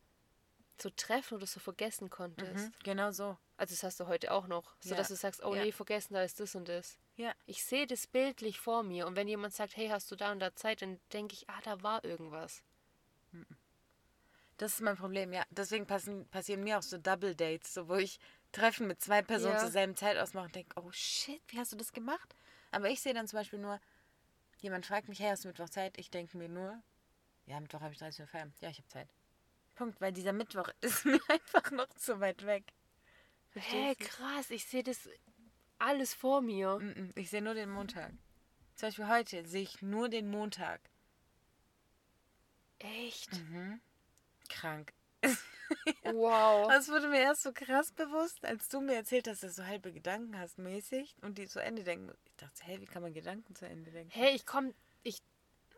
so 0.82 0.90
treffen 0.90 1.36
oder 1.36 1.46
so 1.46 1.60
vergessen 1.60 2.10
konntest. 2.10 2.56
Mhm. 2.68 2.74
Genau 2.84 3.12
so. 3.12 3.38
Also 3.58 3.76
das 3.76 3.84
hast 3.84 4.00
du 4.00 4.08
heute 4.08 4.32
auch 4.32 4.48
noch, 4.48 4.76
so 4.80 4.92
Ja. 4.92 4.96
dass 4.96 5.10
du 5.10 5.16
sagst, 5.16 5.44
oh 5.44 5.54
Ja. 5.54 5.64
nee, 5.64 5.72
vergessen, 5.72 6.14
da 6.16 6.24
ist 6.24 6.40
das 6.40 6.56
und 6.56 6.68
das. 6.68 6.98
Ja. 7.18 7.34
Ich 7.46 7.64
sehe 7.64 7.86
das 7.86 8.08
bildlich 8.08 8.60
vor 8.60 8.82
mir 8.84 9.06
und 9.06 9.16
wenn 9.16 9.28
jemand 9.28 9.54
sagt, 9.54 9.78
hey, 9.78 9.90
hast 9.90 10.10
du 10.10 10.16
da 10.16 10.32
und 10.32 10.40
da 10.40 10.56
Zeit, 10.56 10.82
dann 10.82 11.00
denke 11.14 11.34
ich, 11.36 11.50
ah, 11.50 11.60
da 11.64 11.84
war 11.84 12.04
irgendwas. 12.04 12.64
Das 14.58 14.74
ist 14.74 14.82
mein 14.82 14.98
Problem, 14.98 15.34
ja. 15.34 15.44
Deswegen 15.50 15.88
passen, 15.88 16.28
passieren 16.30 16.64
mir 16.64 16.78
auch 16.78 16.84
so 16.84 16.98
Double 16.98 17.36
Dates, 17.36 17.74
so 17.74 17.88
wo 17.88 17.96
ich 17.96 18.20
Treffen 18.52 18.88
mit 18.88 19.02
zwei 19.02 19.22
Personen 19.22 19.54
Ja. 19.54 19.60
zur 19.60 19.72
selben 19.72 19.96
Zeit 19.96 20.18
ausmache 20.18 20.46
und 20.46 20.56
denke, 20.56 20.80
oh 20.82 20.92
shit, 20.92 21.42
wie 21.48 21.58
hast 21.58 21.72
du 21.72 21.78
das 21.78 21.92
gemacht? 21.94 22.36
Aber 22.72 22.90
ich 22.90 23.02
sehe 23.02 23.14
dann 23.14 23.28
zum 23.28 23.38
Beispiel 23.38 23.60
nur, 23.60 23.80
jemand 24.60 24.86
fragt 24.86 25.10
mich, 25.10 25.20
hey, 25.20 25.30
hast 25.30 25.44
du 25.44 25.50
Mittwoch 25.50 25.70
Zeit? 25.70 25.98
Ich 25.98 26.10
denke 26.10 26.38
mir 26.38 26.50
nur, 26.50 26.82
ja, 27.46 27.60
Mittwoch 27.60 27.82
habe 27.82 27.94
ich 27.94 28.00
30 28.00 28.22
Uhr 28.22 28.28
Feierabend. 28.28 28.60
Ja, 28.62 28.70
ich 28.70 28.78
habe 28.78 28.88
Zeit. 28.88 29.10
Punkt, 29.76 30.00
weil 30.00 30.12
dieser 30.12 30.34
Mittwoch 30.34 30.70
ist 30.82 31.06
mir 31.06 31.20
einfach 31.28 31.72
noch 31.72 31.90
zu 31.96 32.20
weit 32.20 32.46
weg. 32.46 32.64
Hä, 33.54 33.96
du? 33.96 34.06
krass, 34.06 34.50
ich 34.50 34.66
sehe 34.66 34.84
das 34.84 35.10
alles 35.78 36.14
vor 36.14 36.42
mir. 36.42 36.80
Ich 37.16 37.30
sehe 37.30 37.42
nur 37.42 37.54
den 37.54 37.70
Montag. 37.70 38.12
Zum 38.76 38.88
Beispiel 38.88 39.08
heute 39.08 39.46
sehe 39.46 39.64
ich 39.64 39.82
nur 39.82 40.10
den 40.10 40.30
Montag. 40.30 40.80
Echt? 42.80 43.34
Mhm. 43.34 43.82
Krank. 44.50 44.94
Wow. 46.04 46.68
Das 46.68 46.90
wurde 46.90 47.08
mir 47.08 47.20
erst 47.22 47.44
so 47.44 47.52
krass 47.54 47.92
bewusst, 47.92 48.44
als 48.46 48.70
du 48.70 48.82
mir 48.82 48.96
erzählt 48.96 49.28
hast, 49.28 49.44
dass 49.44 49.56
du 49.56 49.66
halbe 49.66 49.92
Gedanken 49.94 50.38
hast 50.38 50.58
mäßig 50.58 51.16
und 51.22 51.38
die 51.38 51.48
zu 51.48 51.60
Ende 51.60 51.84
denken. 51.84 52.12
Ich 52.26 52.36
dachte, 52.38 52.64
hey, 52.64 52.82
wie 52.82 52.86
kann 52.86 53.02
man 53.02 53.14
Gedanken 53.14 53.56
zu 53.56 53.66
Ende 53.68 53.92
denken? 53.92 54.12
Hey, 54.14 54.36
ich 54.36 54.46
komme, 54.46 54.74
ich, 55.04 55.22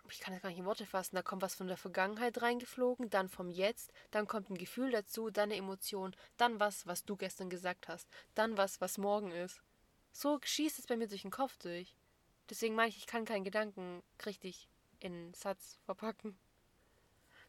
ich 0.10 0.20
kann 0.20 0.34
das 0.34 0.42
gar 0.42 0.50
nicht 0.50 0.60
in 0.60 0.66
Worte 0.66 0.86
fassen. 0.86 1.16
Da 1.16 1.22
kommt 1.22 1.42
was 1.42 1.56
von 1.56 1.68
der 1.68 1.78
Vergangenheit 1.78 2.42
reingeflogen, 2.42 3.10
dann 3.10 3.30
vom 3.30 3.50
Jetzt, 3.50 3.92
dann 4.12 4.28
kommt 4.28 4.50
ein 4.50 4.58
Gefühl 4.58 4.92
dazu, 4.92 5.30
dann 5.30 5.46
eine 5.52 5.58
Emotion, 5.58 6.16
dann 6.38 6.60
was, 6.60 6.88
was 6.88 7.06
du 7.06 7.16
gestern 7.16 7.50
gesagt 7.50 7.88
hast, 7.88 8.08
dann 8.36 8.58
was, 8.58 8.82
was 8.82 8.98
morgen 8.98 9.32
ist. 9.32 9.62
So 10.12 10.40
schießt 10.44 10.80
es 10.80 10.88
bei 10.88 10.98
mir 10.98 11.08
durch 11.08 11.24
den 11.24 11.32
Kopf 11.32 11.58
durch. 11.58 11.96
Deswegen 12.50 12.76
meine 12.76 12.90
ich, 12.90 12.98
ich 12.98 13.08
kann 13.08 13.26
keinen 13.26 13.44
Gedanken 13.44 14.04
richtig 14.26 14.68
in 15.00 15.14
einen 15.14 15.34
Satz 15.34 15.80
verpacken. 15.86 16.38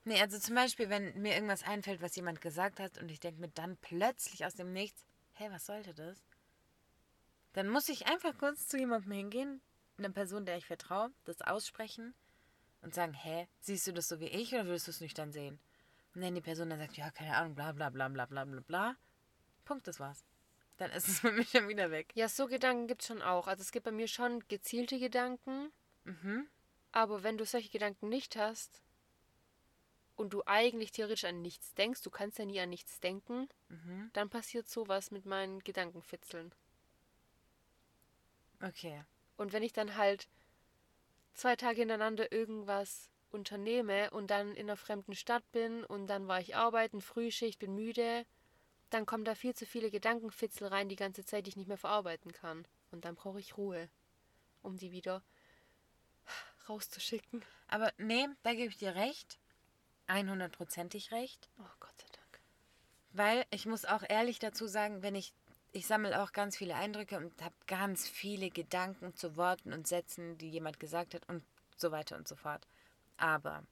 Nee, 0.04 0.20
also 0.20 0.38
zum 0.38 0.54
Beispiel, 0.54 0.90
wenn 0.90 1.18
mir 1.20 1.34
irgendwas 1.34 1.62
einfällt, 1.62 2.02
was 2.02 2.14
jemand 2.14 2.40
gesagt 2.42 2.78
hat 2.78 2.98
und 2.98 3.10
ich 3.10 3.20
denke 3.20 3.40
mir 3.40 3.48
dann 3.48 3.76
plötzlich 3.78 4.44
aus 4.44 4.54
dem 4.54 4.72
Nichts, 4.72 5.06
hey, 5.32 5.50
was 5.50 5.66
sollte 5.66 5.94
das? 5.94 6.22
Dann 7.54 7.68
muss 7.68 7.88
ich 7.88 8.06
einfach 8.06 8.36
kurz 8.36 8.68
zu 8.68 8.76
jemandem 8.76 9.12
hingehen, 9.12 9.60
einer 9.96 10.10
Person, 10.10 10.44
der 10.44 10.56
ich 10.58 10.66
vertraue, 10.66 11.10
das 11.24 11.40
aussprechen 11.40 12.14
und 12.82 12.94
sagen, 12.94 13.14
hä, 13.14 13.48
siehst 13.60 13.86
du 13.86 13.92
das 13.92 14.08
so 14.08 14.20
wie 14.20 14.26
ich 14.26 14.52
oder 14.52 14.66
würdest 14.66 14.88
du 14.88 14.90
es 14.90 15.00
nüchtern 15.00 15.32
sehen? 15.32 15.58
Und 16.14 16.20
wenn 16.20 16.34
die 16.34 16.40
Person 16.42 16.68
dann 16.68 16.78
sagt, 16.80 16.96
ja, 16.96 17.10
keine 17.10 17.36
Ahnung, 17.36 17.54
bla 17.54 17.72
bla 17.72 17.90
bla 17.90 18.08
bla 18.08 18.26
bla 18.26 18.44
bla 18.44 18.60
bla, 18.60 18.96
Punkt, 19.64 19.86
das 19.88 20.00
war's. 20.00 20.24
Dann 20.76 20.90
ist 20.90 21.08
es 21.08 21.22
mit 21.22 21.34
mir 21.36 21.44
schon 21.44 21.68
wieder 21.68 21.90
weg. 21.90 22.12
Ja, 22.14 22.28
so 22.28 22.46
Gedanken 22.46 22.88
gibt 22.88 23.02
es 23.02 23.08
schon 23.08 23.22
auch. 23.22 23.46
Also 23.46 23.62
es 23.62 23.72
gibt 23.72 23.84
bei 23.84 23.92
mir 23.92 24.08
schon 24.08 24.46
gezielte 24.48 24.98
Gedanken, 24.98 25.72
Mhm. 26.06 26.46
aber 26.92 27.22
wenn 27.22 27.38
du 27.38 27.46
solche 27.46 27.70
Gedanken 27.70 28.10
nicht 28.10 28.36
hast 28.36 28.83
und 30.16 30.32
du 30.32 30.42
eigentlich 30.46 30.92
theoretisch 30.92 31.24
an 31.24 31.42
nichts 31.42 31.74
denkst, 31.74 32.02
du 32.02 32.10
kannst 32.10 32.38
ja 32.38 32.44
nie 32.44 32.60
an 32.60 32.70
nichts 32.70 33.00
denken, 33.00 33.48
Mhm. 33.68 34.10
dann 34.12 34.30
passiert 34.30 34.68
sowas 34.68 35.10
mit 35.10 35.26
meinen 35.26 35.60
Gedankenfitzeln. 35.60 36.52
Okay. 38.62 39.04
Und 39.36 39.52
wenn 39.52 39.62
ich 39.62 39.72
dann 39.72 39.96
halt 39.96 40.28
zwei 41.34 41.56
Tage 41.56 41.80
hintereinander 41.80 42.32
irgendwas 42.32 43.10
unternehme 43.30 44.10
und 44.10 44.28
dann 44.30 44.54
in 44.54 44.66
einer 44.66 44.76
fremden 44.76 45.14
Stadt 45.14 45.42
bin 45.50 45.84
und 45.84 46.06
dann 46.06 46.28
war 46.28 46.40
ich 46.40 46.54
arbeiten, 46.54 47.00
Frühschicht, 47.00 47.58
bin 47.58 47.74
müde, 47.74 48.24
dann 48.90 49.06
kommen 49.06 49.24
da 49.24 49.34
viel 49.34 49.54
zu 49.54 49.66
viele 49.66 49.90
Gedankenfitzel 49.90 50.68
rein 50.68 50.88
die 50.88 50.96
ganze 50.96 51.24
Zeit, 51.24 51.46
die 51.46 51.50
ich 51.50 51.56
nicht 51.56 51.66
mehr 51.66 51.76
verarbeiten 51.76 52.32
kann. 52.32 52.64
Und 52.92 53.04
dann 53.04 53.16
brauche 53.16 53.40
ich 53.40 53.56
Ruhe, 53.56 53.88
um 54.62 54.76
die 54.76 54.92
wieder 54.92 55.22
rauszuschicken. 56.68 57.44
Aber 57.66 57.92
nee, 57.98 58.28
da 58.44 58.54
gebe 58.54 58.68
ich 58.68 58.78
dir 58.78 58.94
recht. 58.94 59.38
100%ig 60.08 61.12
recht. 61.12 61.48
Oh 61.58 61.74
Gott 61.80 61.94
sei 61.98 62.08
Dank. 62.12 62.40
Weil 63.12 63.44
ich 63.50 63.66
muss 63.66 63.84
auch 63.84 64.02
ehrlich 64.08 64.38
dazu 64.38 64.66
sagen, 64.66 65.02
wenn 65.02 65.14
ich, 65.14 65.32
ich 65.72 65.86
sammle 65.86 66.22
auch 66.22 66.32
ganz 66.32 66.56
viele 66.56 66.74
Eindrücke 66.74 67.16
und 67.16 67.42
habe 67.42 67.54
ganz 67.66 68.08
viele 68.08 68.50
Gedanken 68.50 69.14
zu 69.14 69.36
Worten 69.36 69.72
und 69.72 69.86
Sätzen, 69.86 70.38
die 70.38 70.50
jemand 70.50 70.80
gesagt 70.80 71.14
hat 71.14 71.28
und 71.28 71.42
so 71.76 71.90
weiter 71.90 72.16
und 72.16 72.28
so 72.28 72.36
fort. 72.36 72.66
Aber 73.16 73.64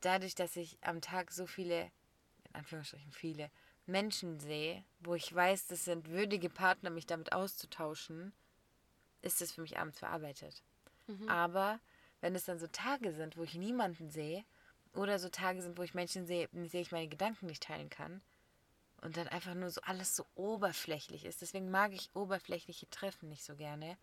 dadurch, 0.00 0.34
dass 0.34 0.56
ich 0.56 0.78
am 0.82 1.00
Tag 1.00 1.30
so 1.30 1.46
viele, 1.46 1.90
in 2.44 2.54
Anführungsstrichen 2.54 3.12
viele, 3.12 3.50
Menschen 3.86 4.38
sehe, 4.38 4.84
wo 5.00 5.14
ich 5.14 5.34
weiß, 5.34 5.66
das 5.66 5.84
sind 5.84 6.08
würdige 6.08 6.48
Partner, 6.48 6.90
mich 6.90 7.06
damit 7.06 7.32
auszutauschen, 7.32 8.32
ist 9.22 9.42
es 9.42 9.52
für 9.52 9.62
mich 9.62 9.78
abends 9.78 9.98
verarbeitet. 9.98 10.62
Aber 11.26 11.80
wenn 12.20 12.34
es 12.34 12.44
dann 12.44 12.58
so 12.58 12.66
Tage 12.68 13.12
sind, 13.12 13.36
wo 13.36 13.42
ich 13.42 13.54
niemanden 13.54 14.10
sehe, 14.10 14.44
oder 14.94 15.18
so 15.18 15.28
Tage 15.28 15.62
sind, 15.62 15.78
wo 15.78 15.82
ich 15.82 15.94
Menschen 15.94 16.26
sehe, 16.26 16.48
mit 16.52 16.72
denen 16.72 16.82
ich 16.82 16.92
meine 16.92 17.08
Gedanken 17.08 17.46
nicht 17.46 17.62
teilen 17.62 17.90
kann, 17.90 18.20
und 19.02 19.16
dann 19.16 19.28
einfach 19.28 19.54
nur 19.54 19.70
so 19.70 19.80
alles 19.82 20.14
so 20.14 20.26
oberflächlich 20.34 21.24
ist. 21.24 21.40
Deswegen 21.40 21.70
mag 21.70 21.92
ich 21.92 22.10
oberflächliche 22.14 22.88
Treffen 22.90 23.30
nicht 23.30 23.42
so 23.42 23.56
gerne. 23.56 23.96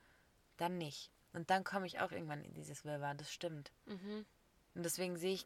Dann 0.57 0.79
nicht. 0.79 1.11
Und 1.33 1.51
dann 1.51 1.63
komme 1.63 1.85
ich 1.85 1.99
auch 1.99 2.11
irgendwann 2.11 2.43
in 2.43 2.53
dieses 2.55 2.83
Wirrwarr, 2.83 3.13
das 3.13 3.31
stimmt. 3.31 3.71
Mhm. 3.85 4.25
Und 4.73 4.83
deswegen 4.83 5.17
sehe 5.17 5.35
ich 5.35 5.45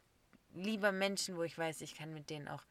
lieber 0.53 0.93
Menschen, 0.93 1.35
wo 1.35 1.43
ich 1.43 1.57
weiß, 1.57 1.81
ich 1.81 1.95
kann 1.95 2.13
mit 2.13 2.29
denen 2.29 2.47
auch 2.47 2.63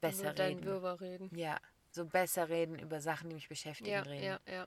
besser 0.00 0.32
deinen 0.32 0.60
reden. 0.60 0.66
Wirrwarr 0.66 1.00
reden. 1.00 1.36
Ja, 1.36 1.60
so 1.90 2.06
besser 2.06 2.48
reden 2.48 2.78
über 2.78 3.02
Sachen, 3.02 3.28
die 3.28 3.34
mich 3.34 3.48
beschäftigen, 3.48 3.90
Ja, 3.90 4.00
reden. 4.02 4.24
ja, 4.24 4.40
ja. 4.46 4.66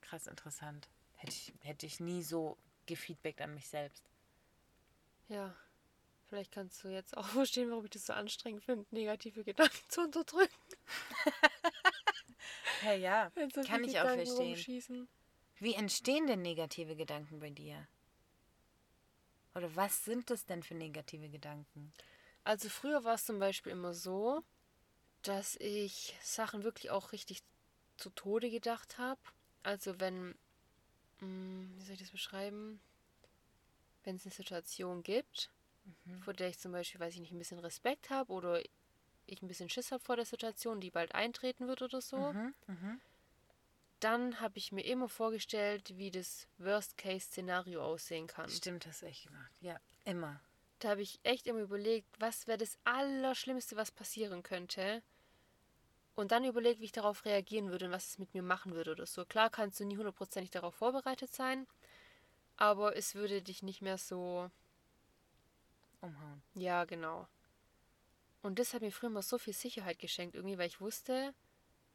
Krass 0.00 0.26
interessant. 0.26 0.88
Hätte 1.14 1.32
ich, 1.32 1.52
hätte 1.60 1.86
ich 1.86 2.00
nie 2.00 2.22
so 2.22 2.56
gefeedbackt 2.86 3.40
an 3.40 3.54
mich 3.54 3.68
selbst. 3.68 4.02
Ja. 5.28 5.54
Vielleicht 6.28 6.52
kannst 6.52 6.82
du 6.82 6.88
jetzt 6.88 7.16
auch 7.16 7.26
verstehen, 7.28 7.70
warum 7.70 7.84
ich 7.84 7.90
das 7.90 8.06
so 8.06 8.12
anstrengend 8.12 8.64
finde, 8.64 8.86
negative 8.90 9.44
Gedanken 9.44 9.88
zu 9.88 10.02
unterdrücken. 10.02 10.54
Ja, 13.00 13.32
Wenn 13.34 13.50
so 13.50 13.62
kann 13.62 13.82
ich 13.82 13.98
auch 13.98 14.02
Gedanken 14.02 14.26
verstehen. 14.26 14.46
rumschießen. 14.48 15.08
Wie 15.58 15.74
entstehen 15.74 16.26
denn 16.26 16.42
negative 16.42 16.94
Gedanken 16.94 17.40
bei 17.40 17.50
dir? 17.50 17.88
Oder 19.54 19.74
was 19.74 20.04
sind 20.04 20.30
das 20.30 20.44
denn 20.44 20.62
für 20.62 20.74
negative 20.74 21.28
Gedanken? 21.28 21.92
Also 22.44 22.68
früher 22.68 23.02
war 23.02 23.14
es 23.14 23.24
zum 23.24 23.38
Beispiel 23.40 23.72
immer 23.72 23.94
so, 23.94 24.42
dass 25.22 25.56
ich 25.56 26.14
Sachen 26.22 26.62
wirklich 26.62 26.90
auch 26.90 27.12
richtig 27.12 27.42
zu 27.96 28.10
Tode 28.10 28.50
gedacht 28.50 28.98
habe. 28.98 29.20
Also 29.62 29.98
wenn, 29.98 30.36
mh, 31.20 31.78
wie 31.78 31.82
soll 31.84 31.94
ich 31.94 32.00
das 32.00 32.10
beschreiben? 32.10 32.80
Wenn 34.06 34.16
es 34.16 34.24
eine 34.24 34.32
Situation 34.32 35.02
gibt, 35.02 35.50
vor 36.20 36.32
der 36.32 36.48
ich 36.48 36.58
zum 36.58 36.70
Beispiel, 36.72 37.00
weiß 37.00 37.14
ich 37.14 37.20
nicht, 37.20 37.32
ein 37.32 37.38
bisschen 37.38 37.58
Respekt 37.58 38.08
habe 38.08 38.32
oder 38.32 38.62
ich 39.26 39.42
ein 39.42 39.48
bisschen 39.48 39.68
Schiss 39.68 39.90
habe 39.90 40.02
vor 40.02 40.14
der 40.14 40.24
Situation, 40.24 40.80
die 40.80 40.90
bald 40.90 41.12
eintreten 41.14 41.66
wird 41.66 41.82
oder 41.82 42.00
so, 42.00 42.32
Mhm, 42.32 42.54
mhm. 42.68 43.00
dann 44.00 44.40
habe 44.40 44.58
ich 44.58 44.70
mir 44.70 44.84
immer 44.84 45.08
vorgestellt, 45.08 45.98
wie 45.98 46.10
das 46.12 46.46
Worst-Case-Szenario 46.58 47.82
aussehen 47.82 48.28
kann. 48.28 48.48
Stimmt, 48.48 48.86
hast 48.86 49.02
du 49.02 49.06
echt 49.06 49.24
gemacht. 49.26 49.50
Ja, 49.60 49.80
immer. 50.04 50.40
Da 50.78 50.90
habe 50.90 51.02
ich 51.02 51.18
echt 51.24 51.46
immer 51.48 51.60
überlegt, 51.60 52.06
was 52.20 52.46
wäre 52.46 52.58
das 52.58 52.78
Allerschlimmste, 52.84 53.76
was 53.76 53.90
passieren 53.90 54.42
könnte. 54.44 55.02
Und 56.14 56.32
dann 56.32 56.44
überlegt, 56.44 56.80
wie 56.80 56.84
ich 56.86 56.92
darauf 56.92 57.24
reagieren 57.24 57.70
würde 57.70 57.86
und 57.86 57.92
was 57.92 58.08
es 58.10 58.18
mit 58.18 58.32
mir 58.34 58.42
machen 58.42 58.74
würde 58.74 58.92
oder 58.92 59.06
so. 59.06 59.24
Klar 59.24 59.50
kannst 59.50 59.80
du 59.80 59.84
nie 59.84 59.96
hundertprozentig 59.96 60.50
darauf 60.50 60.74
vorbereitet 60.74 61.32
sein, 61.32 61.66
aber 62.56 62.96
es 62.96 63.14
würde 63.14 63.42
dich 63.42 63.62
nicht 63.62 63.82
mehr 63.82 63.98
so. 63.98 64.50
Umhauen. 66.00 66.42
Ja, 66.54 66.84
genau. 66.84 67.26
Und 68.42 68.58
das 68.58 68.74
hat 68.74 68.82
mir 68.82 68.92
früher 68.92 69.10
immer 69.10 69.22
so 69.22 69.38
viel 69.38 69.54
Sicherheit 69.54 69.98
geschenkt, 69.98 70.36
irgendwie, 70.36 70.58
weil 70.58 70.68
ich 70.68 70.80
wusste, 70.80 71.34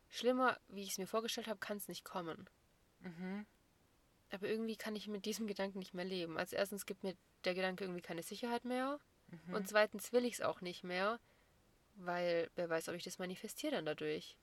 schlimmer, 0.09 0.59
wie 0.67 0.83
ich 0.83 0.91
es 0.91 0.97
mir 0.97 1.07
vorgestellt 1.07 1.47
habe, 1.47 1.59
kann 1.59 1.77
es 1.77 1.87
nicht 1.87 2.03
kommen. 2.03 2.49
Mhm. 2.99 3.45
Aber 4.31 4.47
irgendwie 4.47 4.75
kann 4.75 4.95
ich 4.95 5.07
mit 5.07 5.25
diesem 5.25 5.47
Gedanken 5.47 5.79
nicht 5.79 5.93
mehr 5.93 6.05
leben. 6.05 6.37
Also 6.37 6.55
erstens 6.55 6.85
gibt 6.85 7.03
mir 7.03 7.15
der 7.45 7.53
Gedanke 7.53 7.83
irgendwie 7.83 8.01
keine 8.01 8.23
Sicherheit 8.23 8.65
mehr. 8.65 8.99
Mhm. 9.27 9.53
Und 9.53 9.67
zweitens 9.67 10.11
will 10.13 10.25
ich 10.25 10.35
es 10.35 10.41
auch 10.41 10.61
nicht 10.61 10.83
mehr, 10.83 11.19
weil 11.95 12.49
wer 12.55 12.69
weiß, 12.69 12.89
ob 12.89 12.95
ich 12.95 13.03
das 13.03 13.19
manifestiere 13.19 13.75
dann 13.75 13.85
dadurch. 13.85 14.37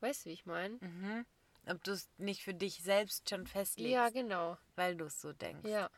Weißt 0.00 0.24
du, 0.24 0.30
wie 0.30 0.34
ich 0.34 0.46
meine? 0.46 0.78
Mhm. 0.80 1.26
Ob 1.66 1.82
du 1.84 1.92
es 1.92 2.08
nicht 2.18 2.42
für 2.42 2.54
dich 2.54 2.82
selbst 2.82 3.28
schon 3.28 3.46
festlegst, 3.46 3.92
Ja, 3.92 4.10
genau. 4.10 4.58
weil 4.74 4.96
du 4.96 5.04
es 5.04 5.20
so 5.20 5.32
denkst. 5.32 5.68
Ja. 5.68 5.90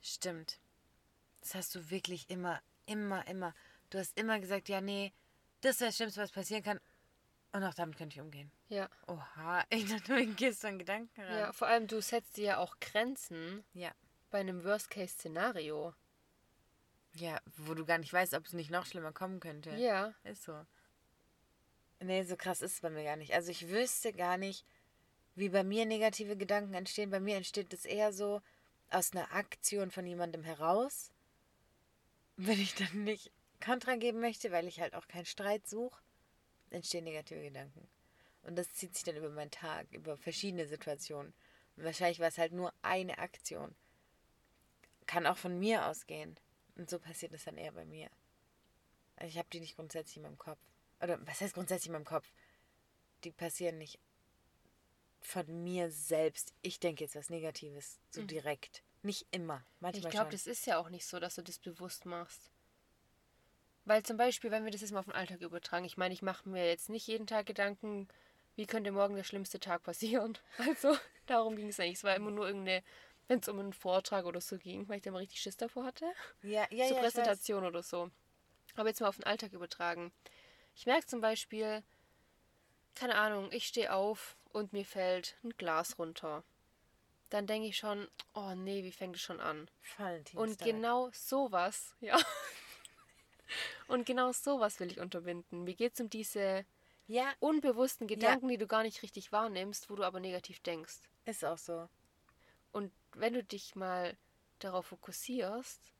Stimmt. 0.00 0.58
Das 1.40 1.54
hast 1.54 1.74
du 1.74 1.90
wirklich 1.90 2.28
immer, 2.28 2.60
immer, 2.86 3.26
immer. 3.28 3.54
Du 3.90 3.98
hast 3.98 4.18
immer 4.18 4.40
gesagt, 4.40 4.68
ja, 4.68 4.80
nee, 4.80 5.12
das 5.60 5.80
wäre 5.80 5.88
das 5.88 5.96
Schlimmste, 5.96 6.20
was 6.20 6.32
passieren 6.32 6.62
kann. 6.62 6.80
Und 7.52 7.62
auch 7.64 7.74
damit 7.74 7.96
könnte 7.96 8.14
ich 8.14 8.20
umgehen. 8.20 8.50
Ja. 8.68 8.88
Oha, 9.06 9.64
ich 9.70 9.88
dachte, 9.88 10.16
du 10.16 10.34
gehst 10.34 10.64
in 10.64 10.78
Gedanken 10.78 11.20
rein. 11.20 11.38
Ja, 11.38 11.52
vor 11.52 11.68
allem 11.68 11.86
du 11.86 12.00
setzt 12.00 12.36
dir 12.36 12.44
ja 12.44 12.58
auch 12.58 12.80
Grenzen 12.80 13.62
ja. 13.74 13.92
bei 14.30 14.40
einem 14.40 14.64
Worst-Case-Szenario. 14.64 15.94
Ja, 17.14 17.40
wo 17.58 17.74
du 17.74 17.84
gar 17.84 17.98
nicht 17.98 18.12
weißt, 18.12 18.34
ob 18.34 18.46
es 18.46 18.54
nicht 18.54 18.70
noch 18.70 18.86
schlimmer 18.86 19.12
kommen 19.12 19.38
könnte. 19.38 19.70
Ja. 19.76 20.14
Ist 20.24 20.44
so. 20.44 20.64
Nee, 22.02 22.24
so 22.24 22.36
krass 22.36 22.62
ist 22.62 22.74
es 22.74 22.80
bei 22.80 22.90
mir 22.90 23.04
gar 23.04 23.16
nicht. 23.16 23.32
Also 23.32 23.50
ich 23.50 23.68
wüsste 23.68 24.12
gar 24.12 24.36
nicht, 24.36 24.66
wie 25.36 25.48
bei 25.48 25.62
mir 25.62 25.86
negative 25.86 26.36
Gedanken 26.36 26.74
entstehen. 26.74 27.10
Bei 27.10 27.20
mir 27.20 27.36
entsteht 27.36 27.72
es 27.72 27.84
eher 27.84 28.12
so 28.12 28.42
aus 28.90 29.12
einer 29.12 29.32
Aktion 29.32 29.90
von 29.90 30.06
jemandem 30.06 30.42
heraus. 30.42 31.12
Wenn 32.36 32.60
ich 32.60 32.74
dann 32.74 33.04
nicht 33.04 33.30
Kontra 33.64 33.96
geben 33.96 34.20
möchte, 34.20 34.50
weil 34.50 34.66
ich 34.66 34.80
halt 34.80 34.94
auch 34.94 35.06
keinen 35.06 35.26
Streit 35.26 35.68
suche, 35.68 36.02
entstehen 36.70 37.04
negative 37.04 37.42
Gedanken. 37.42 37.86
Und 38.42 38.56
das 38.56 38.72
zieht 38.74 38.94
sich 38.94 39.04
dann 39.04 39.16
über 39.16 39.30
meinen 39.30 39.52
Tag, 39.52 39.86
über 39.92 40.16
verschiedene 40.16 40.66
Situationen. 40.66 41.32
Und 41.76 41.84
wahrscheinlich 41.84 42.18
war 42.18 42.28
es 42.28 42.38
halt 42.38 42.52
nur 42.52 42.72
eine 42.82 43.18
Aktion. 43.18 43.76
Kann 45.06 45.26
auch 45.26 45.36
von 45.36 45.58
mir 45.58 45.86
ausgehen. 45.86 46.36
Und 46.74 46.90
so 46.90 46.98
passiert 46.98 47.32
es 47.34 47.44
dann 47.44 47.56
eher 47.56 47.72
bei 47.72 47.84
mir. 47.84 48.10
Also 49.14 49.28
ich 49.28 49.38
habe 49.38 49.48
die 49.52 49.60
nicht 49.60 49.76
grundsätzlich 49.76 50.16
in 50.16 50.22
meinem 50.22 50.38
Kopf. 50.38 50.58
Oder 51.02 51.18
was 51.26 51.40
heißt 51.40 51.54
grundsätzlich 51.54 51.88
in 51.88 51.92
meinem 51.92 52.04
Kopf? 52.04 52.32
Die 53.24 53.32
passieren 53.32 53.78
nicht 53.78 53.98
von 55.20 55.62
mir 55.62 55.90
selbst. 55.90 56.52
Ich 56.62 56.80
denke 56.80 57.04
jetzt 57.04 57.16
was 57.16 57.30
Negatives, 57.30 57.98
so 58.10 58.22
direkt. 58.22 58.82
Nicht 59.02 59.26
immer. 59.30 59.64
Ich 59.76 59.80
Manchmal 59.80 60.10
glaube, 60.10 60.24
schon. 60.26 60.30
das 60.30 60.46
ist 60.46 60.66
ja 60.66 60.78
auch 60.78 60.88
nicht 60.88 61.06
so, 61.06 61.18
dass 61.18 61.34
du 61.34 61.42
das 61.42 61.58
bewusst 61.58 62.06
machst. 62.06 62.50
Weil 63.84 64.04
zum 64.04 64.16
Beispiel, 64.16 64.52
wenn 64.52 64.64
wir 64.64 64.70
das 64.70 64.80
jetzt 64.80 64.92
mal 64.92 65.00
auf 65.00 65.06
den 65.06 65.14
Alltag 65.14 65.40
übertragen, 65.40 65.84
ich 65.84 65.96
meine, 65.96 66.14
ich 66.14 66.22
mache 66.22 66.48
mir 66.48 66.68
jetzt 66.68 66.88
nicht 66.88 67.06
jeden 67.08 67.26
Tag 67.26 67.46
Gedanken, 67.46 68.06
wie 68.54 68.66
könnte 68.66 68.92
morgen 68.92 69.16
der 69.16 69.24
schlimmste 69.24 69.58
Tag 69.58 69.82
passieren. 69.82 70.38
Also, 70.58 70.96
darum 71.26 71.56
ging 71.56 71.68
es 71.68 71.80
eigentlich. 71.80 71.98
Es 71.98 72.04
war 72.04 72.14
immer 72.14 72.30
nur 72.30 72.46
irgendeine, 72.46 72.84
wenn 73.26 73.40
es 73.40 73.48
um 73.48 73.58
einen 73.58 73.72
Vortrag 73.72 74.24
oder 74.24 74.40
so 74.40 74.56
ging, 74.56 74.88
weil 74.88 74.98
ich 74.98 75.02
da 75.02 75.10
mal 75.10 75.18
richtig 75.18 75.40
Schiss 75.40 75.56
davor 75.56 75.84
hatte. 75.84 76.06
ja, 76.42 76.66
ja, 76.70 76.86
zur 76.86 76.96
ja, 76.96 76.96
ich. 76.96 76.98
Präsentation 76.98 77.64
oder 77.64 77.82
so. 77.82 78.10
Aber 78.76 78.88
jetzt 78.88 79.00
mal 79.00 79.08
auf 79.08 79.16
den 79.16 79.24
Alltag 79.24 79.52
übertragen. 79.52 80.12
Ich 80.74 80.86
merke 80.86 81.06
zum 81.06 81.20
Beispiel, 81.20 81.82
keine 82.94 83.16
Ahnung, 83.16 83.50
ich 83.52 83.66
stehe 83.66 83.92
auf 83.92 84.36
und 84.52 84.72
mir 84.72 84.84
fällt 84.84 85.36
ein 85.44 85.50
Glas 85.56 85.98
runter. 85.98 86.44
Dann 87.30 87.46
denke 87.46 87.68
ich 87.68 87.76
schon, 87.78 88.08
oh 88.34 88.54
nee, 88.54 88.84
wie 88.84 88.92
fängt 88.92 89.16
es 89.16 89.22
schon 89.22 89.40
an? 89.40 89.70
Valentinstag. 89.96 90.38
Und 90.38 90.58
genau 90.58 91.10
sowas, 91.12 91.94
ja. 92.00 92.18
Und 93.86 94.06
genau 94.06 94.32
sowas 94.32 94.80
will 94.80 94.90
ich 94.90 95.00
unterbinden. 95.00 95.64
Mir 95.64 95.74
geht 95.74 95.94
es 95.94 96.00
um 96.00 96.08
diese 96.10 96.64
Ja, 97.06 97.32
unbewussten 97.40 98.06
Gedanken, 98.06 98.48
die 98.48 98.58
du 98.58 98.66
gar 98.66 98.82
nicht 98.82 99.02
richtig 99.02 99.32
wahrnimmst, 99.32 99.90
wo 99.90 99.96
du 99.96 100.04
aber 100.04 100.20
negativ 100.20 100.60
denkst. 100.60 101.00
ist 101.24 101.44
auch 101.44 101.58
so. 101.58 101.88
Und 102.72 102.92
wenn 103.14 103.34
du 103.34 103.44
dich 103.44 103.74
mal 103.74 104.16
darauf 104.58 104.86
fokussierst, 104.86 105.92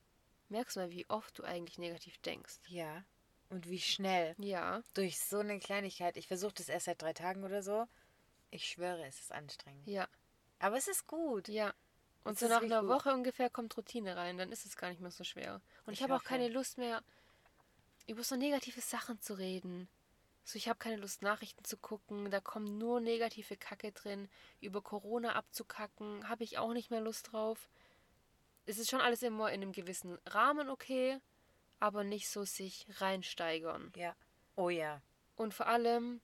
merkst 0.49 0.77
du 0.77 0.81
mal, 0.81 0.91
wie 0.91 1.09
oft 1.09 1.39
du 1.39 1.45
eigentlich 1.45 1.79
negativ 1.79 2.17
denkst. 2.19 2.57
Ja. 2.69 3.05
Und 3.53 3.69
wie 3.69 3.79
schnell. 3.81 4.35
Ja, 4.39 4.83
Durch 4.95 5.21
so 5.21 5.39
eine 5.41 5.59
Kleinigkeit. 5.59 6.17
Ich 6.17 6.27
versuche 6.27 6.55
das 6.55 6.69
erst 6.71 6.87
seit 6.87 7.03
drei 7.03 7.13
Tagen 7.13 7.45
oder 7.45 7.63
so. 7.63 7.87
Ich 8.51 8.67
schwöre, 8.67 9.05
es 9.07 9.21
ist 9.21 9.33
anstrengend. 9.33 9.87
ja, 9.87 10.09
Aber 10.59 10.77
es 10.77 10.89
ist 10.89 11.07
gut. 11.07 11.49
ja. 11.49 11.73
Und 12.25 12.39
so 12.39 12.47
nach 12.49 12.63
einer 12.63 12.81
gut. 12.81 12.89
Woche 12.89 13.13
ungefähr 13.13 13.51
kommt 13.51 13.77
Routine 13.77 14.17
rein, 14.17 14.39
dann 14.39 14.53
ist 14.53 14.65
es 14.65 14.77
gar 14.77 14.89
nicht 14.91 15.01
mehr 15.01 15.11
so 15.11 15.25
schwer. 15.25 15.61
Und 15.87 15.93
ich, 15.93 15.99
Ich 15.99 16.03
habe 16.03 16.15
auch 16.15 16.23
keine 16.25 16.49
Lust 16.49 16.79
mehr, 16.79 17.03
über 18.07 18.23
so 18.25 18.37
negative 18.37 18.81
Sachen 18.81 19.21
zu 19.21 19.35
reden. 19.35 19.89
So, 20.45 20.57
ich 20.57 20.69
habe 20.69 20.79
keine 20.79 20.97
Lust, 20.97 21.23
Nachrichten 21.23 21.65
zu 21.65 21.77
gucken. 21.77 22.31
Da 22.31 22.41
kommen 22.41 22.79
nur 22.79 23.01
negative 23.01 23.57
Kacke 23.57 23.93
drin. 23.93 24.29
Über 24.61 24.81
Corona 24.83 25.35
abzukacken, 25.35 26.29
habe 26.29 26.43
ich 26.45 26.59
auch 26.59 26.73
nicht 26.73 26.91
mehr 26.91 27.01
Lust 27.01 27.33
drauf. 27.33 27.69
Es 28.67 28.79
ist 28.79 28.91
schon 28.91 29.01
alles 29.01 29.23
immer 29.23 29.49
in 29.53 29.61
einem 29.63 29.73
gewissen 29.73 30.19
Rahmen 30.27 30.69
okay, 30.71 31.21
aber 31.83 32.05
nicht 32.05 32.29
so 32.29 32.45
sich 32.45 32.87
reinsteigern. 33.01 33.93
Ja. 33.97 34.15
Oh 34.55 34.71
ja. 34.71 35.03
Und 35.35 35.53
vor 35.53 35.67
allem, 35.67 36.21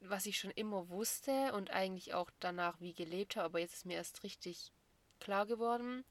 was 0.00 0.26
ich 0.26 0.36
schon 0.36 0.50
immer 0.50 0.88
wusste 0.88 1.52
und 1.52 1.70
eigentlich 1.70 2.12
auch 2.12 2.28
danach 2.40 2.80
wie 2.80 2.92
gelebt 2.92 3.36
habe, 3.36 3.44
aber 3.44 3.60
jetzt 3.60 3.74
ist 3.74 3.86
mir 3.86 3.94
erst 3.94 4.24
richtig 4.24 4.72
klar 5.20 5.46
geworden, 5.46 6.04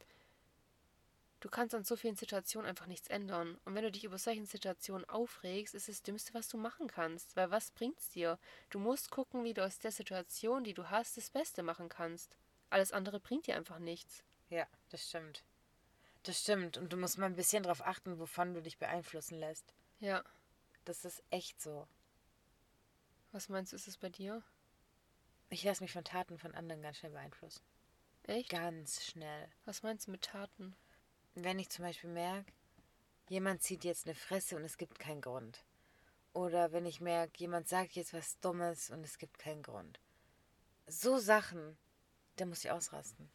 du 1.41 1.49
kannst 1.49 1.75
an 1.75 1.83
so 1.83 1.97
vielen 1.97 2.15
Situationen 2.15 2.69
einfach 2.69 2.85
nichts 2.85 3.09
ändern. 3.09 3.59
Und 3.65 3.75
wenn 3.75 3.83
du 3.83 3.91
dich 3.91 4.05
über 4.05 4.17
solchen 4.17 4.45
Situationen 4.45 5.09
aufregst, 5.09 5.75
ist 5.75 5.89
es 5.89 5.97
das 5.97 6.03
Dümmste, 6.03 6.33
was 6.33 6.47
du 6.47 6.57
machen 6.57 6.87
kannst. 6.87 7.35
Weil 7.35 7.51
was 7.51 7.71
bringt's 7.71 8.07
dir? 8.11 8.39
Du 8.69 8.79
musst 8.79 9.11
gucken, 9.11 9.43
wie 9.43 9.53
du 9.53 9.65
aus 9.65 9.79
der 9.79 9.91
Situation, 9.91 10.63
die 10.63 10.73
du 10.73 10.89
hast, 10.89 11.17
das 11.17 11.29
Beste 11.29 11.63
machen 11.63 11.89
kannst. 11.89 12.37
Alles 12.69 12.93
andere 12.93 13.19
bringt 13.19 13.45
dir 13.47 13.57
einfach 13.57 13.79
nichts. 13.79 14.23
Ja, 14.49 14.67
das 14.87 15.05
stimmt. 15.05 15.43
Das 16.29 16.41
stimmt. 16.41 16.77
Und 16.77 16.93
du 16.93 16.97
musst 16.97 17.17
mal 17.17 17.25
ein 17.25 17.35
bisschen 17.35 17.63
darauf 17.63 17.83
achten, 17.83 18.19
wovon 18.19 18.53
du 18.53 18.61
dich 18.61 18.77
beeinflussen 18.77 19.39
lässt. 19.39 19.73
Ja. 19.99 20.23
Das 20.85 21.03
ist 21.03 21.23
echt 21.31 21.59
so. 21.59 21.87
Was 23.31 23.49
meinst 23.49 23.71
du, 23.71 23.75
ist 23.75 23.87
es 23.87 23.97
bei 23.97 24.09
dir? 24.09 24.43
Ich 25.49 25.63
lasse 25.63 25.81
mich 25.81 25.91
von 25.91 26.03
Taten 26.03 26.37
von 26.37 26.53
anderen 26.53 26.83
ganz 26.83 26.97
schnell 26.99 27.13
beeinflussen. 27.13 27.63
Echt? 28.27 28.51
Ganz 28.51 29.03
schnell. 29.03 29.49
Was 29.65 29.81
meinst 29.81 30.05
du 30.05 30.11
mit 30.11 30.21
Taten? 30.21 30.75
Wenn 31.33 31.57
ich 31.57 31.69
zum 31.69 31.83
Beispiel 31.83 32.11
merke, 32.11 32.53
jemand 33.27 33.63
zieht 33.63 33.83
jetzt 33.83 34.05
eine 34.05 34.13
Fresse 34.13 34.55
und 34.55 34.63
es 34.63 34.77
gibt 34.77 34.99
keinen 34.99 35.21
Grund. 35.21 35.65
Oder 36.33 36.71
wenn 36.73 36.85
ich 36.85 37.01
merke, 37.01 37.39
jemand 37.39 37.67
sagt 37.67 37.93
jetzt 37.93 38.13
was 38.13 38.39
Dummes 38.39 38.91
und 38.91 39.03
es 39.03 39.17
gibt 39.17 39.39
keinen 39.39 39.63
Grund. 39.63 39.99
So 40.85 41.17
Sachen, 41.17 41.75
da 42.35 42.45
muss 42.45 42.63
ich 42.63 42.69
ausrasten. 42.69 43.31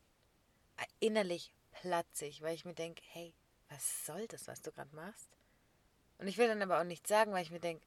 Innerlich 1.01 1.53
platze 1.83 2.27
ich, 2.27 2.43
weil 2.43 2.55
ich 2.55 2.65
mir 2.65 2.75
denke, 2.75 3.03
hey, 3.13 3.35
was 3.69 4.07
soll 4.07 4.27
das, 4.29 4.47
was 4.47 4.63
du 4.63 4.71
gerade 4.73 4.95
machst? 4.95 5.29
Und 6.19 6.29
ich 6.29 6.39
will 6.39 6.49
dann 6.49 6.63
aber 6.63 6.81
auch 6.81 6.85
nichts 6.85 7.09
sagen, 7.09 7.33
weil 7.33 7.43
ich 7.43 7.51
mir 7.51 7.61
denke, 7.61 7.85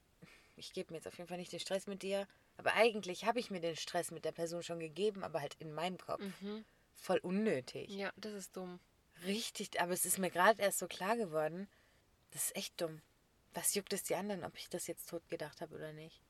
ich 0.55 0.73
gebe 0.73 0.91
mir 0.91 0.97
jetzt 0.97 1.07
auf 1.07 1.17
jeden 1.17 1.27
Fall 1.27 1.37
nicht 1.37 1.51
den 1.51 1.59
Stress 1.59 1.87
mit 1.87 2.01
dir. 2.03 2.27
Aber 2.57 2.73
eigentlich 2.73 3.25
habe 3.25 3.39
ich 3.39 3.51
mir 3.51 3.59
den 3.61 3.75
Stress 3.75 4.11
mit 4.11 4.25
der 4.25 4.31
Person 4.31 4.63
schon 4.63 4.79
gegeben, 4.79 5.23
aber 5.23 5.39
halt 5.41 5.55
in 5.59 5.71
meinem 5.73 5.97
Kopf. 5.97 6.21
Mhm. 6.41 6.65
Voll 6.95 7.19
unnötig. 7.19 7.89
Ja, 7.89 8.11
das 8.17 8.33
ist 8.33 8.57
dumm. 8.57 8.79
Richtig, 9.23 9.79
aber 9.79 9.93
es 9.93 10.05
ist 10.05 10.17
mir 10.17 10.31
gerade 10.31 10.61
erst 10.61 10.79
so 10.79 10.87
klar 10.87 11.15
geworden. 11.15 11.67
Das 12.31 12.45
ist 12.45 12.55
echt 12.55 12.79
dumm. 12.81 13.01
Was 13.53 13.73
juckt 13.75 13.93
es 13.93 14.03
die 14.03 14.15
anderen, 14.15 14.43
ob 14.43 14.57
ich 14.57 14.69
das 14.69 14.87
jetzt 14.87 15.09
tot 15.09 15.27
gedacht 15.29 15.61
habe 15.61 15.75
oder 15.75 15.93
nicht? 15.93 16.21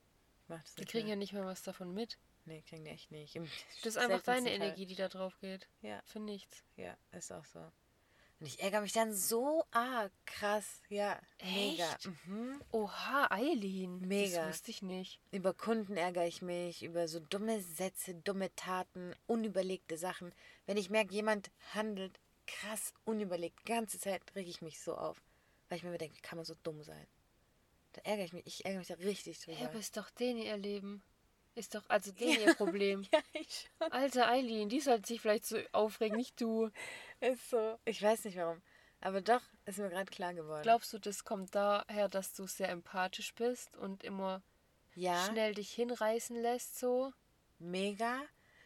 Ich 0.42 0.48
mach 0.48 0.62
das 0.62 0.74
Die 0.74 0.82
nicht 0.82 0.90
kriegen 0.90 1.06
mehr. 1.06 1.14
ja 1.14 1.18
nicht 1.18 1.32
mehr 1.32 1.44
was 1.46 1.62
davon 1.62 1.92
mit. 1.92 2.18
Nee, 2.48 2.62
kriegen 2.62 2.84
die 2.84 2.90
echt 2.90 3.10
nicht. 3.10 3.36
Im 3.36 3.44
Das 3.76 3.86
ist 3.94 3.98
einfach 3.98 4.22
deine 4.22 4.46
Fall. 4.48 4.54
Energie, 4.56 4.86
die 4.86 4.94
da 4.94 5.08
drauf 5.08 5.38
geht. 5.40 5.68
Ja, 5.82 6.00
Für 6.06 6.18
nichts. 6.18 6.64
ja, 6.76 6.96
ist 7.12 7.30
auch 7.30 7.44
so. 7.44 7.60
Und 8.40 8.46
ich 8.46 8.60
ärgere 8.60 8.80
mich 8.82 8.92
dann 8.92 9.12
so 9.12 9.64
arg. 9.72 10.12
Krass, 10.24 10.80
ja. 10.88 11.20
Mega. 11.42 11.92
Echt? 11.92 12.06
Mhm. 12.26 12.62
Oha, 12.70 13.26
Eileen. 13.30 14.00
Mega. 14.06 14.46
Das 14.46 14.54
wusste 14.54 14.70
ich 14.70 14.80
nicht. 14.80 15.20
Über 15.32 15.52
Kunden 15.52 15.96
ärgere 15.96 16.26
ich 16.26 16.40
mich, 16.40 16.84
über 16.84 17.08
so 17.08 17.18
dumme 17.20 17.60
Sätze, 17.60 18.14
dumme 18.14 18.54
Taten, 18.54 19.12
unüberlegte 19.26 19.98
Sachen. 19.98 20.32
Wenn 20.66 20.76
ich 20.76 20.88
merke, 20.88 21.12
jemand 21.12 21.50
handelt 21.74 22.18
krass 22.46 22.94
unüberlegt, 23.04 23.58
die 23.60 23.72
ganze 23.72 23.98
Zeit 23.98 24.22
reg 24.36 24.46
ich 24.46 24.62
mich 24.62 24.80
so 24.80 24.96
auf. 24.96 25.20
Weil 25.68 25.78
ich 25.78 25.84
mir 25.84 25.98
denke, 25.98 26.16
wie 26.16 26.22
kann 26.22 26.36
man 26.38 26.46
so 26.46 26.54
dumm 26.62 26.82
sein? 26.82 27.06
Da 27.92 28.02
ärgere 28.02 28.24
ich 28.24 28.32
mich, 28.32 28.46
ich 28.46 28.64
ärgere 28.64 28.78
mich 28.78 28.88
da 28.88 28.94
richtig 28.94 29.40
drüber. 29.40 29.58
Ja, 29.58 29.68
aber 29.68 29.78
ist 29.80 29.96
doch 29.96 30.10
denen 30.10 30.40
ihr 30.40 30.56
Leben. 30.56 31.02
Ist 31.58 31.74
doch 31.74 31.82
also 31.88 32.12
denen 32.12 32.40
ihr 32.40 32.54
Problem. 32.54 33.02
ja, 33.12 33.20
ich 33.32 33.68
schon. 33.78 33.92
Alter 33.92 34.28
Eileen, 34.28 34.68
die 34.68 34.80
sollte 34.80 35.08
sich 35.08 35.20
vielleicht 35.20 35.44
so 35.44 35.58
aufregen, 35.72 36.16
nicht 36.16 36.40
du. 36.40 36.70
Ist 37.20 37.50
so. 37.50 37.78
Ich 37.84 38.00
weiß 38.02 38.24
nicht 38.24 38.36
warum. 38.36 38.62
Aber 39.00 39.20
doch, 39.20 39.42
ist 39.66 39.78
mir 39.78 39.88
gerade 39.90 40.10
klar 40.10 40.34
geworden. 40.34 40.62
Glaubst 40.62 40.92
du, 40.92 40.98
das 40.98 41.24
kommt 41.24 41.54
daher, 41.54 42.08
dass 42.08 42.32
du 42.34 42.46
sehr 42.46 42.68
empathisch 42.68 43.34
bist 43.34 43.76
und 43.76 44.04
immer 44.04 44.42
ja, 44.94 45.26
schnell 45.26 45.54
dich 45.54 45.72
hinreißen 45.72 46.36
lässt 46.40 46.78
so? 46.78 47.12
mega. 47.58 48.20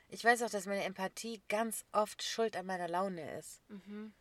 Ich 0.08 0.24
weiß 0.24 0.42
auch, 0.42 0.50
dass 0.50 0.66
meine 0.66 0.84
Empathie 0.84 1.42
ganz 1.48 1.84
oft 1.92 2.22
schuld 2.22 2.56
an 2.56 2.66
meiner 2.66 2.88
Laune 2.88 3.38
ist. 3.38 3.62
Mhm. 3.68 4.12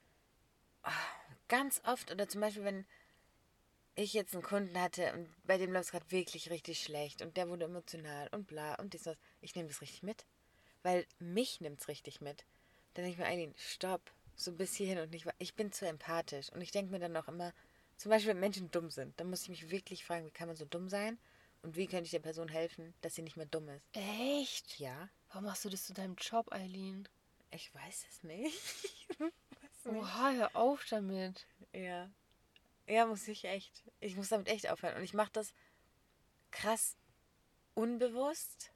Ganz 1.47 1.81
oft. 1.85 2.11
Oder 2.11 2.27
zum 2.29 2.41
Beispiel, 2.41 2.63
wenn 2.63 2.85
ich 4.01 4.13
jetzt 4.13 4.33
einen 4.33 4.43
Kunden 4.43 4.79
hatte 4.79 5.13
und 5.13 5.29
bei 5.45 5.57
dem 5.57 5.71
läuft 5.71 5.85
es 5.85 5.91
gerade 5.91 6.11
wirklich 6.11 6.49
richtig 6.49 6.81
schlecht 6.83 7.21
und 7.21 7.37
der 7.37 7.49
wurde 7.49 7.65
emotional 7.65 8.27
und 8.31 8.47
bla 8.47 8.75
und 8.75 8.93
dies 8.93 9.07
und 9.07 9.13
das. 9.13 9.21
Ich 9.41 9.55
nehme 9.55 9.67
das 9.69 9.81
richtig 9.81 10.03
mit. 10.03 10.25
Weil 10.83 11.05
mich 11.19 11.61
nimmt 11.61 11.79
es 11.79 11.87
richtig 11.87 12.21
mit. 12.21 12.43
Dann 12.93 13.05
denke 13.05 13.11
ich 13.11 13.17
mir, 13.17 13.25
Eileen, 13.25 13.53
stopp. 13.57 14.01
So 14.35 14.51
bis 14.51 14.75
hierhin 14.75 14.97
und 14.99 15.11
nicht. 15.11 15.27
Ich 15.37 15.53
bin 15.53 15.71
zu 15.71 15.87
empathisch. 15.87 16.49
Und 16.51 16.61
ich 16.61 16.71
denke 16.71 16.91
mir 16.91 16.99
dann 16.99 17.15
auch 17.15 17.27
immer, 17.27 17.53
zum 17.97 18.09
Beispiel, 18.09 18.31
wenn 18.31 18.39
Menschen 18.39 18.71
dumm 18.71 18.89
sind, 18.89 19.19
dann 19.19 19.29
muss 19.29 19.43
ich 19.43 19.49
mich 19.49 19.69
wirklich 19.69 20.03
fragen, 20.03 20.25
wie 20.25 20.31
kann 20.31 20.47
man 20.47 20.55
so 20.57 20.65
dumm 20.65 20.89
sein? 20.89 21.19
Und 21.61 21.75
wie 21.75 21.85
könnte 21.85 22.05
ich 22.05 22.11
der 22.11 22.19
Person 22.19 22.47
helfen, 22.47 22.95
dass 23.01 23.13
sie 23.13 23.21
nicht 23.21 23.37
mehr 23.37 23.45
dumm 23.45 23.69
ist? 23.69 23.85
Echt? 23.93 24.79
Ja, 24.79 25.09
Warum 25.29 25.45
machst 25.45 25.63
du 25.63 25.69
das 25.69 25.85
zu 25.85 25.93
deinem 25.93 26.15
Job, 26.15 26.51
Eileen? 26.51 27.07
ich 27.51 27.73
weiß 27.75 28.05
es 28.09 28.23
nicht. 28.23 28.57
weiß 29.19 29.85
nicht. 29.85 30.01
Oha, 30.01 30.31
hör 30.31 30.55
auf 30.55 30.83
damit. 30.89 31.45
Ja. 31.73 32.09
Ja, 32.87 33.05
muss 33.05 33.27
ich 33.27 33.45
echt. 33.45 33.83
Ich 33.99 34.15
muss 34.15 34.29
damit 34.29 34.47
echt 34.47 34.69
aufhören. 34.69 34.95
Und 34.97 35.03
ich 35.03 35.13
mache 35.13 35.31
das 35.33 35.53
krass 36.51 36.97
unbewusst, 37.73 38.71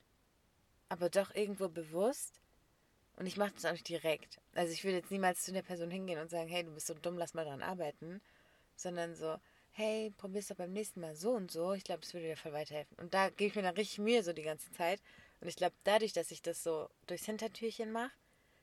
aber 0.89 1.09
doch 1.09 1.33
irgendwo 1.35 1.67
bewusst. 1.67 2.41
Und 3.17 3.27
ich 3.27 3.37
mache 3.37 3.53
das 3.53 3.65
auch 3.65 3.71
nicht 3.71 3.87
direkt. 3.87 4.39
Also 4.53 4.73
ich 4.73 4.83
würde 4.83 4.97
jetzt 4.97 5.11
niemals 5.11 5.43
zu 5.43 5.51
der 5.53 5.61
Person 5.61 5.89
hingehen 5.89 6.19
und 6.19 6.29
sagen, 6.29 6.49
hey, 6.49 6.63
du 6.63 6.71
bist 6.73 6.87
so 6.87 6.93
dumm, 6.93 7.17
lass 7.17 7.33
mal 7.33 7.45
dran 7.45 7.61
arbeiten. 7.63 8.21
Sondern 8.75 9.15
so, 9.15 9.39
hey, 9.71 10.13
probier's 10.17 10.47
doch 10.47 10.57
beim 10.57 10.73
nächsten 10.73 10.99
Mal 10.99 11.15
so 11.15 11.31
und 11.31 11.49
so. 11.51 11.73
Ich 11.73 11.83
glaube, 11.83 12.01
das 12.01 12.13
würde 12.13 12.27
dir 12.27 12.37
voll 12.37 12.51
weiterhelfen. 12.53 12.97
Und 12.97 13.13
da 13.13 13.29
gebe 13.29 13.49
ich 13.49 13.55
mir 13.55 13.61
dann 13.61 13.75
richtig 13.75 13.99
Mühe 13.99 14.21
so 14.23 14.33
die 14.33 14.43
ganze 14.43 14.71
Zeit. 14.73 15.01
Und 15.39 15.47
ich 15.47 15.55
glaube, 15.55 15.75
dadurch, 15.83 16.11
dass 16.13 16.31
ich 16.31 16.41
das 16.41 16.61
so 16.63 16.89
durchs 17.07 17.25
Hintertürchen 17.25 17.91
mache, 17.91 18.11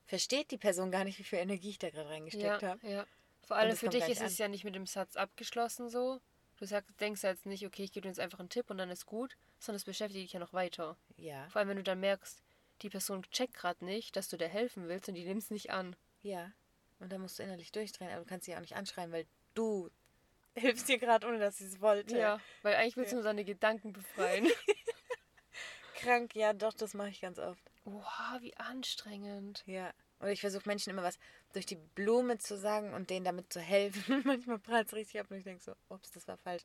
versteht 0.04 0.50
die 0.50 0.58
Person 0.58 0.90
gar 0.90 1.04
nicht, 1.04 1.18
wie 1.18 1.24
viel 1.24 1.38
Energie 1.38 1.70
ich 1.70 1.78
da 1.78 1.90
gerade 1.90 2.08
reingesteckt 2.10 2.62
Ja, 2.62 2.68
habe. 2.68 2.86
ja. 2.86 3.06
Vor 3.44 3.56
allem 3.56 3.76
für 3.76 3.88
dich 3.88 4.08
ist 4.08 4.22
es 4.22 4.38
ja 4.38 4.48
nicht 4.48 4.64
mit 4.64 4.74
dem 4.74 4.86
Satz 4.86 5.16
abgeschlossen 5.16 5.88
so. 5.88 6.20
Du 6.58 6.66
sagst, 6.66 6.90
denkst 7.00 7.22
ja 7.22 7.30
jetzt 7.30 7.46
nicht, 7.46 7.66
okay, 7.66 7.82
ich 7.82 7.92
gebe 7.92 8.02
dir 8.02 8.08
jetzt 8.08 8.20
einfach 8.20 8.38
einen 8.38 8.48
Tipp 8.48 8.70
und 8.70 8.78
dann 8.78 8.90
ist 8.90 9.04
gut, 9.06 9.36
sondern 9.58 9.76
es 9.78 9.84
beschäftigt 9.84 10.24
dich 10.24 10.32
ja 10.32 10.38
noch 10.40 10.52
weiter. 10.52 10.96
Ja, 11.16 11.48
Vor 11.48 11.58
allem, 11.58 11.70
wenn 11.70 11.76
du 11.78 11.82
dann 11.82 11.98
merkst, 12.00 12.40
die 12.82 12.90
Person 12.90 13.22
checkt 13.32 13.54
gerade 13.54 13.84
nicht, 13.84 14.14
dass 14.16 14.28
du 14.28 14.36
dir 14.36 14.48
helfen 14.48 14.86
willst 14.88 15.08
und 15.08 15.14
die 15.14 15.24
nimmt 15.24 15.42
es 15.42 15.50
nicht 15.50 15.70
an. 15.70 15.96
ja. 16.22 16.52
Und 17.00 17.10
da 17.10 17.18
musst 17.18 17.36
du 17.40 17.42
innerlich 17.42 17.72
durchdrehen, 17.72 18.10
aber 18.12 18.20
du 18.20 18.26
kannst 18.28 18.46
sie 18.46 18.54
auch 18.54 18.60
nicht 18.60 18.76
anschreien, 18.76 19.10
weil 19.10 19.26
du 19.54 19.90
hilfst 20.54 20.88
dir 20.88 20.98
gerade, 20.98 21.26
ohne 21.26 21.40
dass 21.40 21.58
sie 21.58 21.64
es 21.64 21.80
wollte. 21.80 22.16
Ja, 22.16 22.38
weil 22.62 22.76
eigentlich 22.76 22.96
willst 22.96 23.10
du 23.10 23.16
nur 23.16 23.24
deine 23.24 23.44
Gedanken 23.44 23.92
befreien. 23.92 24.46
Krank, 25.96 26.34
ja, 26.36 26.52
doch, 26.52 26.72
das 26.72 26.94
mache 26.94 27.08
ich 27.08 27.20
ganz 27.20 27.40
oft. 27.40 27.62
Oha, 27.84 28.38
wie 28.40 28.56
anstrengend. 28.56 29.64
Ja. 29.66 29.92
Oder 30.22 30.30
ich 30.30 30.40
versuche 30.40 30.68
Menschen 30.68 30.90
immer 30.90 31.02
was 31.02 31.18
durch 31.52 31.66
die 31.66 31.76
Blume 31.76 32.38
zu 32.38 32.56
sagen 32.56 32.94
und 32.94 33.10
denen 33.10 33.24
damit 33.24 33.52
zu 33.52 33.60
helfen. 33.60 34.22
Manchmal 34.24 34.60
prallt 34.60 34.86
es 34.86 34.94
richtig 34.94 35.20
ab 35.20 35.26
und 35.30 35.38
ich 35.38 35.44
denke 35.44 35.62
so, 35.62 35.74
ups, 35.88 36.12
das 36.12 36.28
war 36.28 36.36
falsch. 36.38 36.62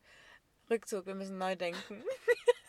Rückzug, 0.69 1.07
wir 1.07 1.15
müssen 1.15 1.39
neu 1.39 1.55
denken. 1.55 2.03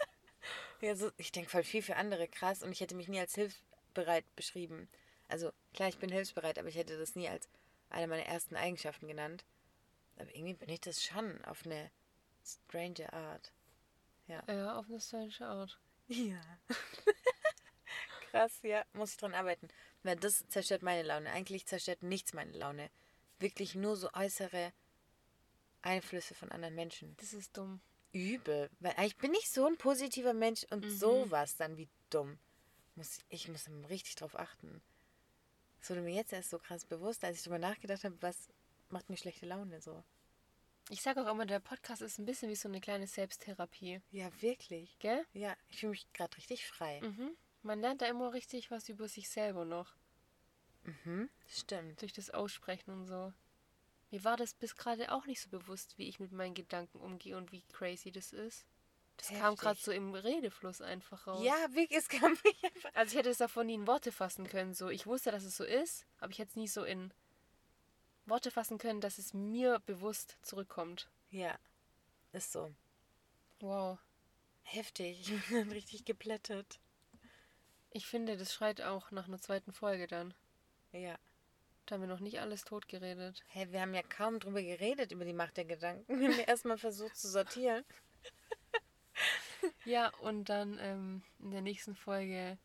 ja, 0.81 0.97
so, 0.97 1.11
ich 1.19 1.31
denke 1.31 1.51
voll 1.51 1.63
viel 1.63 1.83
für 1.83 1.97
andere 1.97 2.27
krass 2.27 2.63
und 2.63 2.73
ich 2.73 2.81
hätte 2.81 2.95
mich 2.95 3.09
nie 3.09 3.21
als 3.21 3.35
hilfsbereit 3.35 4.25
beschrieben. 4.35 4.89
Also 5.29 5.53
klar, 5.75 5.91
ich 5.91 5.99
bin 5.99 6.11
hilfsbereit, 6.11 6.59
aber 6.59 6.69
ich 6.69 6.77
hätte 6.77 6.99
das 6.99 7.15
nie 7.15 7.29
als 7.29 7.49
eine 7.91 8.07
meiner 8.07 8.27
ersten 8.27 8.57
Eigenschaften 8.57 9.09
genannt. 9.09 9.45
Aber 10.17 10.35
irgendwie 10.35 10.55
bin 10.55 10.71
ich 10.71 10.81
das 10.81 11.05
schon 11.05 11.45
auf 11.45 11.67
eine 11.67 11.91
strange 12.45 13.13
Art. 13.13 13.53
Ja, 14.27 14.79
auf 14.79 14.87
eine 14.89 15.01
strange 15.01 15.41
Art. 15.41 15.79
Ja. 16.09 16.41
Krass, 18.31 18.61
ja, 18.63 18.85
muss 18.95 19.13
ich 19.13 19.17
dran 19.19 19.35
arbeiten. 19.35 19.69
Weil 20.03 20.17
das 20.17 20.47
zerstört 20.49 20.83
meine 20.83 21.03
Laune. 21.03 21.31
Eigentlich 21.33 21.67
zerstört 21.67 22.03
nichts 22.03 22.33
meine 22.33 22.53
Laune. 22.53 22.91
Wirklich 23.39 23.75
nur 23.75 23.97
so 23.97 24.09
äußere 24.13 24.73
Einflüsse 25.83 26.35
von 26.35 26.51
anderen 26.51 26.75
Menschen. 26.75 27.17
Das 27.19 27.33
ist 27.33 27.57
dumm. 27.57 27.81
Übel. 28.13 28.71
Weil 28.81 28.93
eigentlich 28.93 29.17
bin 29.19 29.35
ich 29.35 29.51
so 29.51 29.67
ein 29.67 29.77
positiver 29.77 30.33
Mensch 30.35 30.65
und 30.71 30.85
Mhm. 30.85 30.91
sowas 30.91 31.57
dann 31.57 31.77
wie 31.77 31.89
dumm. 32.11 32.39
Muss, 32.95 33.19
ich 33.29 33.49
muss 33.49 33.69
richtig 33.89 34.17
drauf 34.17 34.37
achten. 34.39 34.81
Das 35.81 35.91
wurde 35.91 36.01
mir 36.01 36.15
jetzt 36.15 36.33
erst 36.33 36.51
so 36.51 36.59
krass 36.59 36.85
bewusst, 36.85 37.23
als 37.25 37.37
ich 37.39 37.43
darüber 37.45 37.59
nachgedacht 37.59 38.03
habe, 38.05 38.17
was 38.21 38.49
macht 38.89 39.09
mir 39.11 39.17
schlechte 39.17 39.47
Laune 39.47 39.81
so. 39.81 40.03
Ich 40.91 41.03
sage 41.03 41.23
auch 41.23 41.31
immer, 41.31 41.45
der 41.47 41.61
Podcast 41.61 42.01
ist 42.03 42.19
ein 42.19 42.25
bisschen 42.25 42.49
wie 42.49 42.57
so 42.57 42.69
eine 42.69 42.81
kleine 42.81 43.07
Selbsttherapie. 43.07 44.01
Ja, 44.11 44.31
wirklich. 44.41 44.99
Gell? 44.99 45.25
Ja, 45.35 45.55
ich 45.69 45.79
fühle 45.81 45.91
mich 45.91 46.13
gerade 46.15 46.35
richtig 46.39 46.67
frei. 46.67 47.01
Mhm. 47.03 47.37
Man 47.63 47.81
lernt 47.81 48.03
da 48.03 48.07
immer 48.07 48.33
richtig 48.33 48.71
was 48.71 48.89
über 48.89 49.09
sich 49.09 49.29
selber 49.29 49.65
noch. 49.65 49.95
Mhm, 50.85 51.29
stimmt. 51.47 52.01
Durch 52.01 52.13
das 52.13 52.31
Aussprechen 52.31 52.91
und 52.91 53.07
so. 53.07 53.33
Mir 54.11 54.25
war 54.25 54.37
das 54.37 54.55
bis 54.55 54.77
gerade 54.77 55.13
auch 55.13 55.27
nicht 55.27 55.41
so 55.41 55.51
bewusst, 55.51 55.99
wie 55.99 56.09
ich 56.09 56.19
mit 56.19 56.33
meinen 56.33 56.55
Gedanken 56.55 56.99
umgehe 56.99 57.37
und 57.37 57.53
wie 57.53 57.63
crazy 57.73 58.11
das 58.11 58.33
ist. 58.33 58.65
Das 59.19 59.29
kam 59.29 59.41
Heftig. 59.41 59.59
gerade 59.61 59.81
so 59.81 59.91
im 59.93 60.15
Redefluss 60.15 60.81
einfach 60.81 61.27
raus. 61.27 61.45
Ja, 61.45 61.75
wirklich, 61.75 61.99
es 61.99 62.09
kam 62.09 62.33
mich 62.45 62.65
einfach. 62.65 62.95
Also 62.95 63.13
ich 63.13 63.19
hätte 63.19 63.31
es 63.31 63.39
davon 63.39 63.67
nie 63.67 63.75
in 63.75 63.87
Worte 63.87 64.13
fassen 64.13 64.47
können. 64.47 64.75
So, 64.75 64.89
ich 64.89 65.07
wusste, 65.07 65.31
dass 65.33 65.43
es 65.45 65.57
so 65.57 65.65
ist, 65.65 66.07
aber 66.21 66.31
ich 66.31 66.39
hätte 66.39 66.51
es 66.51 66.57
nie 66.57 66.69
so 66.69 66.85
in 66.85 67.13
Worte 68.27 68.51
fassen 68.51 68.79
können, 68.79 69.01
dass 69.01 69.19
es 69.19 69.35
mir 69.35 69.81
bewusst 69.81 70.39
zurückkommt. 70.43 71.11
Ja, 71.31 71.59
ist 72.33 72.53
so. 72.53 72.73
Wow. 73.61 73.99
Heftig. 74.63 75.29
Ich 75.33 75.49
bin 75.49 75.73
richtig 75.73 76.05
geplättet. 76.05 76.79
Ich 77.91 78.07
finde, 78.07 78.37
das 78.37 78.53
schreit 78.53 78.81
auch 78.81 79.11
nach 79.11 79.29
einer 79.29 79.41
zweiten 79.41 79.73
Folge 79.73 80.07
dann. 80.07 80.35
Ja. 80.93 81.19
Da 81.87 81.95
haben 81.95 82.03
wir 82.03 82.09
noch 82.09 82.21
nicht 82.21 82.41
alles 82.41 82.65
tot 82.65 82.87
geredet. 82.87 83.43
Hä, 83.49 83.69
wir 83.71 83.81
haben 83.81 83.95
ja 83.95 84.03
kaum 84.03 84.41
drüber 84.41 84.63
geredet, 84.63 85.11
über 85.11 85.25
die 85.25 85.33
Macht 85.33 85.57
der 85.57 85.65
Gedanken. 85.65 86.21
Wir 86.21 86.29
haben 86.29 86.39
ja 86.39 86.45
erstmal 86.45 86.77
versucht 86.77 87.17
zu 87.17 87.29
sortieren. 87.29 87.85
Ja, 89.85 90.13
und 90.21 90.49
dann 90.49 90.79
ähm, 90.81 91.23
in 91.41 91.51
der 91.51 91.63
nächsten 91.63 91.95
Folge 91.95 92.59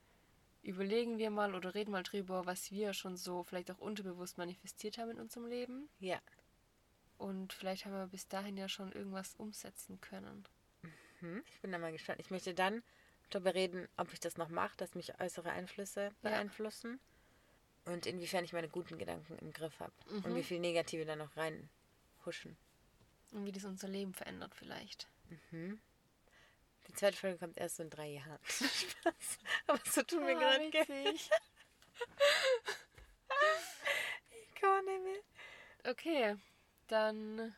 überlegen 0.61 1.17
wir 1.17 1.29
mal 1.29 1.55
oder 1.55 1.73
reden 1.73 1.91
mal 1.91 2.03
drüber, 2.03 2.45
was 2.45 2.71
wir 2.71 2.93
schon 2.93 3.17
so 3.17 3.43
vielleicht 3.43 3.71
auch 3.71 3.79
unterbewusst 3.79 4.37
manifestiert 4.37 4.97
haben 4.97 5.11
in 5.11 5.19
unserem 5.19 5.47
Leben. 5.47 5.89
Ja. 5.99 6.19
Und 7.17 7.53
vielleicht 7.53 7.85
haben 7.85 7.93
wir 7.93 8.07
bis 8.07 8.27
dahin 8.27 8.57
ja 8.57 8.67
schon 8.67 8.91
irgendwas 8.91 9.35
umsetzen 9.35 9.99
können. 10.01 10.45
Hm, 11.19 11.43
ich 11.53 11.61
bin 11.61 11.71
da 11.71 11.77
mal 11.77 11.91
gespannt. 11.91 12.19
Ich 12.19 12.31
möchte 12.31 12.53
dann 12.53 12.83
darüber 13.33 13.53
reden, 13.53 13.87
ob 13.97 14.11
ich 14.13 14.19
das 14.19 14.37
noch 14.37 14.49
mache, 14.49 14.75
dass 14.77 14.95
mich 14.95 15.19
äußere 15.19 15.51
Einflüsse 15.51 16.11
beeinflussen. 16.21 16.99
Und 17.85 18.05
inwiefern 18.05 18.45
ich 18.45 18.53
meine 18.53 18.69
guten 18.69 18.97
Gedanken 18.97 19.37
im 19.39 19.51
Griff 19.51 19.79
habe. 19.79 19.91
Und 20.09 20.35
wie 20.35 20.43
viel 20.43 20.59
Negative 20.59 21.05
da 21.05 21.15
noch 21.15 21.35
reinhuschen. 21.35 22.55
Und 23.31 23.45
wie 23.45 23.51
das 23.51 23.65
unser 23.65 23.87
Leben 23.89 24.13
verändert 24.13 24.53
vielleicht. 24.55 25.07
Die 26.87 26.93
zweite 26.93 27.17
Folge 27.17 27.37
kommt 27.39 27.57
erst 27.57 27.77
so 27.77 27.83
in 27.83 27.89
drei 27.89 28.07
Jahren. 28.07 28.39
Spaß. 28.45 29.39
Aber 29.67 29.79
so 29.85 30.03
tun 30.03 30.25
wir 30.27 30.37
Ah, 30.37 30.39
gerade 30.39 30.63
witzig. 30.71 31.29
Ich 34.47 34.55
kann 34.61 34.85
nicht 34.85 35.03
mehr. 35.03 35.91
Okay, 35.91 36.35
dann 36.87 37.53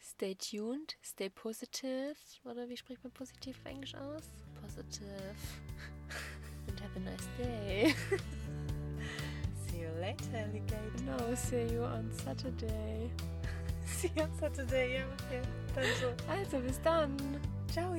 stay 0.00 0.34
tuned, 0.34 0.96
stay 1.04 1.28
positive. 1.28 2.14
Oder 2.44 2.68
wie 2.68 2.76
spricht 2.76 3.02
man 3.02 3.12
positiv 3.12 3.58
auf 3.58 3.66
Englisch 3.66 3.94
aus? 3.94 4.24
Positive. 4.62 5.36
And 6.68 6.80
have 6.80 6.96
a 6.96 7.00
nice 7.00 7.28
day. 7.36 7.94
See 9.66 9.78
you 9.78 9.90
later, 10.00 10.24
alligator. 10.34 10.78
No, 11.04 11.34
see 11.34 11.74
you 11.74 11.82
on 11.82 12.10
Saturday. 12.24 13.10
See 13.86 14.10
you 14.16 14.22
on 14.22 14.30
Saturday. 14.38 14.94
Ja, 14.94 15.04
okay. 15.14 15.42
Dann 15.74 15.84
so. 16.00 16.32
Also 16.32 16.58
bis 16.60 16.80
dann. 16.82 17.16
Ciao. 17.72 17.94